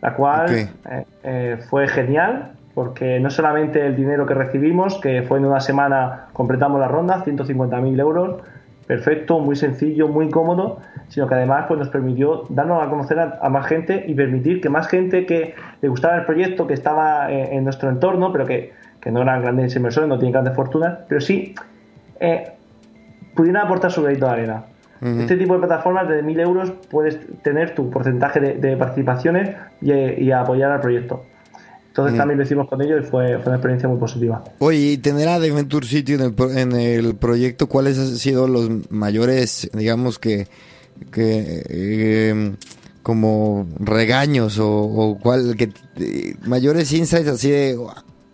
la 0.02 0.14
cual 0.14 0.50
eh, 0.50 0.70
eh, 1.24 1.58
fue 1.70 1.90
genial 1.90 2.54
porque 2.74 3.20
no 3.20 3.32
solamente 3.32 3.86
el 3.86 3.98
dinero 3.98 4.26
que 4.26 4.34
recibimos, 4.34 4.98
que 5.02 5.24
fue 5.24 5.40
en 5.40 5.46
una 5.46 5.60
semana 5.60 6.28
completamos 6.32 6.80
la 6.80 6.88
ronda, 6.88 7.22
150.000 7.26 8.00
euros, 8.00 8.42
perfecto, 8.88 9.40
muy 9.40 9.58
sencillo, 9.58 10.08
muy 10.08 10.30
cómodo, 10.30 10.80
sino 11.14 11.28
que 11.28 11.36
además 11.36 11.66
pues, 11.68 11.80
nos 11.80 11.90
permitió 11.90 12.46
darnos 12.50 12.84
a 12.84 12.90
conocer 12.90 13.20
a, 13.20 13.50
más 13.50 13.68
gente 13.68 14.04
y 14.08 14.16
permitir 14.16 14.60
que 14.62 14.70
más 14.70 14.88
gente 14.88 15.28
que 15.28 15.54
le 15.80 15.88
gustaba 15.88 16.18
el 16.18 16.26
proyecto, 16.26 16.66
que 16.66 16.74
estaba 16.74 17.32
eh, 17.32 17.56
en, 17.56 17.64
nuestro 17.64 17.90
entorno, 17.90 18.32
pero 18.32 18.48
que, 18.48 18.74
que, 19.00 19.12
no 19.12 19.22
eran 19.22 19.44
grandes 19.44 19.76
inversores, 19.76 20.10
no 20.10 20.18
tienen 20.18 20.32
grandes 20.32 20.56
fortunas, 20.56 20.98
pero 21.08 21.22
sí 21.22 21.54
eh, 22.20 22.54
pudieran 23.36 23.68
aportar 23.68 23.92
su 23.92 24.02
granito 24.02 24.26
de 24.26 24.32
arena. 24.32 24.64
Este 25.02 25.36
tipo 25.36 25.54
de 25.56 25.60
plataformas 25.60 26.08
de 26.08 26.24
1.000 26.24 26.40
euros 26.40 26.72
puedes 26.90 27.20
tener 27.42 27.76
tu 27.76 27.90
porcentaje 27.90 28.40
de, 28.40 28.78
participaciones 28.78 29.54
y, 29.82 30.32
apoyar 30.32 30.72
al 30.72 30.80
proyecto. 30.80 31.26
Entonces 31.88 32.18
también 32.18 32.38
lo 32.38 32.46
hicimos 32.46 32.70
con 32.70 32.82
ellos 32.82 33.04
y 33.06 33.10
fue, 33.10 33.36
una 33.36 33.56
experiencia 33.56 33.90
muy 33.90 34.00
positiva. 34.00 34.46
Oye, 34.60 34.78
y 34.78 34.98
tener 34.98 35.28
a 35.28 35.40
Venture 35.40 35.86
City 35.86 36.14
en 36.14 36.72
el, 36.72 37.16
proyecto, 37.18 37.68
¿cuáles 37.68 38.00
han 38.00 38.16
sido 38.16 38.48
los 38.48 38.90
mayores, 38.90 39.70
digamos 39.74 40.20
que, 40.20 40.48
que 41.06 42.30
em, 42.30 42.56
como 43.02 43.68
regaños 43.80 44.58
o, 44.60 45.18
cuál, 45.22 45.56
que, 45.56 45.72
eh, 45.98 46.36
mayores 46.46 46.92
insights 46.94 47.28
así 47.28 47.52
de, 47.52 47.78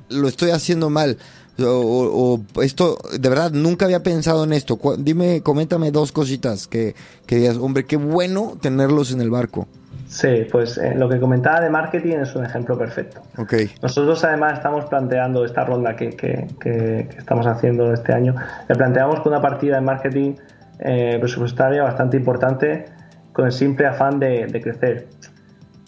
lo 0.10 0.28
estoy 0.28 0.52
haciendo 0.52 0.90
mal? 0.90 1.18
O, 1.62 2.40
esto, 2.62 2.98
de 3.20 3.28
verdad, 3.28 3.52
nunca 3.52 3.86
había 3.86 4.02
pensado 4.02 4.46
en 4.46 4.54
esto. 4.54 4.80
Dime, 4.98 5.42
coméntame 5.42 5.92
dos 5.92 6.12
cositas 6.14 6.68
que, 6.68 6.96
que 7.26 7.36
digas, 7.36 7.58
hombre, 7.58 7.86
qué 7.86 7.98
bueno 7.98 8.58
tenerlos 8.62 9.12
en 9.12 9.20
el 9.20 9.30
barco. 9.30 9.68
Sí, 10.10 10.48
pues 10.52 10.78
eh, 10.80 10.96
lo 10.96 11.08
que 11.08 11.20
comentaba 11.20 11.62
de 11.62 11.70
marketing 11.70 12.16
es 12.16 12.36
un 12.36 12.44
ejemplo 12.44 12.78
perfecto. 12.78 13.22
Okay. 13.38 13.70
Nosotros 13.82 14.24
además 14.24 14.54
estamos 14.54 14.86
planteando 14.86 15.46
esta 15.46 15.64
ronda 15.64 15.96
que, 15.96 16.10
que, 16.12 16.48
que, 16.60 17.08
estamos 17.16 17.46
haciendo 17.46 17.94
este 17.94 18.14
año, 18.14 18.36
le 18.68 18.76
planteamos 18.76 19.20
con 19.20 19.34
una 19.34 19.42
partida 19.42 19.76
de 19.76 19.82
marketing 19.82 20.34
eh, 20.80 21.18
presupuestaria 21.20 21.84
bastante 21.84 22.18
importante 22.18 22.86
con 23.34 23.46
el 23.46 23.52
simple 23.52 23.88
afán 23.88 24.20
de, 24.20 24.60
crecer. 24.62 25.08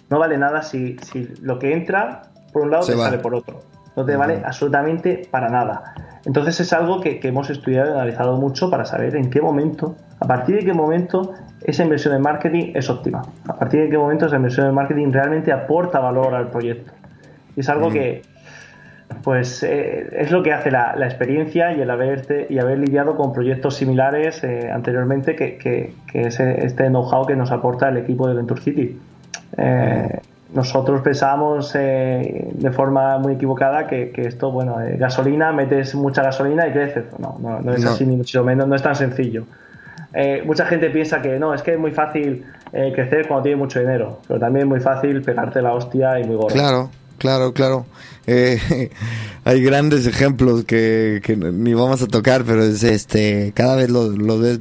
No 0.10 0.20
vale 0.20 0.38
nada 0.38 0.62
si, 0.62 0.98
si, 1.00 1.28
lo 1.42 1.58
que 1.58 1.74
entra 1.74 2.24
por 2.52 2.64
un 2.64 2.72
lado 2.72 2.86
te 2.86 2.94
sale 2.94 3.18
por 3.18 3.36
otro 3.36 3.72
no 3.96 4.06
te 4.06 4.16
vale 4.16 4.42
absolutamente 4.46 5.28
para 5.30 5.50
nada. 5.50 5.94
Entonces 6.26 6.60
es 6.60 6.74
algo 6.74 7.02
que, 7.02 7.20
hemos 7.24 7.50
estudiado 7.50 7.90
y 7.90 7.94
analizado 7.94 8.38
mucho 8.38 8.70
para 8.70 8.86
saber 8.86 9.16
en 9.16 9.30
qué 9.30 9.42
momento, 9.42 9.96
a 10.20 10.28
partir 10.28 10.58
de 10.58 10.66
qué 10.66 10.74
momento 10.74 11.34
esa 11.62 11.84
inversión 11.84 12.16
en 12.16 12.22
marketing 12.22 12.72
es 12.76 12.90
óptima, 12.90 13.22
a 13.48 13.56
partir 13.56 13.82
de 13.82 13.90
qué 13.90 13.98
momento 13.98 14.28
esa 14.28 14.36
inversión 14.36 14.68
en 14.68 14.76
marketing 14.76 15.12
realmente 15.12 15.52
aporta 15.52 16.00
valor 16.00 16.34
al 16.36 16.50
proyecto. 16.50 16.92
Y 17.56 17.62
es 17.62 17.70
algo 17.70 17.90
que, 17.90 18.22
pues, 19.24 19.64
eh, 19.64 20.10
es 20.14 20.32
lo 20.32 20.44
que 20.44 20.54
hace 20.54 20.72
la, 20.72 20.94
experiencia 21.06 21.74
y 21.74 21.82
el 21.82 21.90
haberte, 21.90 22.48
y 22.50 22.60
haber 22.60 22.80
lidiado 22.80 23.16
con 23.16 23.34
proyectos 23.34 23.76
similares 23.76 24.44
eh, 24.44 24.70
anteriormente, 24.72 25.36
que, 25.36 25.58
que, 25.58 25.94
es 26.14 26.40
este 26.40 26.88
know-how 26.88 27.26
que 27.26 27.36
nos 27.36 27.52
aporta 27.52 27.90
el 27.90 27.98
equipo 27.98 28.28
de 28.28 28.36
Venture 28.36 28.62
City. 28.62 28.98
Eh, 29.58 30.20
nosotros 30.54 31.02
pensamos 31.02 31.74
eh, 31.76 32.50
de 32.54 32.72
forma 32.72 33.18
muy 33.20 33.34
equivocada 33.34 33.88
que, 33.88 34.12
esto, 34.18 34.52
bueno, 34.52 34.78
gasolina, 34.98 35.54
metes 35.54 35.96
mucha 35.96 36.24
gasolina 36.24 36.68
y 36.68 36.72
creces. 36.72 37.06
No, 37.20 37.38
no, 37.40 37.74
es 37.74 37.86
así 37.86 38.06
ni 38.06 38.18
mucho 38.18 38.44
menos, 38.44 38.68
no 38.68 38.76
es 38.76 38.82
tan 38.82 38.96
sencillo. 38.96 39.46
Eh, 40.14 40.44
mucha 40.46 40.66
gente 40.66 40.90
piensa 40.90 41.22
que 41.22 41.40
no, 41.40 41.54
es 41.54 41.62
que 41.62 41.74
es 41.74 41.80
muy 41.80 41.92
fácil 41.92 42.44
crecer 42.72 43.28
cuando 43.28 43.44
tienes 43.44 43.60
mucho 43.60 43.80
dinero, 43.80 44.20
pero 44.28 44.40
también 44.40 44.66
es 44.66 44.70
muy 44.70 44.80
fácil 44.82 45.22
pegarte 45.22 45.62
la 45.62 45.74
hostia 45.74 46.20
y 46.20 46.26
muy 46.26 46.36
gordo. 46.36 46.54
Claro, 46.54 46.90
claro, 47.22 47.54
claro. 47.54 47.86
hay 49.44 49.62
grandes 49.62 50.08
ejemplos 50.08 50.66
que, 50.66 51.22
que, 51.24 51.36
ni 51.38 51.74
vamos 51.76 52.02
a 52.02 52.08
tocar, 52.08 52.44
pero 52.44 52.64
es 52.64 52.84
este 52.84 53.52
cada 53.56 53.76
vez 53.76 53.90
lo, 53.90 54.10
lo 54.10 54.40
ves 54.40 54.60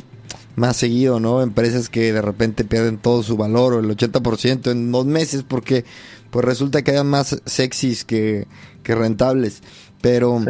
más 0.56 0.76
seguido, 0.76 1.20
¿no? 1.20 1.40
Empresas 1.40 1.88
que 1.88 2.12
de 2.12 2.20
repente 2.20 2.64
pierden 2.64 2.98
todo 2.98 3.22
su 3.22 3.38
valor 3.38 3.72
o 3.72 3.80
el 3.80 3.88
80% 3.96 4.70
en 4.70 4.92
dos 4.92 5.06
meses 5.06 5.42
porque 5.42 5.84
pues 6.30 6.44
resulta 6.44 6.82
que 6.82 6.90
hayan 6.90 7.06
más 7.06 7.40
sexys 7.46 8.04
que, 8.04 8.46
rentables. 8.84 9.62
Pero 10.02 10.42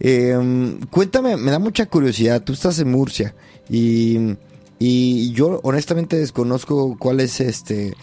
em, 0.00 0.80
cuéntame, 0.90 1.36
me 1.36 1.50
da 1.50 1.58
mucha 1.58 1.86
curiosidad, 1.86 2.42
tú 2.42 2.52
estás 2.52 2.78
en 2.80 2.90
Murcia 2.90 3.34
y, 3.70 4.36
y 4.78 5.32
yo 5.32 5.60
honestamente 5.62 6.16
desconozco 6.18 6.96
cuál 6.98 7.20
es 7.20 7.40
este 7.40 7.94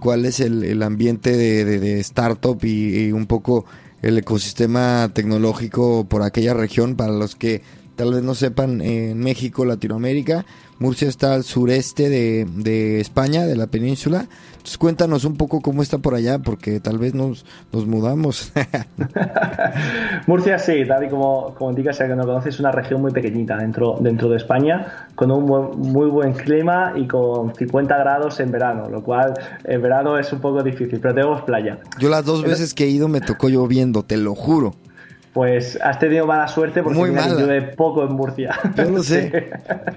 cuál 0.00 0.24
es 0.24 0.40
el, 0.40 0.82
ambiente 0.82 1.36
de, 1.36 2.00
startup 2.00 2.58
y, 2.64 3.12
un 3.12 3.26
poco 3.26 3.64
el 4.02 4.18
ecosistema 4.18 5.10
tecnológico 5.12 6.06
por 6.08 6.22
aquella 6.22 6.54
región 6.54 6.96
para 6.96 7.12
los 7.12 7.36
que 7.36 7.62
tal 8.00 8.14
vez 8.14 8.22
no 8.22 8.34
sepan 8.34 8.80
en 8.80 9.18
México, 9.18 9.66
Latinoamérica, 9.66 10.46
Murcia 10.78 11.06
está 11.06 11.34
al 11.34 11.44
sureste 11.44 12.08
de, 12.08 12.98
España, 12.98 13.44
de 13.44 13.56
la 13.56 13.66
península. 13.66 14.26
Entonces 14.52 14.78
cuéntanos 14.78 15.26
un 15.26 15.36
poco 15.36 15.60
cómo 15.60 15.82
está 15.82 15.98
por 15.98 16.14
allá, 16.14 16.38
porque 16.38 16.80
tal 16.80 16.96
vez 16.96 17.12
nos, 17.12 17.44
nos 17.72 17.86
mudamos. 17.86 18.54
Murcia 20.26 20.58
sí, 20.58 20.82
tal 20.88 21.04
y 21.04 21.10
como, 21.10 21.54
como 21.56 21.72
indicas, 21.72 21.98
ya 21.98 22.08
que 22.08 22.16
no 22.16 22.24
conoces, 22.24 22.54
es 22.54 22.60
una 22.60 22.72
región 22.72 23.02
muy 23.02 23.12
pequeñita 23.12 23.58
dentro, 23.58 23.98
dentro 24.00 24.30
de 24.30 24.38
España, 24.38 25.08
con 25.14 25.30
un 25.30 25.44
muy 25.44 26.08
buen 26.08 26.32
clima 26.32 26.94
y 26.96 27.06
con 27.06 27.54
50 27.54 27.98
grados 27.98 28.40
en 28.40 28.50
verano, 28.50 28.88
lo 28.88 29.02
cual 29.02 29.34
en 29.64 29.82
verano 29.82 30.16
es 30.16 30.32
un 30.32 30.40
poco 30.40 30.62
difícil, 30.62 31.00
pero 31.00 31.12
tenemos 31.12 31.42
playa. 31.42 31.80
Yo 31.98 32.08
las 32.08 32.24
dos 32.24 32.42
veces 32.42 32.72
que 32.72 32.84
he 32.84 32.88
ido 32.88 33.08
me 33.08 33.20
tocó 33.20 33.50
lloviendo, 33.50 34.02
te 34.02 34.16
lo 34.16 34.34
juro. 34.34 34.72
Pues 35.32 35.78
has 35.82 35.98
tenido 35.98 36.26
mala 36.26 36.48
suerte 36.48 36.82
porque 36.82 36.98
Muy 36.98 37.10
llueve 37.10 37.62
poco 37.62 38.04
en 38.04 38.12
Murcia. 38.14 38.58
Yo 38.74 38.90
lo 38.90 39.02
sé. 39.02 39.50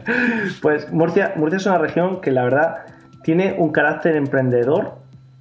pues 0.62 0.92
Murcia, 0.92 1.34
Murcia 1.36 1.58
es 1.58 1.66
una 1.66 1.80
región 1.80 2.22
que 2.22 2.32
la 2.32 2.44
verdad 2.44 2.76
tiene 3.24 3.56
un 3.58 3.72
carácter 3.72 4.16
emprendedor 4.16 4.96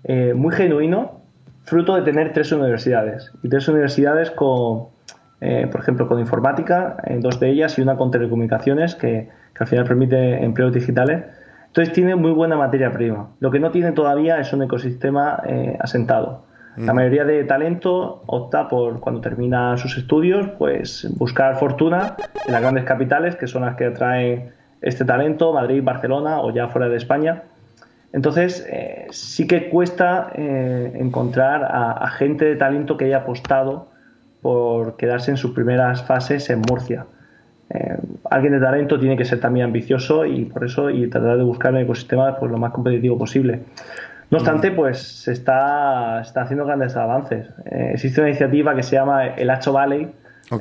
eh, 0.04 0.32
muy 0.34 0.54
genuino, 0.54 1.20
fruto 1.64 1.94
de 1.94 2.02
tener 2.02 2.32
tres 2.32 2.52
universidades. 2.52 3.30
Y 3.42 3.48
tres 3.48 3.68
universidades 3.68 4.30
con, 4.30 4.88
eh, 5.40 5.68
por 5.70 5.80
ejemplo, 5.82 6.08
con 6.08 6.18
informática, 6.20 6.96
en 7.04 7.20
dos 7.20 7.38
de 7.38 7.50
ellas, 7.50 7.78
y 7.78 7.82
una 7.82 7.96
con 7.96 8.10
telecomunicaciones, 8.10 8.94
que, 8.94 9.28
que 9.54 9.64
al 9.64 9.66
final 9.66 9.84
permite 9.84 10.42
empleos 10.42 10.72
digitales. 10.72 11.24
Entonces 11.66 11.94
tiene 11.94 12.16
muy 12.16 12.32
buena 12.32 12.56
materia 12.56 12.92
prima. 12.92 13.30
Lo 13.40 13.50
que 13.50 13.58
no 13.58 13.70
tiene 13.70 13.92
todavía 13.92 14.38
es 14.38 14.52
un 14.52 14.62
ecosistema 14.62 15.42
eh, 15.46 15.76
asentado. 15.80 16.44
La 16.76 16.94
mayoría 16.94 17.24
de 17.24 17.44
talento 17.44 18.22
opta 18.26 18.68
por, 18.68 19.00
cuando 19.00 19.20
termina 19.20 19.76
sus 19.76 19.98
estudios, 19.98 20.48
pues 20.58 21.06
buscar 21.18 21.56
fortuna 21.56 22.16
en 22.46 22.52
las 22.52 22.62
grandes 22.62 22.84
capitales, 22.84 23.36
que 23.36 23.46
son 23.46 23.62
las 23.62 23.76
que 23.76 23.86
atraen 23.86 24.52
este 24.80 25.04
talento, 25.04 25.52
Madrid, 25.52 25.82
Barcelona 25.82 26.40
o 26.40 26.50
ya 26.50 26.68
fuera 26.68 26.88
de 26.88 26.96
España. 26.96 27.42
Entonces, 28.12 28.66
eh, 28.70 29.06
sí 29.10 29.46
que 29.46 29.68
cuesta 29.68 30.32
eh, 30.34 30.92
encontrar 30.96 31.64
a, 31.64 32.08
gente 32.10 32.44
de 32.44 32.56
talento 32.56 32.96
que 32.96 33.06
haya 33.06 33.18
apostado 33.18 33.88
por 34.40 34.96
quedarse 34.96 35.30
en 35.30 35.36
sus 35.36 35.52
primeras 35.52 36.02
fases 36.04 36.48
en 36.50 36.60
Murcia. 36.60 37.06
Eh, 37.70 37.96
alguien 38.30 38.52
de 38.52 38.60
talento 38.60 38.98
tiene 38.98 39.16
que 39.16 39.24
ser 39.24 39.40
también 39.40 39.66
ambicioso 39.66 40.26
y 40.26 40.44
por 40.44 40.64
eso 40.64 40.90
y 40.90 41.08
tratar 41.08 41.38
de 41.38 41.44
buscar 41.44 41.72
un 41.72 41.78
ecosistema 41.78 42.36
pues, 42.36 42.50
lo 42.50 42.58
más 42.58 42.72
competitivo 42.72 43.16
posible. 43.16 43.60
No 44.32 44.38
obstante, 44.38 44.70
pues 44.70 44.98
se 44.98 45.32
está, 45.32 46.20
haciendo 46.20 46.64
grandes 46.64 46.96
avances. 46.96 47.46
Eh, 47.66 47.90
existe 47.92 48.18
una 48.22 48.30
iniciativa 48.30 48.74
que 48.74 48.82
se 48.82 48.96
llama 48.96 49.26
el 49.26 49.50
Hacho 49.50 49.74
Valley. 49.74 50.10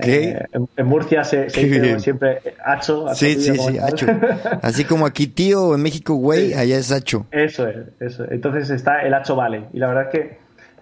Eh, 0.05 0.45
en, 0.75 0.85
Murcia 0.85 1.23
se, 1.23 1.45
dice 1.45 1.99
siempre 2.01 2.39
Hacho. 2.65 3.07
sí, 3.15 3.35
sí, 3.35 3.55
sí, 3.57 3.77
Hacho. 3.79 4.07
Así 4.61 4.83
como 4.83 5.05
aquí 5.05 5.27
tío, 5.27 5.73
en 5.73 5.81
México 5.81 6.15
güey, 6.15 6.53
allá 6.53 6.77
es 6.77 6.91
Hacho. 6.91 7.27
Eso 7.31 7.65
es, 7.65 7.77
eso. 8.01 8.25
Entonces 8.29 8.69
está 8.71 9.03
el 9.03 9.13
Hacho 9.13 9.37
Valley. 9.37 9.63
Y 9.71 9.79
la 9.79 9.87
verdad 9.87 10.03
es 10.03 10.19
que 10.19 10.37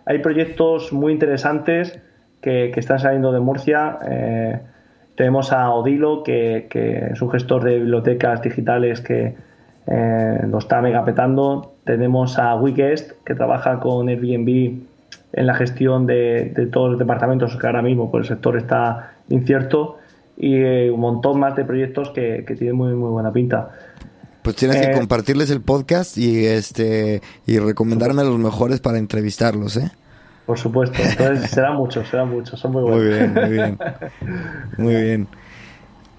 hay 0.05 0.17
proyectos 0.17 0.91
muy 0.91 1.13
interesantes 1.13 1.99
que, 2.41 2.71
están 2.75 2.97
saliendo 2.97 3.31
de 3.31 3.39
Murcia. 3.39 3.99
Eh, 4.09 4.59
tenemos 5.15 5.51
a 5.51 5.69
Odilo, 5.69 6.23
que, 6.23 6.65
que, 6.71 7.09
es 7.11 7.21
un 7.21 7.29
gestor 7.29 7.63
de 7.63 7.75
bibliotecas 7.75 8.41
digitales 8.41 8.99
que 9.01 9.35
lo 10.47 10.59
está 10.59 10.81
megapetando 10.81 11.78
tenemos 11.83 12.37
a 12.37 12.55
Weekest, 12.55 13.11
que 13.25 13.35
trabaja 13.35 13.79
con 13.79 14.09
Airbnb 14.09 14.79
en 15.33 15.47
la 15.47 15.53
gestión 15.53 16.05
de, 16.05 16.69
todos 16.71 16.91
los 16.91 16.99
departamentos 16.99 17.55
que 17.55 17.67
ahora 17.67 17.81
mismo 17.81 18.09
pues 18.09 18.23
el 18.23 18.35
sector 18.35 18.57
está 18.57 19.13
incierto 19.29 19.97
y 20.37 20.55
eh, 20.55 20.91
un 20.91 20.99
montón 20.99 21.39
más 21.39 21.55
de 21.55 21.65
proyectos 21.65 22.09
que, 22.11 22.43
tienen 22.57 22.75
muy, 22.75 22.93
muy 22.93 23.09
buena 23.09 23.31
pinta. 23.31 23.69
Pues 24.41 24.55
tienes 24.55 24.77
que 24.77 24.91
eh, 24.91 24.95
compartirles 24.95 25.49
el 25.51 25.61
podcast 25.61 26.17
y 26.17 26.45
este 26.45 27.21
y 27.45 27.59
recomendarme 27.59 28.21
a 28.21 28.25
los 28.25 28.39
mejores 28.39 28.79
para 28.79 28.97
entrevistarlos, 28.97 29.77
¿eh? 29.77 29.91
Por 30.45 30.57
supuesto, 30.57 30.97
entonces 30.99 31.51
serán 31.51 31.75
muchos, 31.75 32.07
serán 32.07 32.29
muchos, 32.29 32.59
son 32.59 32.71
muy 32.71 32.81
buenos. 32.81 32.99
Muy 32.99 33.09
bien, 33.09 33.33
muy 33.33 33.49
bien. 33.51 33.77
Muy 34.77 34.95
bien. 34.95 35.27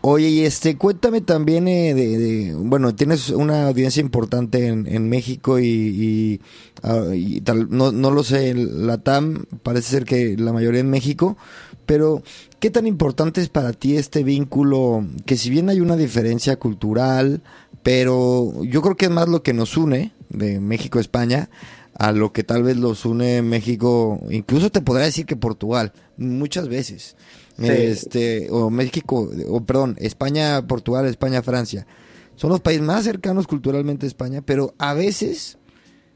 Oye, 0.03 0.29
y 0.31 0.45
este, 0.47 0.79
cuéntame 0.79 1.21
también 1.21 1.69
eh, 1.69 1.93
de, 1.93 2.55
bueno, 2.55 2.95
tienes 2.95 3.29
una 3.29 3.67
audiencia 3.67 4.01
importante 4.01 4.67
en, 4.69 5.09
México 5.11 5.61
y, 5.61 6.41
ah, 6.83 7.05
tal, 7.45 7.69
no, 7.69 7.93
no 7.93 8.11
lo 8.11 8.25
sé, 8.25 8.55
la 8.55 8.97
TAM 8.99 9.45
parece 9.63 9.91
ser 9.91 10.05
que 10.07 10.39
la 10.39 10.55
mayoría 10.55 10.81
en 10.81 10.89
México, 10.89 11.37
pero 11.85 12.23
¿qué 12.61 12.71
tan 12.71 12.87
importante 12.87 13.43
es 13.43 13.51
para 13.51 13.75
ti 13.75 13.99
este 13.99 14.23
vínculo? 14.25 15.07
Que 15.27 15.37
si 15.37 15.51
bien 15.51 15.69
hay 15.69 15.81
una 15.81 15.97
diferencia 15.97 16.57
cultural, 16.57 17.43
pero 17.83 18.65
yo 18.65 18.81
creo 18.81 18.97
que 18.97 19.07
es 19.07 19.11
más 19.11 19.29
lo 19.29 19.43
que 19.43 19.53
nos 19.53 19.77
une 19.77 20.13
de 20.31 20.61
México 20.61 20.99
España 20.99 21.51
a 21.95 22.13
lo 22.13 22.33
que 22.33 22.43
tal 22.43 22.63
vez 22.63 22.79
los 22.79 23.05
une 23.05 23.43
México, 23.43 24.19
incluso 24.31 24.71
te 24.71 24.81
podría 24.81 25.05
decir 25.05 25.27
que 25.27 25.37
Portugal, 25.37 25.93
muchas 26.17 26.69
veces. 26.69 27.17
Este, 27.61 28.49
o 28.51 28.71
México, 28.71 29.31
o 29.49 29.65
perdón, 29.65 29.97
España, 29.99 30.67
Portugal, 30.67 31.07
España, 31.07 31.43
Francia. 31.43 31.87
Son 32.37 32.51
los 32.51 32.61
países 32.61 32.83
más 32.83 33.05
cercanos 33.05 33.47
culturalmente 33.47 34.07
a 34.07 34.09
España, 34.09 34.41
pero 34.41 34.75
a 34.79 34.95
veces, 34.95 35.59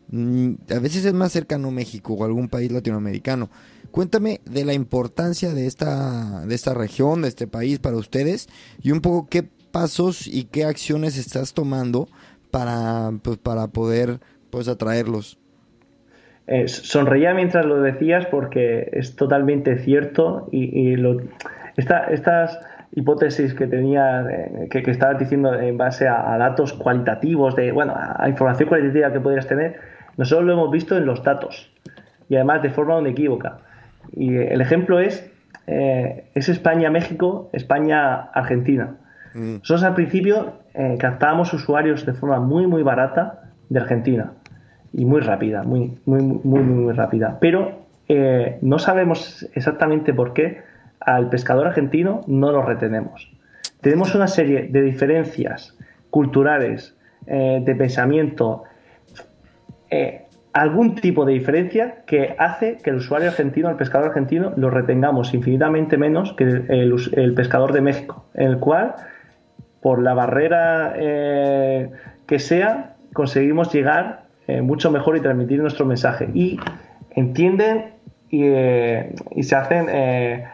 mm, 0.09 0.55
a 0.71 0.79
veces 0.79 1.05
es 1.05 1.13
más 1.13 1.33
cercano 1.33 1.71
México 1.71 2.15
o 2.15 2.25
algún 2.25 2.49
país 2.49 2.73
latinoamericano. 2.73 3.51
Cuéntame 3.91 4.41
de 4.45 4.65
la 4.65 4.73
importancia 4.75 5.53
de 5.53 5.67
esta, 5.67 6.47
de 6.47 6.55
esta 6.55 6.73
región, 6.75 7.23
de 7.23 7.29
este 7.29 7.47
país 7.47 7.79
para 7.79 7.97
ustedes 7.97 8.49
y 8.83 8.91
un 8.91 9.01
poco 9.01 9.29
qué 9.29 9.43
pasos 9.43 10.27
y 10.27 10.45
qué 10.45 10.65
acciones 10.65 11.17
estás 11.19 11.53
tomando 11.53 12.09
para, 12.51 13.13
pues, 13.23 13.39
para 13.39 13.69
poder 13.69 14.21
pues, 14.51 14.69
atraerlos. 14.69 15.39
Eh, 16.47 16.69
sonreía 16.69 17.33
mientras 17.33 17.65
lo 17.65 17.81
decías 17.81 18.27
porque 18.27 18.91
es 18.93 19.17
totalmente 19.17 19.79
cierto 19.79 20.47
y, 20.53 20.95
lo, 20.97 21.17
estas 21.77 22.61
hipótesis 22.93 23.55
que 23.55 23.67
tenía, 23.67 24.27
eh, 24.29 24.69
que, 24.71 24.83
que, 24.83 24.91
estabas 24.91 25.19
diciendo 25.19 25.55
en 25.55 25.79
base 25.79 26.07
a, 26.07 26.37
datos 26.37 26.75
cualitativos, 26.75 27.57
de, 27.57 27.73
bueno, 27.73 27.95
a 27.97 28.29
información 28.29 28.69
cualitativa 28.69 29.11
que 29.13 29.21
podrías 29.21 29.47
tener, 29.47 29.81
nosotros 30.19 30.47
lo 30.47 30.53
hemos 30.53 30.71
visto 30.71 30.97
en 30.97 31.07
los 31.07 31.23
datos 31.23 31.73
y 32.29 32.37
además 32.37 32.63
de 32.63 32.71
forma 32.71 32.99
inequívoca. 33.01 33.59
Y 34.13 34.37
el 34.37 34.61
ejemplo 34.61 35.01
es, 35.01 35.31
eh, 35.67 36.27
es 36.35 36.51
España-México, 36.51 37.49
España-Argentina. 37.53 38.97
Mm. 39.33 39.55
Nosotros 39.57 39.83
al 39.83 39.95
principio 39.95 40.61
captábamos 40.99 41.53
usuarios 41.55 42.05
de 42.05 42.15
forma 42.15 42.41
muy, 42.41 42.67
muy 42.67 42.83
barata 42.83 43.45
de 43.69 43.79
Argentina 43.79 44.33
y 44.97 45.05
muy 45.05 45.21
rápida, 45.21 45.65
muy, 45.65 45.99
muy, 46.07 46.23
muy, 46.23 46.63
muy, 46.63 46.93
rápida. 46.93 47.39
Pero 47.41 47.81
eh, 48.09 48.59
no 48.63 48.79
sabemos 48.79 49.49
exactamente 49.55 50.15
por 50.15 50.33
qué 50.33 50.63
al 51.01 51.29
pescador 51.31 51.67
argentino 51.67 52.21
no 52.29 52.53
lo 52.53 52.63
retenemos. 52.63 53.31
Tenemos 53.81 54.15
una 54.15 54.29
serie 54.29 54.69
de 54.69 54.83
diferencias 54.83 55.77
culturales, 56.11 56.97
eh, 57.27 57.61
de 57.65 57.75
pensamiento, 57.75 58.63
eh, 59.91 60.23
algún 60.53 60.95
tipo 60.95 61.25
de 61.25 61.33
diferencia 61.33 62.05
que 62.07 62.37
hace 62.39 62.79
que 62.79 62.91
el 62.91 62.97
usuario 62.97 63.31
argentino, 63.31 63.69
el 63.71 63.77
pescador 63.77 64.09
argentino, 64.09 64.53
lo 64.57 64.71
retengamos 64.71 65.35
infinitamente 65.35 65.99
menos 65.99 66.35
que 66.35 66.45
el, 66.45 66.95
el 67.17 67.35
pescador 67.35 67.73
de 67.73 67.81
México, 67.81 68.27
en 68.35 68.47
el 68.47 68.59
cual, 68.61 68.95
por 69.83 70.01
la 70.01 70.15
barrera 70.15 70.95
que 70.95 72.39
sea, 72.39 72.95
conseguimos 73.13 73.73
llegar 73.73 74.24
eh, 74.47 74.61
mucho 74.61 74.91
mejor 74.91 75.17
y 75.17 75.21
transmitir 75.21 75.61
nuestro 75.61 75.87
mensaje. 75.87 76.29
Y 76.35 76.59
entienden 77.11 77.95
y, 78.29 78.43
eh, 78.45 79.15
se 79.41 79.57
hacen 79.57 79.87
eh, 79.89 80.47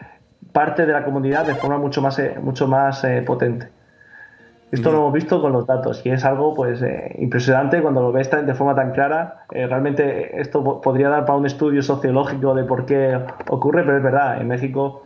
parte 0.53 0.85
de 0.85 0.93
la 0.93 1.03
comunidad 1.03 1.45
de 1.45 1.55
forma 1.55 1.77
mucho 1.77 2.01
más, 2.01 2.19
mucho 2.41 2.67
más 2.67 3.05
potente. 3.25 3.69
Esto 4.71 4.89
lo 4.91 4.99
hemos 4.99 5.13
visto 5.13 5.41
con 5.41 5.51
los 5.51 5.67
datos 5.67 6.01
y 6.05 6.11
es 6.11 6.23
algo 6.23 6.53
pues 6.53 6.79
impresionante 7.17 7.81
cuando 7.81 8.01
lo 8.01 8.13
ves 8.13 8.29
de 8.31 8.53
forma 8.53 8.73
tan 8.73 8.93
clara. 8.93 9.43
realmente 9.49 10.39
esto 10.39 10.79
podría 10.79 11.09
dar 11.09 11.25
para 11.25 11.37
un 11.37 11.45
estudio 11.45 11.81
sociológico 11.83 12.55
de 12.55 12.63
por 12.63 12.85
qué 12.85 13.19
ocurre, 13.49 13.83
pero 13.83 13.97
es 13.97 14.03
verdad, 14.03 14.39
en 14.39 14.47
México 14.47 15.05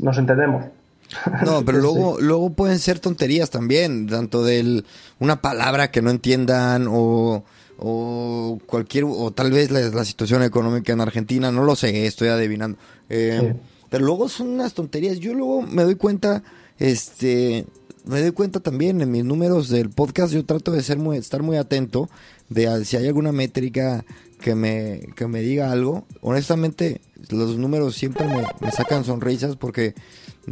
nos 0.00 0.18
entendemos. 0.18 0.66
No, 1.46 1.64
pero 1.64 1.78
luego, 1.78 2.18
luego 2.20 2.50
pueden 2.50 2.78
ser 2.78 2.98
tonterías 2.98 3.48
también, 3.48 4.06
tanto 4.06 4.44
de 4.44 4.84
una 5.18 5.40
palabra 5.40 5.90
que 5.90 6.02
no 6.02 6.10
entiendan 6.10 6.86
o 6.90 7.44
o 7.78 8.58
cualquier, 8.66 9.04
o 9.04 9.30
tal 9.30 9.52
vez 9.52 9.70
la, 9.70 10.04
situación 10.04 10.42
económica 10.42 10.92
en 10.92 11.00
Argentina, 11.00 11.52
no 11.52 11.64
lo 11.64 11.76
sé, 11.76 12.06
estoy 12.06 12.28
adivinando. 12.28 12.78
Eh, 13.08 13.54
pero 13.88 14.04
luego 14.04 14.28
son 14.28 14.48
unas 14.48 14.74
tonterías. 14.74 15.18
Yo 15.18 15.34
luego 15.34 15.62
me 15.62 15.84
doy 15.84 15.94
cuenta, 15.94 16.42
este, 16.78 17.64
me 18.04 18.20
doy 18.20 18.32
cuenta 18.32 18.60
también 18.60 19.00
en 19.00 19.10
mis 19.10 19.24
números 19.24 19.68
del 19.68 19.90
podcast, 19.90 20.32
yo 20.32 20.44
trato 20.44 20.72
de 20.72 20.82
ser 20.82 20.98
muy, 20.98 21.16
estar 21.16 21.42
muy 21.42 21.56
atento 21.56 22.08
de 22.48 22.84
si 22.84 22.96
hay 22.96 23.06
alguna 23.06 23.32
métrica 23.32 24.04
que 24.40 24.54
me, 24.54 25.08
que 25.14 25.26
me 25.26 25.40
diga 25.40 25.70
algo. 25.70 26.06
Honestamente, 26.20 27.00
los 27.30 27.56
números 27.58 27.96
siempre 27.96 28.26
me 28.60 28.72
sacan 28.72 29.04
sonrisas 29.04 29.56
porque 29.56 29.94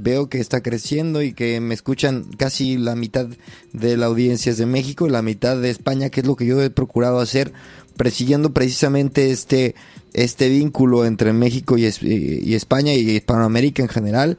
veo 0.03 0.29
que 0.29 0.39
está 0.39 0.63
creciendo 0.63 1.23
y 1.23 1.33
que 1.33 1.61
me 1.61 1.75
escuchan 1.75 2.25
casi 2.37 2.77
la 2.77 2.95
mitad 2.95 3.27
de 3.73 3.97
la 3.97 4.07
audiencia 4.07 4.55
de 4.55 4.67
México 4.67 5.09
la 5.09 5.23
mitad 5.23 5.57
de 5.57 5.71
España, 5.71 6.11
que 6.11 6.21
es 6.21 6.27
lo 6.27 6.37
que 6.37 6.47
yo 6.47 6.63
he 6.63 6.71
procurado 6.71 7.21
hacer, 7.21 7.53
persiguiendo 7.97 8.53
precisamente 8.53 9.31
este, 9.31 9.75
este 10.13 10.49
vínculo 10.49 11.05
entre 11.05 11.33
México 11.33 11.77
y, 11.79 11.85
España 11.85 12.95
y 12.95 13.11
Hispanoamérica 13.11 13.83
en 13.83 13.89
general, 13.89 14.39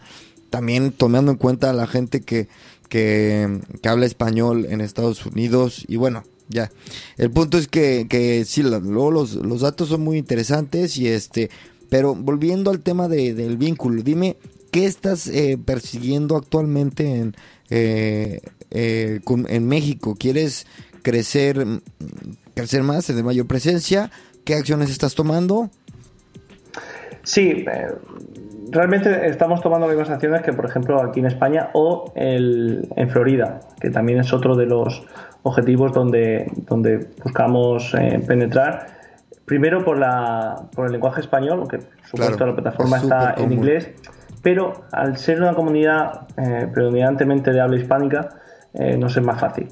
también 0.49 0.91
tomando 0.91 1.31
en 1.31 1.37
cuenta 1.37 1.69
a 1.69 1.73
la 1.73 1.87
gente 1.87 2.21
que, 2.21 2.47
que, 2.89 3.59
habla 3.83 4.05
español 4.05 4.65
en 4.69 4.81
Estados 4.81 5.25
Unidos 5.25 5.85
y 5.87 5.97
bueno, 5.97 6.23
ya. 6.49 6.71
El 7.17 7.31
punto 7.31 7.57
es 7.57 7.67
que, 7.67 8.07
que 8.09 8.45
sí, 8.45 8.63
luego 8.63 9.11
los, 9.11 9.35
los 9.35 9.61
datos 9.61 9.89
son 9.89 10.01
muy 10.01 10.17
interesantes 10.17 10.97
y 10.97 11.07
este, 11.07 11.49
pero 11.89 12.15
volviendo 12.15 12.71
al 12.71 12.79
tema 12.79 13.07
de, 13.07 13.33
del 13.33 13.57
vínculo, 13.57 14.01
dime 14.01 14.37
¿Qué 14.77 14.85
estás 14.85 15.27
eh, 15.27 15.57
persiguiendo 15.57 16.37
actualmente 16.37 17.15
en, 17.15 17.33
eh, 17.71 18.41
eh, 18.69 19.19
en 19.25 19.67
México? 19.67 20.15
¿Quieres 20.19 20.67
crecer, 21.01 21.65
crecer 22.53 22.83
más, 22.83 23.07
tener 23.07 23.23
mayor 23.23 23.47
presencia? 23.47 24.11
¿Qué 24.45 24.53
acciones 24.53 24.91
estás 24.91 25.15
tomando? 25.15 25.71
Sí, 27.23 27.65
realmente 28.69 29.27
estamos 29.27 29.61
tomando 29.61 29.87
mismas 29.87 30.11
acciones 30.11 30.43
que, 30.43 30.53
por 30.53 30.67
ejemplo, 30.67 31.01
aquí 31.01 31.21
en 31.21 31.25
España 31.25 31.71
o 31.73 32.13
en 32.15 33.09
Florida, 33.09 33.61
que 33.81 33.89
también 33.89 34.19
es 34.19 34.31
otro 34.31 34.55
de 34.55 34.67
los 34.67 35.01
objetivos 35.41 35.91
donde, 35.91 36.51
donde 36.67 37.07
buscamos 37.23 37.95
penetrar. 38.27 38.95
Primero 39.45 39.83
por, 39.83 39.97
la, 39.97 40.69
por 40.75 40.85
el 40.85 40.91
lenguaje 40.91 41.21
español, 41.21 41.61
aunque 41.61 41.79
supuesto 42.03 42.45
la 42.45 42.53
plataforma 42.53 42.97
está 42.97 43.33
en 43.39 43.53
inglés 43.53 43.89
pero 44.41 44.73
al 44.91 45.17
ser 45.17 45.41
una 45.41 45.53
comunidad 45.53 46.27
eh, 46.37 46.67
predominantemente 46.73 47.51
de 47.51 47.61
habla 47.61 47.77
hispánica, 47.77 48.29
eh, 48.73 48.97
nos 48.97 49.17
es 49.17 49.23
más 49.23 49.39
fácil. 49.39 49.67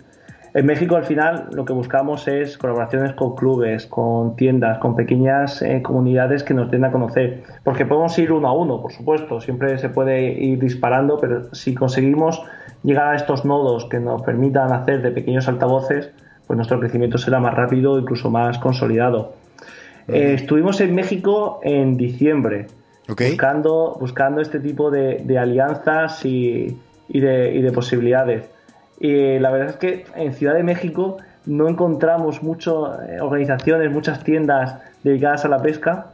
En 0.53 0.65
México 0.65 0.95
al 0.95 1.03
final 1.03 1.49
lo 1.51 1.65
que 1.65 1.73
buscamos 1.73 2.29
es 2.29 2.57
colaboraciones 2.57 3.13
con 3.13 3.35
clubes, 3.35 3.87
con 3.87 4.37
tiendas, 4.37 4.77
con 4.77 4.95
pequeñas 4.95 5.61
eh, 5.61 5.81
comunidades 5.81 6.43
que 6.43 6.53
nos 6.53 6.71
den 6.71 6.85
a 6.85 6.91
conocer, 6.91 7.43
porque 7.63 7.85
podemos 7.85 8.17
ir 8.17 8.31
uno 8.31 8.47
a 8.47 8.53
uno, 8.53 8.81
por 8.81 8.93
supuesto, 8.93 9.41
siempre 9.41 9.77
se 9.77 9.89
puede 9.89 10.31
ir 10.31 10.59
disparando, 10.59 11.19
pero 11.19 11.53
si 11.53 11.75
conseguimos 11.75 12.41
llegar 12.83 13.09
a 13.09 13.15
estos 13.15 13.43
nodos 13.43 13.85
que 13.85 13.99
nos 13.99 14.21
permitan 14.21 14.71
hacer 14.71 15.01
de 15.01 15.11
pequeños 15.11 15.49
altavoces, 15.49 16.11
pues 16.47 16.55
nuestro 16.55 16.79
crecimiento 16.79 17.17
será 17.17 17.39
más 17.39 17.53
rápido, 17.53 17.99
incluso 17.99 18.29
más 18.29 18.57
consolidado. 18.59 19.33
estuvimos 20.07 20.79
en 20.79 20.93
México 20.95 21.59
en 21.63 21.97
diciembre 21.97 22.67
buscando, 23.07 23.97
buscando 23.99 24.41
este 24.41 24.59
tipo 24.59 24.89
de, 24.91 25.37
alianzas 25.37 26.25
y, 26.25 26.77
de, 27.07 27.71
posibilidades. 27.73 28.49
Y 28.99 29.39
la 29.39 29.51
verdad 29.51 29.69
es 29.69 29.75
que 29.75 30.05
en 30.15 30.33
Ciudad 30.33 30.55
de 30.55 30.63
México 30.63 31.17
no 31.45 31.67
encontramos 31.67 32.41
muchas 32.41 32.73
eh, 33.07 33.19
organizaciones, 33.21 33.91
muchas 33.91 34.23
tiendas 34.23 34.77
dedicadas 35.03 35.45
a 35.45 35.49
la 35.49 35.61
pesca, 35.61 36.07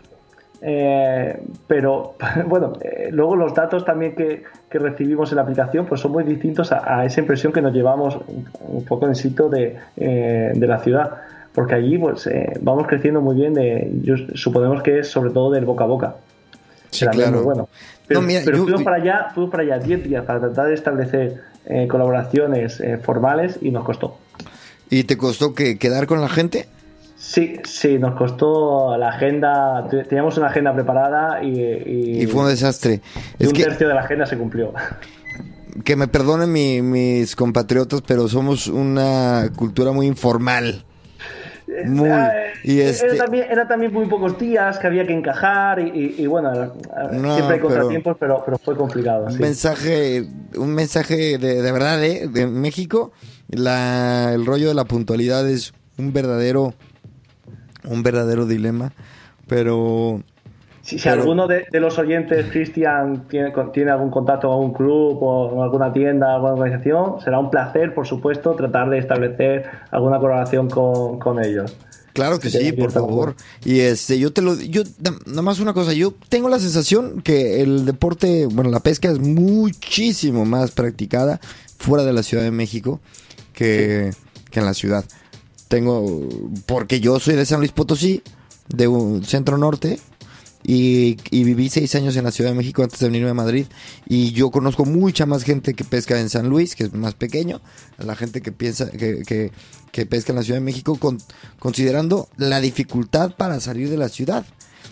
eh, 0.61 1.41
pero 1.67 2.15
bueno, 2.47 2.73
eh, 2.81 3.09
luego 3.11 3.35
los 3.35 3.53
datos 3.53 3.85
también 3.85 4.15
que, 4.15 4.43
recibimos 4.69 5.31
en 5.31 5.35
la 5.35 5.41
aplicación 5.41 5.85
pues 5.85 5.99
son 5.99 6.13
muy 6.13 6.23
distintos 6.23 6.71
a, 6.71 7.03
esa 7.03 7.19
impresión 7.19 7.51
que 7.51 7.61
nos 7.61 7.73
llevamos 7.73 8.17
un, 8.61 8.85
poco 8.85 9.03
en 9.03 9.09
el 9.09 9.15
sitio 9.17 9.49
de, 9.49 9.77
de 9.97 10.67
la 10.67 10.79
ciudad, 10.79 11.11
porque 11.53 11.75
allí 11.75 11.97
pues 11.97 12.29
vamos 12.61 12.87
creciendo 12.87 13.19
muy 13.19 13.35
bien, 13.35 13.53
de, 13.53 13.91
suponemos 14.33 14.81
que 14.81 14.99
es 14.99 15.09
sobre 15.09 15.31
todo 15.31 15.51
del 15.51 15.65
boca 15.65 15.83
a 15.83 15.87
boca. 15.87 16.15
Sí, 16.91 17.05
claro. 17.07 17.43
bueno. 17.43 17.69
Pero, 18.07 18.21
fuimos, 18.21 18.83
para 18.83 18.97
allá, 18.97 19.27
fuimos 19.33 19.51
para 19.51 19.63
allá 19.63 19.79
10 19.79 20.03
días 20.03 20.25
para 20.25 20.39
tratar 20.39 20.67
de 20.67 20.73
establecer 20.73 21.41
eh, 21.65 21.87
colaboraciones 21.87 22.79
eh, 22.81 22.97
formales 22.97 23.57
y 23.61 23.71
nos 23.71 23.85
costó. 23.85 24.17
¿Y 24.89 25.05
te 25.05 25.17
costó 25.17 25.53
que 25.53 25.77
quedar 25.77 26.07
con 26.07 26.19
la 26.19 26.27
gente? 26.27 26.67
Sí, 27.17 27.59
sí, 27.63 27.99
nos 27.99 28.15
costó 28.15 28.97
la 28.97 29.09
agenda, 29.09 29.87
teníamos 30.09 30.37
una 30.37 30.47
agenda 30.47 30.73
preparada 30.73 31.41
y... 31.43 32.23
Y, 32.23 32.27
fue 32.27 32.41
un 32.41 32.49
desastre. 32.49 32.99
Y 33.39 33.45
un 33.45 33.53
tercio 33.53 33.87
de 33.87 33.93
la 33.93 34.01
agenda 34.01 34.25
se 34.25 34.37
cumplió. 34.37 34.73
Que 35.85 35.95
me 35.95 36.07
perdonen 36.07 36.51
mis 36.51 37.35
compatriotas, 37.35 38.01
pero 38.01 38.27
somos 38.27 38.67
una 38.67 39.49
cultura 39.55 39.91
muy 39.91 40.07
informal. 40.07 40.83
Muy... 41.86 42.09
Y 42.63 42.82
este... 42.82 43.07
era, 43.07 43.17
también, 43.17 43.45
era 43.49 43.67
también 43.67 43.93
muy 43.93 44.05
pocos 44.07 44.38
días 44.38 44.78
que 44.78 44.88
había 44.88 45.05
que 45.05 45.13
encajar 45.13 45.80
y, 45.80 46.26
bueno, 46.28 46.74
siempre 47.09 47.55
hay 47.55 47.59
contratiempos, 47.59 48.17
pero, 48.19 48.43
pero, 48.45 48.57
fue 48.57 48.76
complicado. 48.76 49.28
Un 49.28 49.38
mensaje, 49.38 50.26
un 50.57 50.74
mensaje 50.74 51.38
de, 51.38 51.61
de 51.61 51.72
verdad 51.72 52.03
¿eh? 52.03 52.28
de 52.28 52.47
México, 52.47 53.11
la, 53.49 54.32
el 54.34 54.45
rollo 54.45 54.67
de 54.67 54.74
la 54.74 54.86
puntualidad 54.86 55.49
es 55.49 55.74
un 55.97 56.11
verdadero, 56.13 56.74
un 57.86 58.03
verdadero 58.03 58.45
dilema, 58.45 58.93
pero 59.47 60.22
si, 60.97 61.09
alguno 61.09 61.47
de, 61.47 61.65
los 61.73 61.97
oyentes, 61.97 62.45
Cristian, 62.51 63.27
tiene, 63.27 63.53
tiene, 63.73 63.91
algún 63.91 64.09
contacto 64.09 64.49
con 64.49 64.59
un 64.59 64.73
club 64.73 65.17
o 65.21 65.63
alguna 65.63 65.93
tienda, 65.93 66.35
alguna 66.35 66.53
organización, 66.53 67.21
será 67.21 67.39
un 67.39 67.49
placer, 67.49 67.93
por 67.93 68.07
supuesto, 68.07 68.55
tratar 68.55 68.89
de 68.89 68.99
establecer 68.99 69.65
alguna 69.91 70.19
colaboración 70.19 70.69
con, 70.69 71.43
ellos. 71.43 71.75
Claro 72.13 72.39
que 72.39 72.49
sí, 72.49 72.71
por 72.73 72.91
favor. 72.91 73.35
Y 73.63 73.79
este, 73.79 74.19
yo 74.19 74.33
te 74.33 74.41
lo, 74.41 74.59
yo 74.59 74.83
nada 74.99 75.41
más 75.41 75.59
una 75.59 75.73
cosa, 75.73 75.93
yo 75.93 76.13
tengo 76.29 76.49
la 76.49 76.59
sensación 76.59 77.21
que 77.21 77.61
el 77.61 77.85
deporte, 77.85 78.47
bueno, 78.47 78.69
la 78.69 78.81
pesca 78.81 79.09
es 79.09 79.19
muchísimo 79.19 80.45
más 80.45 80.71
practicada 80.71 81.39
fuera 81.77 82.03
de 82.03 82.13
la 82.13 82.23
Ciudad 82.23 82.43
de 82.43 82.51
México 82.51 82.99
que, 83.53 84.11
que 84.49 84.59
en 84.59 84.65
la 84.65 84.73
ciudad. 84.73 85.05
Tengo, 85.69 86.27
porque 86.65 86.99
yo 86.99 87.19
soy 87.19 87.35
de 87.35 87.45
San 87.45 87.59
Luis 87.59 87.71
Potosí, 87.71 88.21
de 88.67 88.87
un 88.87 89.23
centro 89.23 89.57
norte, 89.57 89.99
y, 90.64 91.16
viví 91.32 91.70
seis 91.70 91.95
años 91.95 92.16
en 92.16 92.24
la 92.24 92.32
Ciudad 92.32 92.51
de 92.51 92.55
México 92.55 92.84
antes 92.84 92.99
de 92.99 93.07
venirme 93.07 93.30
a 93.30 93.34
Madrid. 93.34 93.66
Y 94.07 94.32
yo 94.32 94.51
conozco 94.51 94.86
mucha 94.86 95.26
más 95.26 95.43
gente 95.43 95.74
que 95.74 95.84
pesca 95.84 96.20
en 96.20 96.30
San 96.30 96.49
Luis, 96.49 96.76
que 96.76 96.86
es 96.86 96.93
más 96.93 97.16
pequeño, 97.16 97.62
a 97.97 98.03
la 98.03 98.16
gente 98.16 98.41
que 98.41 98.51
piensa 98.51 98.89
que, 98.91 99.51
que, 99.91 100.05
pesca 100.05 100.32
en 100.32 100.38
la 100.38 100.43
Ciudad 100.43 100.59
de 100.59 100.66
México, 100.66 100.97
con, 100.97 101.18
considerando 101.59 102.30
la 102.38 102.62
dificultad 102.62 103.36
para 103.36 103.59
salir 103.59 103.89
de 103.89 103.97
la 103.97 104.09
ciudad. 104.09 104.45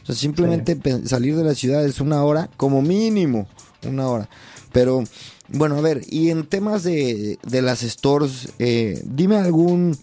O 0.04 0.06
sea, 0.06 0.16
simplemente 0.16 0.78
salir 1.06 1.36
de 1.36 1.44
la 1.44 1.56
ciudad 1.56 1.86
es 1.86 2.02
una 2.02 2.24
hora, 2.24 2.50
como 2.58 2.82
mínimo, 2.82 3.48
una 3.86 4.08
hora. 4.08 4.30
Pero, 4.72 5.04
bueno, 5.50 5.78
a 5.78 5.82
ver, 5.82 6.02
y 6.08 6.30
en 6.30 6.46
temas 6.46 6.84
de, 6.84 7.38
de 7.44 7.62
las 7.62 7.82
stores, 7.82 8.50
eh, 8.60 9.02
dime 9.06 9.38
algún 9.38 9.98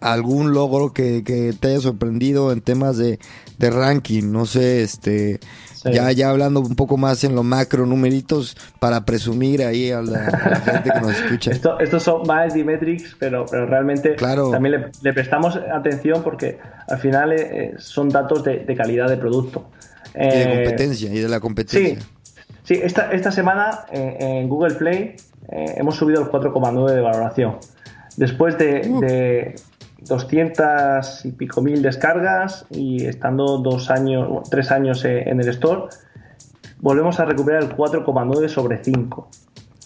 algún 0.00 0.52
logro 0.52 0.92
que, 0.92 1.22
que, 1.22 1.52
te 1.52 1.68
haya 1.68 1.80
sorprendido 1.80 2.52
en 2.52 2.62
temas 2.62 2.96
de, 2.96 3.18
de 3.60 3.70
ranking, 3.70 4.32
no 4.32 4.46
sé, 4.46 4.82
este, 4.82 5.38
ya, 5.84 6.10
ya 6.12 6.30
hablando 6.30 6.60
un 6.60 6.74
poco 6.74 6.96
más 6.96 7.22
en 7.24 7.34
lo 7.34 7.42
macro, 7.42 7.84
numeritos 7.84 8.56
para 8.78 9.04
presumir 9.04 9.62
ahí 9.62 9.90
a 9.90 10.00
la, 10.00 10.60
gente 10.64 10.90
que 10.90 11.00
nos 11.00 11.10
escucha. 11.10 11.50
Esto, 11.52 11.78
estos 11.78 12.02
son 12.02 12.26
más 12.26 12.54
metrics, 12.56 13.16
pero, 13.18 13.44
pero 13.50 13.66
realmente 13.66 14.16
también 14.16 14.90
le, 15.02 15.12
prestamos 15.12 15.56
atención 15.56 16.22
porque 16.22 16.58
al 16.88 16.98
final 16.98 17.32
eh, 17.32 17.36
eh, 17.40 17.74
son 17.76 18.08
datos 18.08 18.42
de, 18.44 18.74
calidad 18.74 19.08
de 19.08 19.18
producto. 19.18 19.68
y 20.14 20.20
de 20.20 20.42
eh, 20.42 20.54
competencia, 20.54 21.12
y 21.12 21.18
de 21.18 21.28
la 21.28 21.38
competencia. 21.38 21.98
Sí, 22.64 22.80
esta, 22.82 23.12
esta 23.12 23.30
semana 23.30 23.84
en 23.92 24.48
Google 24.48 24.76
Play 24.76 25.16
hemos 25.50 25.96
subido 25.96 26.22
el 26.22 26.28
4,9 26.28 26.94
de 26.94 27.00
valoración. 27.02 27.56
Después 28.16 28.56
de, 28.56 28.80
de, 29.00 29.54
200 30.06 31.24
y 31.24 31.32
pico 31.32 31.62
mil 31.62 31.82
descargas 31.82 32.66
y 32.70 33.06
estando 33.06 33.58
dos 33.58 33.90
años, 33.90 34.48
tres 34.50 34.70
años 34.70 35.04
en 35.04 35.40
el 35.40 35.48
store, 35.48 35.84
volvemos 36.78 37.20
a 37.20 37.24
recuperar 37.24 37.62
el 37.62 37.70
4,9 37.70 38.48
sobre 38.48 38.82
5. 38.82 39.28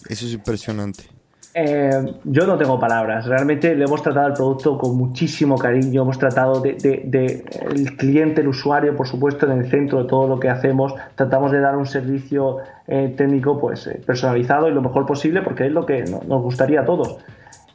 Eso 0.09 0.25
es 0.25 0.33
impresionante. 0.33 1.15
Eh, 1.57 1.89
yo 2.25 2.45
no 2.45 2.57
tengo 2.57 2.77
palabras. 2.77 3.25
Realmente 3.25 3.73
le 3.75 3.85
hemos 3.85 4.03
tratado 4.03 4.27
el 4.27 4.33
producto 4.33 4.77
con 4.77 4.97
muchísimo 4.97 5.57
cariño. 5.57 6.01
Hemos 6.01 6.19
tratado 6.19 6.59
de, 6.59 7.45
el 7.71 7.95
cliente, 7.95 8.41
el 8.41 8.49
usuario, 8.49 8.93
por 8.95 9.07
supuesto, 9.07 9.49
en 9.49 9.59
el 9.59 9.69
centro 9.69 10.03
de 10.03 10.09
todo 10.09 10.27
lo 10.27 10.37
que 10.37 10.49
hacemos. 10.49 10.93
Tratamos 11.15 11.53
de 11.53 11.61
dar 11.61 11.77
un 11.77 11.85
servicio 11.85 12.57
eh, 12.87 13.13
técnico 13.15 13.57
pues 13.57 13.87
eh, 13.87 14.01
personalizado 14.05 14.67
y 14.67 14.73
lo 14.73 14.81
mejor 14.81 15.05
posible 15.05 15.41
porque 15.43 15.67
es 15.67 15.71
lo 15.71 15.85
que 15.85 16.03
nos 16.03 16.41
gustaría 16.41 16.81
a 16.81 16.85
todos 16.85 17.19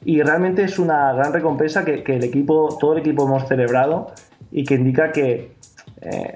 y 0.04 0.22
realmente 0.22 0.64
es 0.64 0.78
una 0.78 1.12
gran 1.12 1.32
recompensa 1.32 1.84
que, 1.84 2.02
el 2.06 2.24
equipo, 2.24 2.76
todo 2.80 2.94
el 2.94 3.00
equipo 3.00 3.24
hemos 3.24 3.46
celebrado 3.46 4.12
y 4.50 4.64
que 4.64 4.74
indica 4.74 5.12
que 5.12 5.56
eh, 6.00 6.32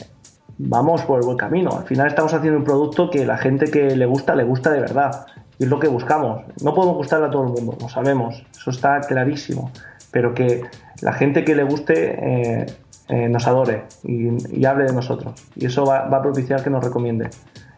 vamos 0.59 1.03
por 1.03 1.21
el 1.21 1.27
buen 1.27 1.39
camino. 1.39 1.71
Al 1.79 1.85
final 1.85 2.09
estamos 2.09 2.35
haciendo 2.35 2.59
un 2.59 2.65
producto 2.65 3.11
que 3.11 3.25
la 3.25 3.39
gente 3.39 3.71
que 3.71 3.97
le 3.97 4.07
gusta, 4.07 4.35
le 4.35 4.45
gusta 4.45 4.71
de 4.71 4.81
verdad. 4.81 5.27
Y 5.59 5.65
es 5.65 5.71
lo 5.71 5.81
que 5.81 5.89
buscamos. 5.89 6.43
No 6.62 6.75
podemos 6.75 6.97
gustarle 6.97 7.27
a 7.27 7.31
todo 7.31 7.45
el 7.45 7.53
mundo, 7.53 7.77
lo 7.81 7.89
sabemos, 7.89 8.45
eso 8.51 8.71
está 8.71 9.01
clarísimo. 9.01 9.71
Pero 10.11 10.35
que 10.35 10.62
la 11.01 11.12
gente 11.12 11.45
que 11.45 11.55
le 11.55 11.65
guste 11.65 12.61
eh, 12.62 12.67
eh, 13.09 13.29
nos 13.29 13.47
adore 13.47 13.85
y, 14.03 14.65
hable 14.65 14.85
de 14.85 14.93
nosotros. 14.93 15.35
Y 15.57 15.67
eso 15.67 15.85
va, 15.87 16.07
va 16.09 16.19
a 16.19 16.23
propiciar 16.23 16.62
que 16.62 16.71
nos 16.71 16.85
recomiende. 16.85 17.31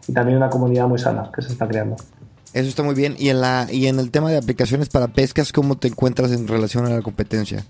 Y 0.09 0.13
también 0.13 0.37
una 0.37 0.51
comunidad 0.51 0.89
muy 0.89 0.99
sana 0.99 1.31
que 1.35 1.43
se 1.43 1.53
está 1.53 1.67
creando. 1.67 1.97
Eso 2.53 2.69
está 2.69 2.83
muy 2.83 2.95
bien. 2.95 3.17
Y 3.19 3.29
en, 3.29 3.41
la, 3.41 3.67
y 3.71 3.87
en 3.87 3.99
el 3.99 4.11
tema 4.11 4.31
de 4.31 4.39
aplicaciones 4.39 4.89
para 4.89 5.09
pescas, 5.09 5.53
¿cómo 5.53 5.77
te 5.77 5.89
encuentras 5.89 6.33
en 6.33 6.49
relación 6.49 6.87
a 6.87 6.91
la 6.91 7.03
competencia? 7.03 7.65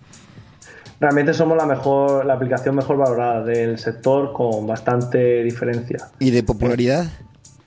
Realmente 1.01 1.35
somos 1.35 1.57
la 1.57 1.67
mejor, 1.67 2.25
la 2.25 2.35
aplicación 2.35 2.77
mejor 2.77 2.97
valorada 2.97 3.45
del 3.45 3.79
sector 3.79 4.33
con 4.33 4.67
bastante 4.67 5.43
diferencia. 5.43 6.09
¿Y 6.19 6.31
de 6.31 6.43
popularidad? 6.43 7.07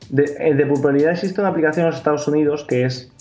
De, 0.10 0.24
eh, 0.39 0.66
popularidad 0.66 1.12
existe 1.12 1.39
una 1.39 1.49
aplicación 1.49 1.86
en 1.86 1.91
los 1.91 1.97
Estados 1.97 2.28
Unidos 2.28 2.66
que 2.68 2.86
es 2.86 3.12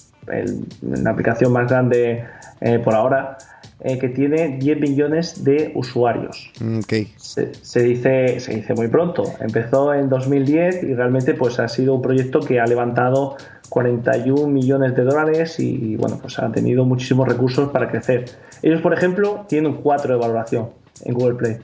la 0.82 1.10
aplicación 1.10 1.52
más 1.52 1.68
grande 1.68 2.24
eh, 2.60 2.78
por 2.78 2.94
ahora, 2.94 3.38
eh, 3.80 3.98
que 3.98 4.08
tiene 4.08 4.58
10 4.58 4.80
millones 4.80 5.44
de 5.44 5.70
usuarios. 5.74 6.50
Mm, 6.60 6.80
okay. 6.80 7.12
Se, 7.16 7.54
se, 7.54 7.82
dice, 7.82 8.40
se 8.40 8.56
dice 8.56 8.74
muy 8.74 8.88
pronto. 8.88 9.22
Empezó 9.40 9.94
en 9.94 10.08
2010 10.08 10.82
y 10.82 10.94
realmente 10.94 11.34
pues, 11.34 11.60
ha 11.60 11.68
sido 11.68 11.94
un 11.94 12.02
proyecto 12.02 12.40
que 12.40 12.58
ha 12.58 12.66
levantado 12.66 13.36
41 13.68 14.48
millones 14.48 14.96
de 14.96 15.04
dólares 15.04 15.60
y, 15.60 15.96
bueno, 15.96 16.18
pues 16.20 16.38
han 16.38 16.52
tenido 16.52 16.84
muchísimos 16.84 17.28
recursos 17.28 17.70
para 17.70 17.88
crecer. 17.88 18.24
Ellos, 18.62 18.80
por 18.80 18.94
ejemplo, 18.94 19.44
tienen 19.48 19.72
un 19.72 19.78
4 19.82 20.14
de 20.14 20.20
valoración 20.20 20.70
en 21.04 21.14
Google 21.14 21.34
Play. 21.34 21.56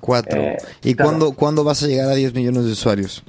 4. 0.00 0.40
Eh, 0.40 0.56
¿Y 0.82 0.94
cuándo, 0.94 1.64
vas 1.64 1.82
a 1.82 1.86
llegar 1.86 2.08
a 2.08 2.14
10 2.14 2.34
millones 2.34 2.64
de 2.64 2.72
usuarios? 2.72 3.24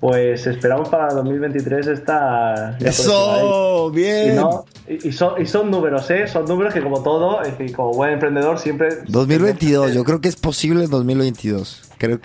Pues 0.00 0.46
esperamos 0.46 0.88
para 0.88 1.12
2023 1.12 1.88
estar... 1.88 2.76
¡Eso! 2.80 3.90
¡Bien! 3.90 4.40
Y, 4.86 5.10
son, 5.10 5.42
y 5.42 5.46
son 5.46 5.70
números, 5.70 6.08
¿eh? 6.10 6.28
Son 6.28 6.44
números 6.44 6.72
que 6.72 6.80
como 6.80 7.02
todo, 7.02 7.42
es 7.42 7.58
decir, 7.58 7.74
como 7.74 7.92
buen 7.92 8.12
emprendedor 8.12 8.60
siempre... 8.60 8.98
2022, 9.08 9.94
yo 9.94 10.04
creo 10.04 10.20
que 10.20 10.28
es 10.28 10.36
posible 10.36 10.84
en 10.84 10.90
2022. 10.90 11.90
Creo, 11.98 12.20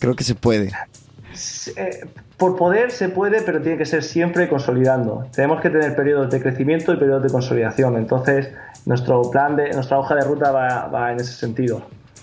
creo 0.00 0.16
que 0.16 0.24
se 0.24 0.34
puede. 0.34 0.72
Eh, 1.76 2.00
por 2.36 2.56
poder 2.56 2.90
se 2.90 3.08
puede, 3.08 3.42
pero 3.42 3.62
tiene 3.62 3.78
que 3.78 3.86
ser 3.86 4.02
siempre 4.02 4.48
consolidando. 4.48 5.26
Tenemos 5.32 5.60
que 5.60 5.70
tener 5.70 5.94
periodos 5.94 6.30
de 6.30 6.40
crecimiento 6.40 6.92
y 6.92 6.96
periodos 6.96 7.22
de 7.22 7.30
consolidación. 7.30 7.96
Entonces, 7.96 8.48
nuestro 8.86 9.22
plan 9.30 9.54
de, 9.54 9.70
nuestra 9.70 9.98
hoja 9.98 10.16
de 10.16 10.22
ruta 10.22 10.50
va, 10.50 11.12
en 11.12 11.20
ese 11.20 11.32
sentido. 11.32 11.82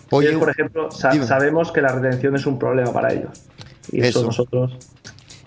Hoy, 0.10 0.28
por 0.36 0.50
ejemplo, 0.50 0.92
sabemos 0.92 1.72
que 1.72 1.82
la 1.82 1.94
retención 1.94 2.36
es 2.36 2.46
un 2.46 2.60
problema 2.60 2.92
para 2.92 3.14
ellos. 3.14 3.32
Y 3.92 4.02
eso 4.02 4.24
nosotros 4.24 4.72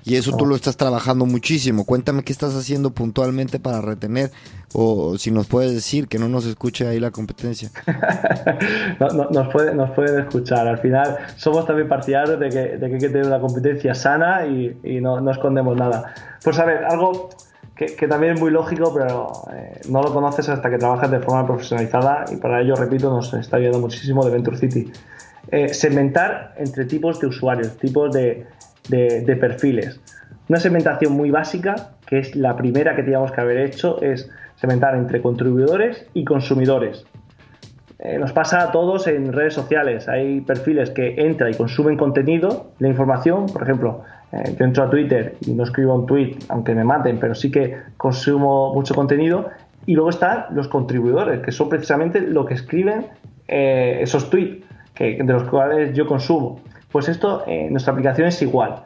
y 0.07 0.16
eso 0.16 0.37
tú 0.37 0.45
lo 0.45 0.55
estás 0.55 0.76
trabajando 0.76 1.24
muchísimo. 1.24 1.87
Cuéntame 1.87 2.24
qué 2.24 2.32
estás 2.32 2.55
haciendo 2.55 2.91
puntualmente 2.91 3.59
para 3.59 3.80
retener 3.80 4.30
o 4.74 5.16
si 5.16 5.30
nos 5.30 5.47
puedes 5.47 5.72
decir 5.72 6.09
que 6.09 6.18
no 6.18 6.28
nos 6.28 6.45
escuche 6.45 6.87
ahí 6.87 7.01
la 7.01 7.11
competencia. 7.11 7.70
nos, 9.30 9.49
puede, 9.49 9.74
nos 9.74 9.91
pueden 9.93 10.20
escuchar. 10.20 10.68
Al 10.68 10.78
final 10.78 11.16
somos 11.37 11.66
también 11.66 11.89
partidarios 11.89 12.39
de 12.39 12.51
que, 12.51 12.76
de 12.76 12.87
que 12.87 12.95
hay 12.95 13.01
que 13.01 13.09
tener 13.09 13.26
una 13.26 13.41
competencia 13.41 13.95
sana 13.95 14.47
y, 14.47 15.01
no, 15.01 15.22
no, 15.22 15.30
escondemos 15.30 15.74
nada. 15.74 16.12
Pues 16.43 16.59
a 16.59 16.66
ver, 16.66 16.85
algo 16.85 17.30
que, 17.74 18.07
también 18.07 18.35
es 18.35 18.41
muy 18.41 18.51
lógico, 18.51 18.93
pero 18.93 19.32
eh, 19.55 19.80
no 19.89 20.03
lo 20.03 20.12
conoces 20.12 20.51
hasta 20.51 20.68
que 20.68 20.76
trabajas 20.76 21.11
de 21.11 21.20
forma 21.20 21.47
profesionalizada 21.47 22.26
y 22.30 22.37
para 22.37 22.61
ello, 22.61 22.74
repito, 22.76 23.09
nos 23.09 23.32
está 23.32 23.57
ayudando 23.57 23.78
muchísimo 23.78 24.22
de 24.22 24.32
Venture 24.32 24.59
City. 24.59 24.93
Eh, 25.51 25.74
segmentar 25.74 26.55
entre 26.57 26.86
tipos 26.86 27.20
de 27.20 27.26
usuarios, 27.26 27.76
tipos 27.76 28.12
de, 28.12 28.47
perfiles. 29.40 30.01
Una 30.49 30.59
segmentación 30.59 31.12
muy 31.12 31.30
básica, 31.30 31.90
que 32.07 32.18
es 32.18 32.34
la 32.34 32.57
primera 32.57 32.97
que 32.97 33.03
teníamos 33.03 33.32
que 33.32 33.40
haber 33.40 33.59
hecho, 33.59 34.01
es 34.03 34.30
segmentar 34.57 34.95
entre 34.95 35.20
contribuidores 35.20 36.07
y 36.14 36.24
consumidores. 36.24 37.05
Eh, 37.99 38.18
nos 38.18 38.32
pasa 38.32 38.62
a 38.62 38.72
todos 38.72 39.07
en 39.07 39.32
redes 39.32 39.55
sociales. 39.55 40.09
Hay 40.09 40.40
perfiles 40.40 40.90
que 40.90 41.14
entran 41.18 41.51
y 41.51 41.55
consumen 41.55 41.97
contenido, 41.97 42.72
la 42.78 42.88
información. 42.88 43.47
Por 43.47 43.62
ejemplo, 43.62 44.03
eh, 44.32 44.57
yo 44.59 44.64
entro 44.64 44.84
a 44.84 44.90
Twitter 44.90 45.36
y 45.47 45.53
no 45.53 45.64
escribo 45.64 45.95
un 45.95 46.07
tweet, 46.07 46.36
aunque 46.49 46.74
me 46.74 46.84
maten, 46.84 47.18
pero 47.18 47.34
sí 47.34 47.51
que 47.51 47.76
consumo 47.97 48.74
mucho 48.74 48.95
contenido. 48.95 49.51
Y 49.86 49.95
luego 49.95 50.11
están 50.11 50.47
los 50.51 50.68
contribuidores, 50.68 51.40
que 51.40 51.53
son 51.53 51.68
precisamente 51.68 52.20
lo 52.20 52.47
que 52.47 52.55
escriben 52.55 53.07
eh, 53.47 53.99
esos 54.01 54.30
tweets 54.30 54.64
que, 54.95 55.18
de 55.22 55.32
los 55.32 55.45
cuales 55.45 55.95
yo 55.97 56.07
consumo. 56.07 56.61
Pues 56.90 57.09
esto 57.09 57.45
en 57.47 57.72
nuestra 57.72 57.92
aplicación 57.92 58.28
es 58.28 58.40
igual. 58.42 58.82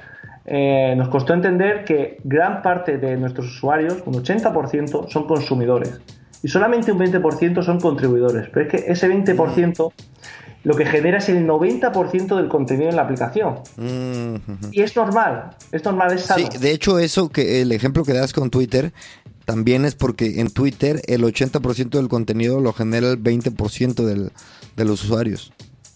Eh, 0.46 0.94
nos 0.96 1.08
costó 1.10 1.34
entender 1.34 1.84
que 1.84 2.18
gran 2.24 2.62
parte 2.62 2.96
de 2.96 3.16
nuestros 3.16 3.46
usuarios, 3.48 4.02
un 4.06 4.14
80%, 4.14 5.08
son 5.08 5.26
consumidores. 5.26 6.00
y 6.42 6.48
solamente 6.48 6.92
un 6.92 6.98
20% 7.00 7.62
son 7.62 7.80
contribuidores. 7.80 8.48
Pero 8.52 8.66
es 8.66 8.72
que 8.72 8.92
ese 8.92 9.08
20% 9.08 9.92
lo 10.64 10.76
que 10.76 10.86
genera 10.86 11.18
es 11.18 11.28
el 11.28 11.46
90% 11.46 12.36
del 12.36 12.48
contenido 12.48 12.90
en 12.90 12.96
la 12.96 13.02
aplicación. 13.02 13.56
Y 14.72 14.82
es 14.82 14.96
normal, 14.96 15.50
es 15.72 15.84
normal, 15.84 16.12
es 16.12 16.22
sano. 16.22 16.46
Sí, 16.50 16.58
de 16.58 16.72
hecho 16.72 16.98
eso 16.98 17.28
que 17.28 17.62
el 17.62 17.72
ejemplo 17.72 18.04
que 18.04 18.12
das 18.12 18.32
con 18.32 18.50
Twitter 18.50 18.92
también 19.44 19.84
es 19.84 19.94
porque 19.94 20.40
en 20.40 20.50
Twitter 20.50 21.00
el 21.06 21.22
80% 21.22 21.90
del 21.90 22.08
contenido 22.08 22.60
lo 22.60 22.72
genera 22.72 23.10
el 23.10 23.22
20% 23.22 24.04
del, 24.04 24.30
de 24.76 24.84
los 24.84 25.02
usuarios. 25.04 25.52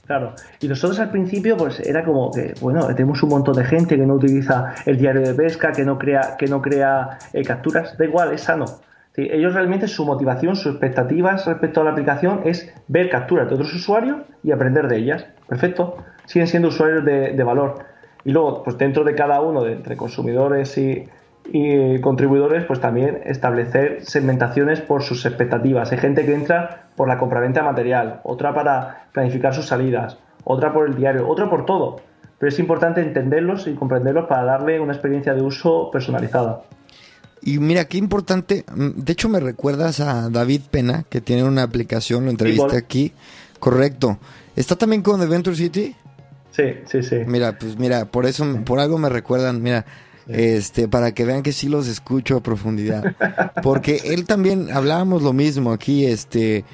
Claro, 0.06 0.34
y 0.60 0.66
nosotros 0.66 0.98
al 0.98 1.10
principio 1.10 1.56
pues 1.56 1.78
era 1.78 2.04
como 2.04 2.32
que, 2.32 2.54
bueno, 2.60 2.86
tenemos 2.88 3.22
un 3.22 3.28
montón 3.28 3.54
de 3.54 3.64
gente 3.64 3.96
que 3.96 4.04
no 4.04 4.14
utiliza 4.14 4.74
el 4.84 4.98
diario 4.98 5.22
de 5.22 5.32
pesca, 5.32 5.70
que 5.70 5.84
no 5.84 5.96
crea, 5.96 6.36
que 6.36 6.46
no 6.46 6.60
crea 6.60 7.18
eh, 7.32 7.44
capturas, 7.44 7.96
da 7.96 8.04
igual, 8.04 8.32
es 8.32 8.40
sano. 8.40 8.64
ellos 9.14 9.54
realmente 9.54 9.86
su 9.86 10.04
motivación, 10.04 10.56
sus 10.56 10.72
expectativas 10.72 11.46
respecto 11.46 11.80
a 11.80 11.84
la 11.84 11.90
aplicación 11.92 12.40
es 12.44 12.72
ver 12.88 13.10
capturas 13.10 13.48
de 13.48 13.54
otros 13.54 13.72
usuarios 13.74 14.22
y 14.42 14.50
aprender 14.50 14.88
de 14.88 14.96
ellas. 14.96 15.26
Perfecto, 15.48 15.98
siguen 16.26 16.48
siendo 16.48 16.68
usuarios 16.68 17.04
de, 17.04 17.44
valor. 17.44 17.84
Y 18.24 18.32
luego, 18.32 18.64
pues 18.64 18.76
dentro 18.78 19.04
de 19.04 19.14
cada 19.14 19.40
uno, 19.40 19.62
de, 19.62 19.72
entre 19.72 19.96
consumidores 19.96 20.76
y, 20.78 21.08
y 21.54 22.00
contribuidores, 22.00 22.64
pues 22.64 22.80
también 22.80 23.20
establecer 23.26 23.98
segmentaciones 24.06 24.80
por 24.80 25.02
sus 25.02 25.26
expectativas. 25.26 25.92
Hay 25.92 25.98
gente 25.98 26.24
que 26.24 26.34
entra 26.34 26.88
por 26.96 27.08
la 27.08 27.18
compraventa 27.18 27.60
de 27.60 27.66
material, 27.66 28.20
otra 28.24 28.54
para 28.54 29.08
planificar 29.12 29.54
sus 29.54 29.66
salidas, 29.66 30.16
otra 30.44 30.72
por 30.72 30.88
el 30.88 30.96
diario, 30.96 31.28
otra 31.28 31.50
por 31.50 31.66
todo. 31.66 32.00
Pero 32.38 32.48
es 32.48 32.58
importante 32.58 33.02
entenderlos 33.02 33.66
y 33.66 33.74
comprenderlos 33.74 34.28
para 34.28 34.44
darle 34.44 34.80
una 34.80 34.94
experiencia 34.94 35.34
de 35.34 35.42
uso 35.42 35.90
personalizada. 35.92 36.62
Y 37.42 37.58
mira, 37.58 37.84
qué 37.84 37.98
importante. 37.98 38.64
Mm, 38.74 39.02
de 39.02 39.12
hecho, 39.12 39.28
me 39.28 39.38
recuerdas 39.38 40.00
a 40.00 40.30
David 40.30 40.62
Pena, 40.70 41.04
que 41.10 41.20
tiene 41.20 41.44
una 41.44 41.64
aplicación, 41.64 42.24
lo 42.24 42.30
entrevisté 42.30 42.78
aquí. 42.78 43.12
Correcto. 43.58 44.18
¿Está 44.56 44.76
también 44.76 45.02
con 45.02 45.20
Adventure 45.20 45.54
City? 45.54 45.94
Sí, 46.50 46.76
sí, 46.86 47.02
sí. 47.02 47.16
Mira, 47.26 47.58
pues 47.58 47.78
mira, 47.78 48.06
por 48.06 48.24
eso, 48.24 48.46
por 48.64 48.80
algo 48.80 48.96
me 48.96 49.10
recuerdan. 49.10 49.62
Mira, 49.62 49.84
este, 50.28 50.88
para 50.88 51.12
que 51.12 51.24
vean 51.24 51.42
que 51.42 51.52
sí 51.52 51.68
los 51.68 51.88
escucho 51.88 52.36
a 52.36 52.42
profundidad. 52.42 53.14
Porque 53.62 54.00
él 54.04 54.26
también, 54.26 54.68
hablábamos 54.72 55.22
lo 55.22 55.32
mismo 55.32 55.72
aquí, 55.72 56.06
este, 56.06 56.64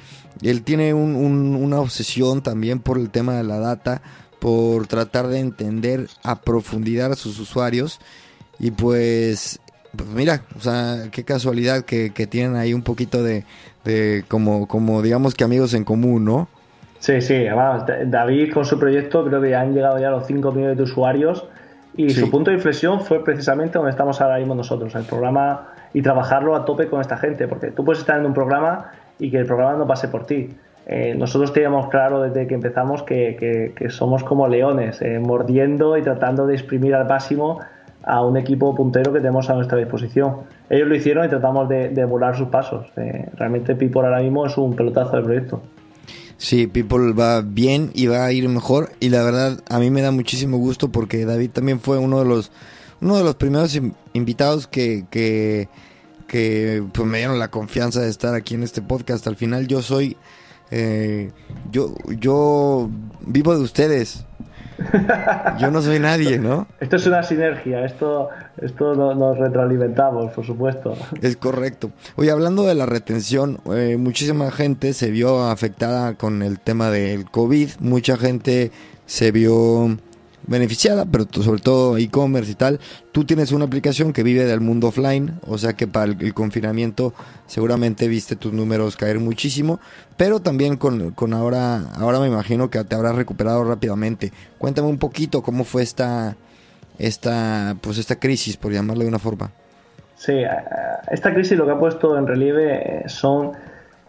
él 0.41 0.63
tiene 0.63 0.93
una 0.93 1.79
obsesión 1.79 2.41
también 2.41 2.79
por 2.79 2.97
el 2.97 3.09
tema 3.09 3.35
de 3.35 3.43
la 3.43 3.59
data, 3.59 4.01
por 4.39 4.87
tratar 4.87 5.27
de 5.27 5.39
entender 5.39 6.07
a 6.23 6.41
profundidad 6.41 7.11
a 7.11 7.15
sus 7.15 7.39
usuarios. 7.39 7.99
Y 8.59 8.71
pues, 8.71 9.59
pues 9.95 10.09
mira, 10.09 10.43
o 10.57 10.61
sea, 10.61 11.09
qué 11.11 11.23
casualidad 11.23 11.83
que, 11.83 12.09
tienen 12.29 12.55
ahí 12.55 12.73
un 12.73 12.83
poquito 12.83 13.23
de, 13.23 13.45
de, 13.83 14.23
como, 14.27 14.67
como 14.67 15.01
digamos 15.01 15.35
que 15.35 15.43
amigos 15.43 15.73
en 15.73 15.83
común, 15.83 16.25
¿no? 16.25 16.47
Sí, 16.99 17.21
sí, 17.21 17.47
además 17.47 17.85
David 18.07 18.53
con 18.53 18.65
su 18.65 18.77
proyecto 18.77 19.25
creo 19.25 19.41
que 19.41 19.55
han 19.55 19.73
llegado 19.73 19.99
ya 19.99 20.09
a 20.09 20.11
los 20.11 20.27
5 20.27 20.51
millones 20.51 20.77
de 20.77 20.83
usuarios 20.83 21.45
y 21.99 22.11
su 22.11 22.31
punto 22.31 22.49
de 22.49 22.55
inflexión 22.55 23.01
fue 23.01 23.21
precisamente 23.25 23.77
donde 23.77 23.91
estamos 23.91 24.21
ahora 24.21 24.37
mismo 24.37 24.55
nosotros, 24.55 24.95
el 24.95 25.03
programa 25.03 25.67
y 25.93 26.01
trabajarlo 26.01 26.55
a 26.55 26.63
tope 26.63 26.87
con 26.87 27.01
esta 27.01 27.17
gente, 27.17 27.45
porque 27.45 27.71
tú 27.71 27.83
puedes 27.83 27.99
estar 27.99 28.17
en 28.17 28.25
un 28.25 28.33
programa 28.33 28.91
y 29.19 29.29
que 29.29 29.37
el 29.37 29.45
programa 29.45 29.77
no 29.77 29.85
pase 29.85 30.07
por 30.07 30.25
ti. 30.25 30.49
Eh, 30.85 31.13
nosotros 31.17 31.51
teníamos 31.51 31.89
claro 31.89 32.21
desde 32.21 32.47
que 32.47 32.55
empezamos 32.55 33.03
que, 33.03 33.73
somos 33.89 34.23
como 34.23 34.47
leones, 34.47 35.01
eh, 35.01 35.19
mordiendo 35.19 35.97
y 35.97 36.01
tratando 36.01 36.47
de 36.47 36.53
exprimir 36.53 36.95
al 36.95 37.05
máximo 37.05 37.59
a 38.03 38.23
un 38.23 38.37
equipo 38.37 38.73
puntero 38.73 39.11
que 39.11 39.19
tenemos 39.19 39.49
a 39.49 39.55
nuestra 39.55 39.77
disposición. 39.77 40.37
Ellos 40.69 40.87
lo 40.87 40.95
hicieron 40.95 41.25
y 41.25 41.27
tratamos 41.27 41.67
de, 41.67 42.05
volar 42.05 42.37
sus 42.37 42.47
pasos. 42.47 42.87
Eh, 42.95 43.27
realmente 43.35 43.75
People 43.75 44.03
ahora 44.03 44.21
mismo 44.21 44.45
es 44.45 44.57
un 44.57 44.73
pelotazo 44.73 45.17
del 45.17 45.25
proyecto. 45.25 45.61
Sí, 46.39 46.67
People 46.67 47.11
va 47.11 47.41
bien 47.41 47.91
y 47.93 48.07
va 48.07 48.25
a 48.25 48.31
ir 48.31 48.47
mejor 48.47 48.93
y 49.01 49.09
la 49.09 49.23
verdad 49.23 49.61
a 49.67 49.77
mí 49.77 49.91
me 49.91 50.01
da 50.01 50.11
muchísimo 50.11 50.57
gusto 50.57 50.89
porque 50.89 51.25
David 51.25 51.49
también 51.51 51.81
fue 51.81 51.97
uno 51.97 52.19
de 52.19 52.25
los 52.25 52.49
uno 53.01 53.17
de 53.17 53.25
los 53.25 53.35
primeros 53.35 53.77
invitados 54.13 54.65
que, 54.65 55.05
que, 55.11 55.67
que 56.27 56.81
pues 56.93 57.05
me 57.05 57.17
dieron 57.17 57.39
la 57.39 57.49
confianza 57.49 57.99
de 57.99 58.09
estar 58.09 58.35
aquí 58.35 58.55
en 58.55 58.63
este 58.63 58.81
podcast. 58.81 59.27
Al 59.27 59.35
final 59.35 59.67
yo 59.67 59.81
soy 59.81 60.15
eh, 60.71 61.31
yo 61.71 61.93
yo 62.07 62.89
vivo 63.19 63.53
de 63.53 63.61
ustedes. 63.61 64.23
Yo 65.59 65.71
no 65.71 65.81
soy 65.81 65.99
nadie, 65.99 66.39
¿no? 66.39 66.67
Esto 66.79 66.95
es 66.95 67.07
una 67.07 67.23
sinergia, 67.23 67.85
esto, 67.85 68.29
esto 68.61 68.95
nos 68.95 69.37
retroalimentamos, 69.37 70.31
por 70.31 70.45
supuesto. 70.45 70.95
Es 71.21 71.37
correcto. 71.37 71.91
Oye, 72.15 72.31
hablando 72.31 72.63
de 72.63 72.75
la 72.75 72.85
retención, 72.85 73.59
eh, 73.73 73.97
muchísima 73.97 74.51
gente 74.51 74.93
se 74.93 75.11
vio 75.11 75.43
afectada 75.43 76.15
con 76.15 76.41
el 76.41 76.59
tema 76.59 76.89
del 76.89 77.29
COVID, 77.29 77.69
mucha 77.79 78.17
gente 78.17 78.71
se 79.05 79.31
vio 79.31 79.97
beneficiada, 80.49 81.05
pero 81.05 81.25
sobre 81.31 81.61
todo 81.61 81.97
e-commerce 81.97 82.51
y 82.51 82.55
tal. 82.55 82.79
Tú 83.11 83.23
tienes 83.23 83.51
una 83.51 83.65
aplicación 83.65 84.13
que 84.13 84.23
vive 84.23 84.45
del 84.45 84.59
mundo 84.59 84.87
offline, 84.87 85.39
o 85.47 85.57
sea 85.57 85.73
que 85.73 85.87
para 85.87 86.11
el, 86.11 86.33
confinamiento 86.33 87.13
seguramente 87.45 88.07
viste 88.07 88.35
tus 88.35 88.51
números 88.51 88.97
caer 88.97 89.19
muchísimo, 89.19 89.79
pero 90.17 90.39
también 90.39 90.77
con, 90.77 91.11
con, 91.11 91.33
ahora, 91.33 91.81
ahora 91.95 92.19
me 92.19 92.27
imagino 92.27 92.69
que 92.69 92.83
te 92.83 92.95
habrás 92.95 93.15
recuperado 93.15 93.63
rápidamente. 93.63 94.33
Cuéntame 94.57 94.87
un 94.87 94.97
poquito 94.97 95.41
cómo 95.43 95.63
fue 95.63 95.83
esta, 95.83 96.35
esta, 96.97 97.75
pues 97.81 97.97
esta 97.97 98.17
crisis, 98.17 98.57
por 98.57 98.73
llamarlo 98.73 99.03
de 99.03 99.09
una 99.09 99.19
forma. 99.19 99.51
Sí, 100.15 100.33
eh, 100.33 100.49
esta 101.11 101.33
crisis 101.33 101.57
lo 101.57 101.65
que 101.65 101.71
ha 101.71 101.79
puesto 101.79 102.17
en 102.17 102.27
relieve 102.27 103.03
son 103.07 103.53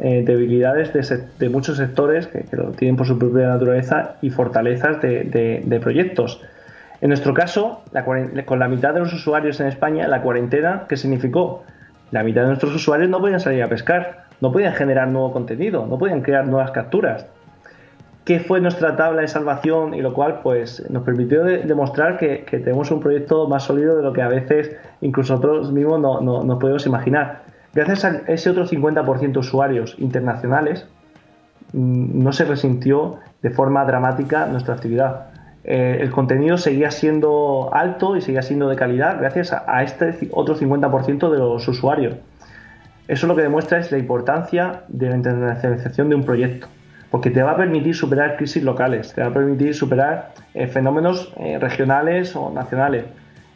eh, 0.02 0.22
debilidades 0.24 0.92
de, 1.38 1.48
muchos 1.50 1.76
sectores 1.76 2.26
que, 2.26 2.44
lo 2.56 2.70
tienen 2.72 2.96
por 2.96 3.06
su 3.06 3.18
propia 3.18 3.48
naturaleza 3.48 4.16
y 4.22 4.30
fortalezas 4.30 5.00
de, 5.02 5.78
proyectos. 5.82 6.40
En 7.02 7.08
nuestro 7.08 7.34
caso, 7.34 7.82
con 8.46 8.58
la 8.58 8.68
mitad 8.68 8.94
de 8.94 9.00
los 9.00 9.12
usuarios 9.12 9.60
en 9.60 9.66
España, 9.66 10.08
la 10.08 10.22
cuarentena, 10.22 10.86
¿qué 10.88 10.96
significó? 10.96 11.64
La 12.10 12.22
mitad 12.22 12.42
de 12.42 12.48
nuestros 12.48 12.74
usuarios 12.74 13.10
no 13.10 13.20
podían 13.20 13.40
salir 13.40 13.62
a 13.62 13.68
pescar, 13.68 14.24
no 14.40 14.52
podían 14.52 14.72
generar 14.72 15.08
nuevo 15.08 15.32
contenido, 15.32 15.86
no 15.86 15.98
podían 15.98 16.22
crear 16.22 16.46
nuevas 16.46 16.70
capturas. 16.70 17.26
¿Qué 18.24 18.40
fue 18.40 18.60
nuestra 18.60 18.96
tabla 18.96 19.22
de 19.22 19.28
salvación? 19.28 19.92
Y 19.92 20.02
lo 20.02 20.14
cual 20.14 20.40
pues, 20.42 20.88
nos 20.90 21.02
permitió 21.02 21.44
demostrar 21.44 22.16
que, 22.16 22.44
tenemos 22.50 22.90
un 22.90 23.00
proyecto 23.00 23.48
más 23.48 23.64
sólido 23.64 23.96
de 23.96 24.02
lo 24.02 24.12
que 24.12 24.22
a 24.22 24.28
veces 24.28 24.76
incluso 25.00 25.34
nosotros 25.34 25.72
mismos 25.72 26.00
no, 26.00 26.20
no, 26.20 26.42
nos 26.42 26.58
podemos 26.58 26.86
imaginar. 26.86 27.42
Gracias 27.72 28.04
a 28.04 28.22
ese 28.26 28.50
otro 28.50 28.66
50% 28.66 29.32
de 29.32 29.38
usuarios 29.38 29.94
internacionales, 29.98 30.86
mm, 31.72 32.22
no 32.22 32.32
se 32.32 32.44
resintió 32.44 33.18
de 33.42 33.50
forma 33.50 33.84
dramática 33.84 34.46
nuestra 34.46 34.74
actividad. 34.74 35.26
Eh, 35.62 35.98
el 36.00 36.10
contenido 36.10 36.56
seguía 36.56 36.90
siendo 36.90 37.70
alto 37.72 38.16
y 38.16 38.22
seguía 38.22 38.42
siendo 38.42 38.68
de 38.68 38.76
calidad 38.76 39.18
gracias 39.20 39.52
a, 39.52 39.82
este 39.82 40.28
otro 40.32 40.56
50% 40.56 41.30
de 41.30 41.38
los 41.38 41.68
usuarios. 41.68 42.16
Eso 43.08 43.26
lo 43.26 43.36
que 43.36 43.42
demuestra 43.42 43.78
es 43.78 43.92
la 43.92 43.98
importancia 43.98 44.82
de 44.88 45.10
la 45.10 45.16
internacionalización 45.16 46.08
de 46.08 46.14
un 46.14 46.24
proyecto, 46.24 46.68
porque 47.10 47.30
te 47.30 47.42
va 47.42 47.52
a 47.52 47.56
permitir 47.56 47.94
superar 47.94 48.36
crisis 48.36 48.62
locales, 48.62 49.12
te 49.12 49.20
va 49.20 49.28
a 49.28 49.32
permitir 49.32 49.74
superar 49.74 50.32
eh, 50.54 50.66
fenómenos 50.66 51.32
eh, 51.36 51.58
regionales 51.58 52.34
o 52.36 52.50
nacionales. 52.50 53.04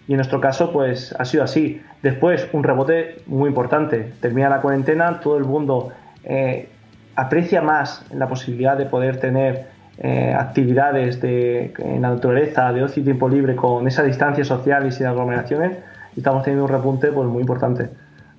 Y 0.06 0.12
en 0.12 0.16
nuestro 0.16 0.40
caso, 0.40 0.70
pues 0.72 1.14
ha 1.18 1.24
sido 1.24 1.44
así. 1.44 1.82
Después, 2.02 2.48
un 2.52 2.62
rebote 2.62 3.22
muy 3.26 3.48
importante. 3.48 4.12
Termina 4.20 4.48
la 4.48 4.60
cuarentena, 4.60 5.20
todo 5.20 5.38
el 5.38 5.44
mundo 5.44 5.92
eh, 6.24 6.68
aprecia 7.16 7.62
más 7.62 8.04
la 8.12 8.28
posibilidad 8.28 8.76
de 8.76 8.86
poder 8.86 9.18
tener 9.18 9.66
eh, 9.98 10.34
actividades 10.36 11.20
de, 11.20 11.72
en 11.78 12.02
la 12.02 12.10
naturaleza, 12.10 12.72
de 12.72 12.82
ocio 12.82 13.00
y 13.00 13.04
tiempo 13.04 13.28
libre 13.28 13.56
con 13.56 13.86
esa 13.86 14.02
distancia 14.02 14.44
social 14.44 14.86
y 14.86 14.92
sin 14.92 15.06
aglomeraciones. 15.06 15.78
Y 16.16 16.20
estamos 16.20 16.42
teniendo 16.42 16.64
un 16.64 16.70
repunte 16.70 17.10
pues, 17.10 17.26
muy 17.28 17.40
importante. 17.40 17.88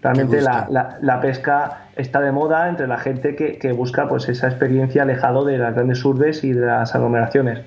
Realmente 0.03 0.39
la, 0.39 1.20
pesca 1.20 1.88
está 1.95 2.22
de 2.22 2.32
moda 2.32 2.70
entre 2.70 2.86
la 2.86 2.99
gente 2.99 3.36
que, 3.36 3.57
que, 3.57 3.72
busca 3.72 4.07
pues, 4.07 4.30
esa 4.30 4.47
experiencia 4.47 5.01
alejado 5.01 5.43
de 5.45 5.57
las 5.57 5.74
grandes 5.74 6.05
urbes 6.05 6.43
y 6.43 6.53
de 6.53 6.63
las 6.63 6.93
aglomeraciones 6.93 7.61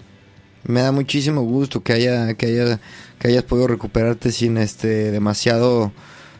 me 0.64 0.82
da 0.82 0.92
muchísimo 0.92 1.42
gusto 1.42 1.82
que 1.82 1.92
haya 1.92 2.34
que 2.34 2.46
haya 2.46 2.80
que 3.18 3.28
hayas 3.28 3.44
podido 3.44 3.66
recuperarte 3.66 4.32
sin 4.32 4.59
este 4.59 5.11
demasiado 5.11 5.92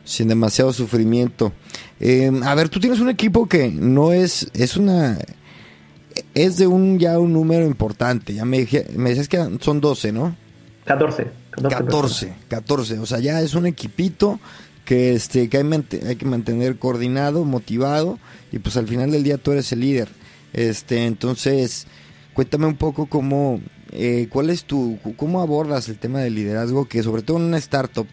sin 0.05 0.29
demasiado 0.29 0.73
sufrimiento. 0.73 1.53
Em, 2.01 2.43
a 2.43 2.55
ver 2.55 2.69
tú 2.69 2.81
tienes 2.81 3.01
un 3.01 3.11
equipo 3.11 3.47
que 3.49 3.69
no 3.69 4.13
es 4.13 4.49
es 4.55 4.77
una 4.77 5.19
es 6.35 6.57
de 6.57 6.67
un 6.67 6.99
ya 6.99 7.19
un 7.19 7.33
número 7.33 7.67
importante. 7.67 8.35
Ya 8.35 8.45
me, 8.45 8.67
me 8.97 9.11
decías 9.11 9.29
que 9.29 9.59
son 9.61 9.81
12 9.81 10.13
no 10.13 10.37
14 10.85 11.27
14 11.51 12.35
14, 12.49 12.99
o 12.99 13.07
sea 13.07 13.19
ya 13.19 13.41
es 13.41 13.55
un 13.55 13.67
equipito 13.67 14.41
que 14.85 15.13
este 15.13 15.49
que 15.49 15.59
hay, 15.59 15.85
hay 16.07 16.17
que 16.17 16.25
mantener 16.25 16.79
coordinado 16.79 17.45
motivado 17.45 18.19
y 18.51 18.59
pues 18.59 18.77
al 18.77 18.89
final 18.89 19.11
del 19.11 19.23
día 19.23 19.37
tú 19.39 19.53
eres 19.53 19.71
el 19.73 19.81
líder. 19.81 20.09
Este 20.55 21.05
entonces 21.05 21.87
cuéntame 22.33 22.67
un 22.67 22.77
poco 22.77 23.07
cómo 23.07 23.61
eh, 23.93 24.29
¿cuál 24.31 24.51
es 24.51 24.65
tu, 24.65 24.99
cómo 25.17 25.41
abordas 25.41 25.89
el 25.89 25.99
tema 25.99 26.21
del 26.21 26.35
liderazgo 26.35 26.87
que 26.87 27.03
sobre 27.03 27.23
todo 27.23 27.39
en 27.39 27.45
una 27.45 27.59
startup 27.59 28.07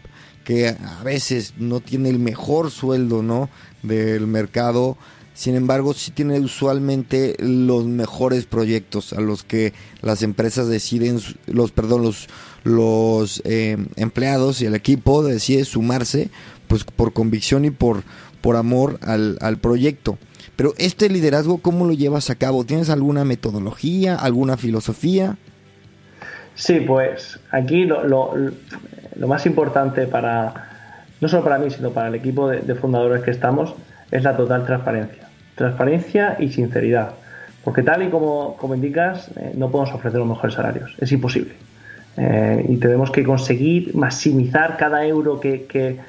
que 0.44 0.68
a 0.68 1.02
veces 1.02 1.54
no 1.58 1.80
tiene 1.80 2.08
el 2.08 2.20
mejor 2.20 2.70
sueldo, 2.70 3.22
¿no? 3.22 3.50
Del 3.82 4.28
mercado, 4.28 4.96
sin 5.34 5.56
embargo 5.56 5.92
sí 5.92 6.12
tiene 6.12 6.38
usualmente 6.38 7.34
los 7.38 7.84
mejores 7.86 8.46
proyectos 8.46 9.12
a 9.12 9.20
los 9.20 9.42
que 9.42 9.72
las 10.02 10.22
empresas 10.22 10.68
deciden, 10.68 11.20
los 11.46 11.72
perdón, 11.72 12.02
los, 12.02 12.28
los 12.62 13.42
eh, 13.44 13.76
empleados 13.96 14.62
y 14.62 14.66
el 14.66 14.74
equipo 14.74 15.22
decide 15.22 15.64
sumarse 15.64 16.30
pues 16.68 16.84
por 16.84 17.12
convicción 17.12 17.64
y 17.64 17.70
por, 17.70 18.04
por 18.40 18.56
amor 18.56 18.98
al, 19.02 19.38
al 19.40 19.58
proyecto. 19.58 20.16
Pero 20.54 20.74
este 20.78 21.10
liderazgo, 21.10 21.58
¿cómo 21.58 21.84
lo 21.84 21.92
llevas 21.92 22.30
a 22.30 22.34
cabo? 22.36 22.64
¿Tienes 22.64 22.88
alguna 22.88 23.24
metodología, 23.24 24.16
alguna 24.16 24.56
filosofía? 24.56 25.38
Sí, 26.56 26.80
pues 26.80 27.38
aquí 27.50 27.84
lo, 27.84 28.04
lo, 28.04 29.28
más 29.28 29.44
importante 29.44 30.06
para, 30.06 30.54
no 31.20 31.28
solo 31.28 31.44
para 31.44 31.58
mí, 31.58 31.70
sino 31.70 31.90
para 31.90 32.08
el 32.08 32.14
equipo 32.14 32.48
de, 32.48 32.74
fundadores 32.74 33.22
que 33.22 33.30
estamos, 33.30 33.74
es 34.10 34.24
la 34.24 34.36
total 34.36 34.64
transparencia. 34.64 35.28
Transparencia 35.54 36.36
y 36.40 36.48
sinceridad. 36.48 37.10
Porque 37.62 37.82
tal 37.82 38.02
y 38.02 38.08
como, 38.08 38.56
como 38.56 38.74
indicas, 38.74 39.28
eh, 39.36 39.52
no 39.54 39.70
podemos 39.70 39.94
ofrecer 39.94 40.18
los 40.18 40.28
mejores 40.28 40.54
salarios. 40.54 40.94
Es 40.98 41.12
imposible. 41.12 41.54
Eh, 42.16 42.64
y 42.68 42.76
tenemos 42.78 43.10
que 43.10 43.22
conseguir 43.22 43.94
maximizar 43.94 44.78
cada 44.78 45.04
euro 45.04 45.38
que 45.38 46.00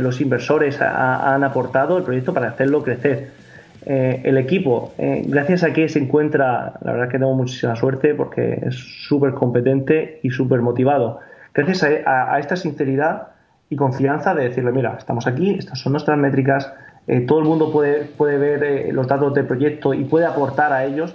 los 0.00 0.20
inversores 0.20 0.82
han 0.82 1.44
aportado 1.44 1.96
al 1.96 2.02
proyecto 2.02 2.34
para 2.34 2.48
hacerlo 2.48 2.82
crecer. 2.82 3.41
Eh, 3.84 4.20
el 4.24 4.38
equipo, 4.38 4.92
eh, 4.96 5.24
gracias 5.26 5.64
a 5.64 5.72
que 5.72 5.88
se 5.88 5.98
encuentra, 5.98 6.74
la 6.82 6.92
verdad 6.92 7.08
que 7.08 7.18
tengo 7.18 7.34
muchísima 7.34 7.74
suerte 7.74 8.14
porque 8.14 8.60
es 8.62 8.76
súper 8.76 9.34
competente 9.34 10.20
y 10.22 10.30
súper 10.30 10.60
motivado. 10.60 11.18
Gracias 11.52 11.82
a, 12.06 12.38
esta 12.38 12.56
sinceridad 12.56 13.28
y 13.68 13.76
confianza 13.76 14.34
de 14.34 14.44
decirle, 14.44 14.70
mira, 14.70 14.94
estamos 14.98 15.26
aquí, 15.26 15.54
estas 15.58 15.80
son 15.80 15.92
nuestras 15.92 16.16
métricas, 16.16 16.72
eh, 17.08 17.22
todo 17.22 17.40
el 17.40 17.44
mundo 17.44 17.72
puede, 17.72 18.04
puede 18.04 18.38
ver 18.38 18.94
los 18.94 19.08
datos 19.08 19.34
del 19.34 19.46
proyecto 19.46 19.92
y 19.94 20.04
puede 20.04 20.26
aportar 20.26 20.72
a 20.72 20.84
ellos. 20.84 21.14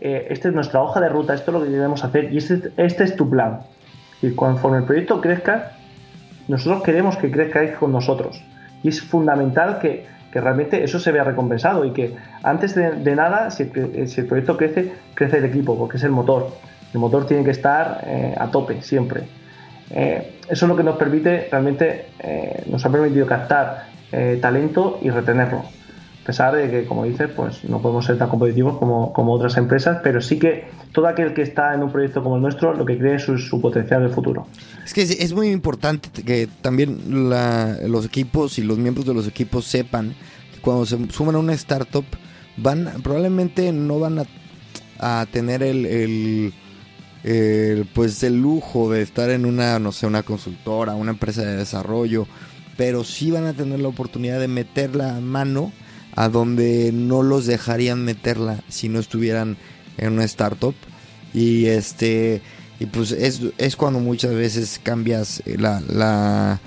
esta 0.00 0.48
es 0.48 0.54
nuestra 0.54 0.80
hoja 0.82 1.00
de 1.00 1.08
ruta, 1.08 1.34
esto 1.34 1.50
es 1.50 1.58
lo 1.58 1.64
que 1.64 1.70
debemos 1.70 2.04
hacer 2.04 2.32
y 2.32 2.38
este, 2.38 2.70
este 2.76 3.04
es 3.04 3.16
tu 3.16 3.28
plan. 3.28 3.60
Y 4.22 4.30
conforme 4.34 4.78
el 4.78 4.84
proyecto 4.84 5.20
crezca, 5.20 5.72
nosotros 6.48 6.82
queremos 6.82 7.16
que 7.16 7.30
crezcáis 7.30 7.72
con 7.72 7.92
nosotros. 7.92 8.42
Y 8.82 8.88
es 8.88 9.00
fundamental 9.00 9.78
que, 9.78 10.06
realmente 10.40 10.82
eso 10.82 10.98
se 10.98 11.12
vea 11.12 11.24
recompensado 11.24 11.84
y 11.84 11.92
que 11.92 12.14
antes 12.42 12.74
de, 12.74 13.16
nada, 13.16 13.50
si 13.50 13.64
el, 13.64 14.26
proyecto 14.26 14.56
crece, 14.56 14.92
crece 15.14 15.38
el 15.38 15.44
equipo, 15.44 15.76
porque 15.78 15.96
es 15.96 16.04
el 16.04 16.10
motor. 16.10 16.50
El 16.92 17.00
motor 17.00 17.26
tiene 17.26 17.44
que 17.44 17.50
estar 17.50 18.02
eh, 18.06 18.34
a 18.38 18.50
tope 18.50 18.82
siempre. 18.82 19.22
Eh, 19.90 20.38
eso 20.48 20.66
es 20.66 20.68
lo 20.68 20.76
que 20.76 20.82
nos 20.82 20.96
permite, 20.96 21.48
realmente 21.50 22.06
eh, 22.18 22.64
nos 22.66 22.84
ha 22.84 22.90
permitido 22.90 23.26
captar 23.26 23.96
talento 24.40 24.98
y 25.02 25.10
retenerlo 25.10 25.64
pesar 26.26 26.56
de 26.56 26.68
que, 26.68 26.84
como 26.86 27.04
dices, 27.04 27.30
pues 27.34 27.62
no 27.64 27.80
podemos 27.80 28.04
ser 28.04 28.18
tan 28.18 28.28
competitivos 28.28 28.78
como, 28.78 29.32
otras 29.32 29.56
empresas, 29.56 30.00
pero 30.02 30.20
sí 30.20 30.38
que 30.38 30.68
todo 30.92 31.06
aquel 31.06 31.32
que 31.32 31.42
está 31.42 31.72
en 31.72 31.84
un 31.84 31.92
proyecto 31.92 32.22
como 32.22 32.36
el 32.36 32.42
nuestro 32.42 32.74
lo 32.74 32.84
que 32.84 32.98
cree 32.98 33.14
es 33.14 33.22
su, 33.22 33.60
potencial 33.60 34.02
del 34.02 34.10
futuro. 34.10 34.46
Es 34.84 34.92
que 34.92 35.02
es, 35.02 35.32
muy 35.32 35.48
importante 35.48 36.10
que 36.22 36.48
también 36.62 37.30
los 37.30 38.04
equipos 38.04 38.58
y 38.58 38.62
los 38.62 38.76
miembros 38.76 39.06
de 39.06 39.14
los 39.14 39.28
equipos 39.28 39.66
sepan 39.66 40.14
que 40.52 40.60
cuando 40.60 40.84
se 40.84 40.98
suman 41.10 41.36
a 41.36 41.38
una 41.38 41.54
startup, 41.54 42.04
van 42.56 42.90
probablemente 43.02 43.72
no 43.72 44.00
van 44.00 44.26
a, 44.98 45.26
tener 45.26 45.62
el, 45.62 46.52
pues 47.94 48.22
el 48.24 48.42
lujo 48.42 48.90
de 48.90 49.02
estar 49.02 49.30
en 49.30 49.46
una, 49.46 49.78
no 49.78 49.92
sé, 49.92 50.06
una 50.06 50.24
consultora, 50.24 50.94
una 50.94 51.12
empresa 51.12 51.42
de 51.42 51.56
desarrollo, 51.56 52.26
pero 52.76 53.04
sí 53.04 53.30
van 53.30 53.46
a 53.46 53.52
tener 53.52 53.78
la 53.78 53.88
oportunidad 53.88 54.40
de 54.40 54.48
meter 54.48 54.96
la 54.96 55.20
mano 55.20 55.70
a 56.16 56.28
donde 56.28 56.90
no 56.92 57.22
los 57.22 57.46
dejarían 57.46 58.04
meterla 58.04 58.62
si 58.68 58.88
no 58.88 58.98
estuvieran 58.98 59.56
en 59.98 60.14
una 60.14 60.24
startup. 60.24 60.74
Y 61.32 61.66
este 61.66 62.42
y 62.80 62.86
pues 62.86 63.12
es, 63.12 63.40
es 63.58 63.76
cuando 63.76 64.00
muchas 64.00 64.34
veces 64.34 64.80
cambias 64.82 65.42
la, 65.46 65.80
la 65.88 66.60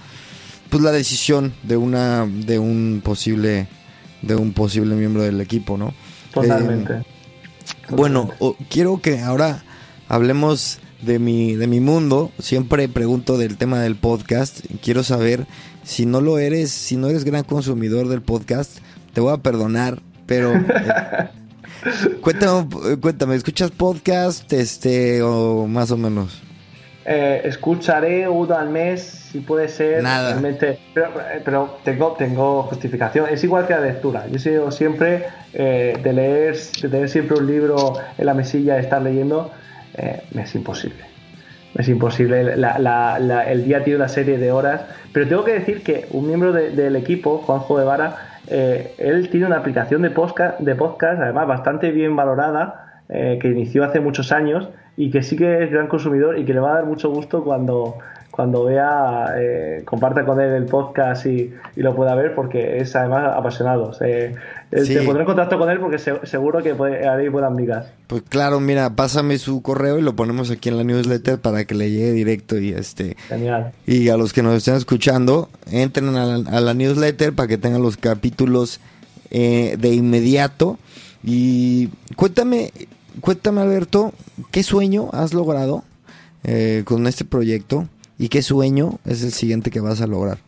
pues 0.70 0.82
la 0.84 0.92
decisión 0.92 1.54
de 1.64 1.78
una 1.78 2.26
de 2.26 2.60
un 2.60 3.02
posible 3.04 3.68
de 4.22 4.36
un 4.36 4.54
posible 4.54 4.96
miembro 4.96 5.24
del 5.24 5.42
equipo, 5.42 5.78
¿no? 5.78 5.94
Totalmente. 6.34 6.94
Eh, 6.94 7.04
bueno, 7.90 8.32
quiero 8.70 9.02
que 9.02 9.20
ahora 9.20 9.64
hablemos 10.08 10.80
de 11.02 11.20
mi, 11.20 11.56
de 11.56 11.68
mi 11.68 11.80
mundo. 11.80 12.32
Siempre 12.40 12.88
pregunto 12.90 13.38
del 13.38 13.58
tema 13.58 13.80
del 13.80 13.96
podcast. 13.96 14.62
Quiero 14.82 15.04
saber 15.04 15.48
si 15.84 16.06
no 16.06 16.22
lo 16.22 16.38
eres, 16.40 16.72
si 16.72 16.98
no 16.98 17.08
eres 17.08 17.24
gran 17.24 17.44
consumidor 17.44 18.08
del 18.08 18.22
podcast, 18.22 18.80
te 19.20 19.24
voy 19.24 19.34
a 19.34 19.38
perdonar, 19.38 20.00
pero 20.26 20.54
eh, 20.54 20.64
cuéntame, 22.22 22.70
cuéntame, 23.02 23.36
¿escuchas 23.36 23.70
podcast 23.70 24.54
este 24.54 25.22
o 25.22 25.68
más 25.68 25.92
o 25.92 25.98
menos? 25.98 26.42
Eh, 27.04 27.42
escucharé 27.44 28.30
uno 28.30 28.56
al 28.56 28.70
mes, 28.70 29.02
si 29.02 29.42
puede 29.42 29.68
ser. 29.68 30.04
Nada. 30.04 30.30
Realmente, 30.30 30.80
pero, 31.44 31.80
tengo, 31.84 32.16
tengo 32.18 32.64
justificación. 32.64 33.28
Es 33.30 33.44
igual 33.44 33.68
que 33.68 33.74
la 33.74 33.82
lectura. 33.82 34.26
Yo 34.32 34.40
sigo 34.40 34.72
siempre 34.72 35.26
eh, 35.52 36.00
de 36.02 36.14
leer, 36.14 36.56
de 36.82 36.88
tener 36.88 37.10
siempre 37.10 37.40
un 37.40 37.46
libro 37.46 37.96
en 38.18 38.26
la 38.26 38.34
mesilla, 38.34 38.76
de 38.76 38.82
estar 38.84 39.02
leyendo, 39.02 39.52
me 40.32 40.44
es 40.44 40.56
imposible. 40.56 41.04
Es 41.76 41.90
imposible. 41.90 42.40
el 42.40 43.66
día 43.66 43.84
tiene 43.84 43.98
una 43.98 44.08
serie 44.08 44.38
de 44.38 44.50
horas. 44.54 44.84
Pero 45.12 45.28
tengo 45.28 45.44
que 45.44 45.56
decir 45.56 45.84
que 45.84 46.08
un 46.12 46.26
miembro 46.26 46.54
del 46.54 46.96
equipo, 46.96 47.40
Juanjo 47.40 47.78
de 47.78 47.84
Vara, 47.84 48.29
eh, 48.50 48.94
él 48.98 49.30
tiene 49.30 49.46
una 49.46 49.58
aplicación 49.58 50.02
de 50.02 50.10
podcast, 50.10 50.60
de 50.60 50.76
podcast 50.76 51.22
además 51.22 51.48
bastante 51.48 51.92
bien 51.92 52.16
valorada, 52.16 53.02
eh, 53.10 53.40
que 53.42 53.50
inició 53.50 53.84
hace 53.84 54.00
muchos 54.00 54.32
años 54.32 54.70
y 54.98 55.12
que 55.12 55.24
sí 55.24 55.38
que 55.38 55.64
es 55.64 55.72
gran 55.72 55.88
consumidor 55.88 56.38
y 56.38 56.46
que 56.46 56.54
le 56.54 56.60
va 56.60 56.72
a 56.72 56.76
dar 56.76 56.86
mucho 56.86 57.10
gusto 57.10 57.44
cuando, 57.44 57.98
cuando 58.32 58.64
vea, 58.64 59.34
eh, 59.38 59.82
comparta 59.86 60.26
con 60.26 60.40
él 60.40 60.54
el 60.54 60.66
podcast 60.66 61.26
y, 61.26 61.54
lo 61.76 61.96
pueda 61.96 62.14
ver 62.16 62.36
porque 62.36 62.78
es 62.80 62.96
además 62.96 63.34
apasionado. 63.36 63.94
Se, 63.94 64.36
pondré 65.06 65.22
en 65.22 65.26
contacto 65.26 65.58
con 65.58 65.70
él 65.70 65.80
porque 65.80 65.98
seguro 65.98 66.62
que 66.62 66.76
puede, 66.76 67.08
haréis 67.08 67.32
buenas 67.32 67.52
amigas. 67.52 67.88
Pues 68.08 68.22
claro, 68.22 68.60
mira, 68.60 68.92
pásame 68.92 69.38
su 69.38 69.62
correo 69.62 69.98
y 69.98 70.02
lo 70.02 70.16
ponemos 70.16 70.52
aquí 70.52 70.70
en 70.70 70.78
la 70.78 70.84
newsletter 70.84 71.40
para 71.40 71.66
que 71.66 71.76
le 71.76 71.90
llegue 71.90 72.12
directo 72.12 72.58
y 72.58 72.72
este. 72.72 73.16
Genial. 73.28 73.72
Y 73.86 74.10
a 74.10 74.18
los 74.18 74.34
que 74.34 74.44
nos 74.44 74.56
estén 74.56 74.76
escuchando, 74.76 75.50
entren 75.72 76.16
a 76.16 76.62
la, 76.62 76.74
newsletter 76.74 77.34
para 77.34 77.48
que 77.48 77.58
tengan 77.58 77.82
los 77.82 77.98
capítulos 77.98 78.80
eh, 79.32 79.76
de 79.80 79.94
inmediato. 79.94 80.78
Y 81.24 81.90
cuéntame, 82.16 82.72
cuéntame 83.22 83.62
Alberto, 83.62 84.14
¿qué 84.52 84.64
sueño 84.64 85.10
has 85.12 85.34
logrado 85.34 85.84
eh, 86.44 86.84
con 86.86 87.08
este 87.08 87.26
proyecto? 87.26 87.88
¿Y 88.20 88.28
qué 88.28 88.42
sueño 88.42 89.00
es 89.06 89.24
el 89.24 89.32
siguiente 89.32 89.72
que 89.72 89.80
vas 89.80 90.02
a 90.02 90.08
lograr? 90.08 90.40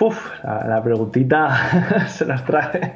Uf, 0.00 0.16
la, 0.42 0.82
preguntita 0.82 2.06
se 2.08 2.24
las 2.24 2.42
trae. 2.46 2.94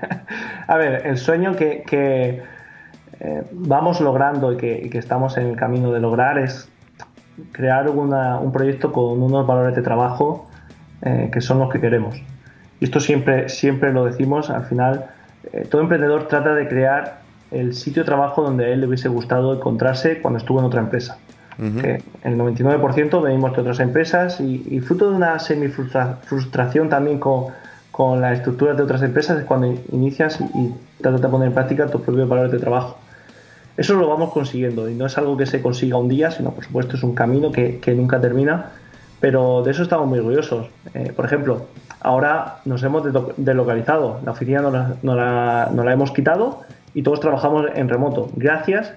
a 0.66 0.76
ver, 0.78 1.06
el 1.06 1.18
sueño 1.18 1.54
que, 1.54 2.42
eh, 3.20 3.42
vamos 3.52 4.00
logrando 4.00 4.54
y 4.54 4.56
que, 4.56 4.98
estamos 4.98 5.36
en 5.36 5.48
el 5.48 5.56
camino 5.56 5.92
de 5.92 6.00
lograr 6.00 6.38
es 6.38 6.66
crear 7.52 7.90
un 7.90 8.52
proyecto 8.52 8.90
con 8.90 9.22
unos 9.22 9.46
valores 9.46 9.76
de 9.76 9.82
trabajo 9.82 10.48
eh, 11.02 11.28
que 11.30 11.42
son 11.42 11.58
los 11.58 11.70
que 11.70 11.82
queremos. 11.82 12.16
Y 12.80 12.84
esto 12.86 13.00
siempre, 13.00 13.50
siempre 13.50 13.92
lo 13.92 14.06
decimos, 14.06 14.48
al 14.48 14.64
final, 14.64 15.10
eh, 15.52 15.66
todo 15.70 15.82
emprendedor 15.82 16.26
trata 16.28 16.54
de 16.54 16.66
crear 16.68 17.18
el 17.50 17.74
sitio 17.74 18.02
de 18.02 18.06
trabajo 18.06 18.42
donde 18.42 18.64
a 18.64 18.68
él 18.68 18.80
le 18.80 18.86
hubiese 18.86 19.10
gustado 19.10 19.54
encontrarse 19.54 20.22
cuando 20.22 20.38
estuvo 20.38 20.58
en 20.58 20.64
otra 20.64 20.80
empresa 20.80 21.18
que 21.56 22.02
el 22.24 22.36
99% 22.36 23.22
venimos 23.22 23.54
de 23.54 23.60
otras 23.60 23.80
empresas 23.80 24.40
y, 24.40 24.80
fruto 24.80 25.10
de 25.10 25.16
una 25.16 25.38
semi-frustración 25.38 26.88
también 26.88 27.18
con, 27.18 27.46
con 27.90 28.20
las 28.20 28.38
estructuras 28.38 28.76
de 28.76 28.82
otras 28.82 29.02
empresas 29.02 29.38
es 29.38 29.44
cuando 29.44 29.72
inicias 29.92 30.40
y, 30.40 30.74
tratas 31.00 31.20
de 31.20 31.28
poner 31.28 31.48
en 31.48 31.54
práctica 31.54 31.86
tus 31.86 32.00
propios 32.00 32.28
valores 32.28 32.50
de 32.50 32.58
trabajo. 32.58 32.96
Eso 33.76 33.94
lo 33.94 34.08
vamos 34.08 34.32
consiguiendo 34.32 34.88
y 34.88 34.94
no 34.94 35.06
es 35.06 35.18
algo 35.18 35.36
que 35.36 35.46
se 35.46 35.60
consiga 35.60 35.96
un 35.96 36.08
día, 36.08 36.30
sino 36.30 36.52
por 36.52 36.64
supuesto 36.64 36.96
es 36.96 37.02
un 37.02 37.14
camino 37.14 37.52
que, 37.52 37.78
que 37.80 37.92
nunca 37.94 38.20
termina, 38.20 38.70
pero 39.20 39.62
de 39.62 39.72
eso 39.72 39.82
estamos 39.82 40.06
muy 40.08 40.18
orgullosos. 40.18 40.68
Eh, 40.94 41.12
por 41.14 41.24
ejemplo, 41.24 41.66
ahora 42.00 42.58
nos 42.64 42.82
hemos 42.82 43.04
deslocalizado, 43.36 44.20
la 44.24 44.32
oficina 44.32 44.62
nos 44.62 44.72
la, 44.72 44.96
nos, 45.02 45.16
la, 45.16 45.70
nos 45.72 45.84
la 45.84 45.92
hemos 45.92 46.12
quitado 46.12 46.60
y 46.94 47.02
todos 47.02 47.20
trabajamos 47.20 47.66
en 47.74 47.88
remoto, 47.88 48.30
gracias 48.34 48.92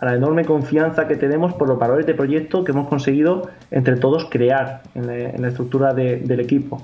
a 0.00 0.06
la 0.06 0.14
enorme 0.14 0.44
confianza 0.46 1.06
que 1.06 1.16
tenemos 1.16 1.52
por 1.54 1.68
los 1.68 1.78
valores 1.78 2.06
de 2.06 2.14
proyecto 2.14 2.64
que 2.64 2.72
hemos 2.72 2.88
conseguido 2.88 3.50
entre 3.70 3.96
todos 3.96 4.24
crear 4.30 4.82
en 4.94 5.06
la, 5.42 5.48
estructura 5.48 5.92
del 5.92 6.40
equipo. 6.40 6.82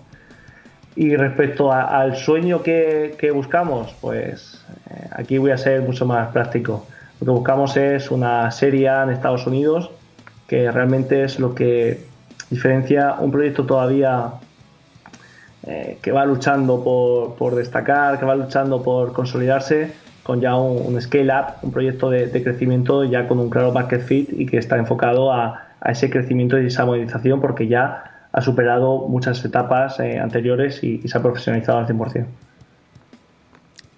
Y 0.94 1.16
respecto 1.16 1.72
al 1.72 2.16
sueño 2.16 2.62
que, 2.62 3.30
buscamos, 3.34 3.94
pues 4.00 4.64
eh, 4.90 5.08
aquí 5.12 5.38
voy 5.38 5.50
a 5.50 5.58
ser 5.58 5.82
mucho 5.82 6.06
más 6.06 6.28
práctico. 6.28 6.86
Lo 7.20 7.26
que 7.26 7.30
buscamos 7.32 7.76
es 7.76 8.10
una 8.10 8.50
serie 8.50 8.88
en 8.88 9.10
Estados 9.10 9.46
Unidos, 9.46 9.90
que 10.46 10.70
realmente 10.70 11.24
es 11.24 11.40
lo 11.40 11.54
que 11.54 12.04
diferencia 12.50 13.16
un 13.18 13.30
proyecto 13.30 13.64
todavía 13.64 14.32
eh, 15.66 15.98
que 16.02 16.12
va 16.12 16.24
luchando 16.26 16.84
por, 17.38 17.54
destacar, 17.54 18.18
que 18.18 18.26
va 18.26 18.34
luchando 18.34 18.82
por 18.82 19.12
consolidarse 19.12 19.92
con 20.26 20.40
ya 20.40 20.56
un, 20.56 21.00
scale-up, 21.00 21.54
un 21.62 21.70
proyecto 21.70 22.10
de, 22.10 22.42
crecimiento 22.42 23.04
ya 23.04 23.28
con 23.28 23.38
un 23.38 23.48
claro 23.48 23.72
market 23.72 24.04
fit 24.04 24.28
y 24.32 24.44
que 24.46 24.58
está 24.58 24.76
enfocado 24.76 25.32
a, 25.32 25.62
ese 25.84 26.10
crecimiento 26.10 26.58
y 26.60 26.66
esa 26.66 26.84
monetización 26.84 27.40
porque 27.40 27.68
ya 27.68 28.28
ha 28.32 28.40
superado 28.40 29.06
muchas 29.06 29.44
etapas 29.44 30.00
eh, 30.00 30.18
anteriores 30.18 30.82
y, 30.82 31.06
se 31.06 31.16
ha 31.16 31.22
profesionalizado 31.22 31.78
al 31.78 31.86
100%. 31.86 32.26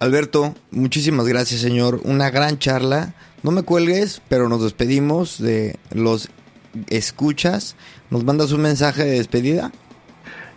Alberto, 0.01 0.55
muchísimas 0.70 1.26
gracias, 1.26 1.62
señor. 1.62 2.01
Una 2.05 2.29
gran 2.29 2.59
charla. 2.59 3.14
No 3.43 3.51
me 3.51 3.62
cuelgues, 3.62 4.20
pero 4.29 4.51
nos 4.51 4.62
despedimos 4.62 5.39
de 5.39 5.76
los 5.93 6.29
escuchas. 6.91 7.74
¿Nos 8.11 8.24
mandas 8.24 8.53
un 8.53 8.61
mensaje 8.61 9.05
de 9.05 9.12
despedida? 9.12 9.72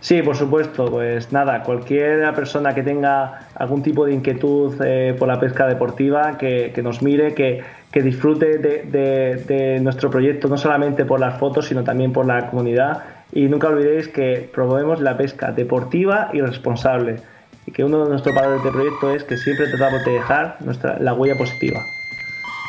Sí, 0.02 0.20
por 0.20 0.36
supuesto. 0.36 0.86
Pues 0.86 1.32
nada, 1.32 1.62
cualquier 1.62 2.34
persona 2.34 2.74
que 2.74 2.82
tenga 2.82 3.46
algún 3.54 3.82
tipo 3.82 4.04
de 4.04 4.12
inquietud 4.12 4.74
eh, 4.84 5.14
por 5.16 5.28
la 5.28 5.38
pesca 5.38 5.66
deportiva, 5.66 6.36
que, 6.36 6.72
nos 6.82 7.02
mire, 7.02 7.34
que, 7.34 7.62
disfrute 8.02 8.58
de, 8.58 9.78
nuestro 9.80 10.10
proyecto, 10.10 10.48
no 10.48 10.58
solamente 10.58 11.04
por 11.04 11.20
las 11.20 11.38
fotos, 11.38 11.66
sino 11.66 11.84
también 11.84 12.12
por 12.12 12.26
la 12.26 12.50
comunidad. 12.50 13.04
Y 13.32 13.42
nunca 13.42 13.68
olvidéis 13.68 14.08
que 14.08 14.50
promovemos 14.52 15.00
la 15.00 15.16
pesca 15.16 15.52
deportiva 15.52 16.30
y 16.32 16.40
responsable 16.40 17.20
y 17.64 17.70
que 17.70 17.84
uno 17.84 18.02
de 18.02 18.10
nuestros 18.10 18.34
valores 18.34 18.64
de 18.64 18.72
proyecto 18.72 19.14
es 19.14 19.22
que 19.22 19.36
siempre 19.36 19.68
tratamos 19.68 20.04
de 20.04 20.12
dejar 20.14 20.56
nuestra, 20.60 20.98
la 20.98 21.14
huella 21.14 21.38
positiva. 21.38 21.80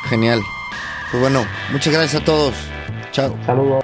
Genial. 0.07 0.39
Pues 1.09 1.19
bueno, 1.19 1.45
muchas 1.71 1.91
gracias 1.91 2.21
a 2.21 2.25
todos. 2.25 2.53
Chao. 3.11 3.35
Saludos. 3.43 3.83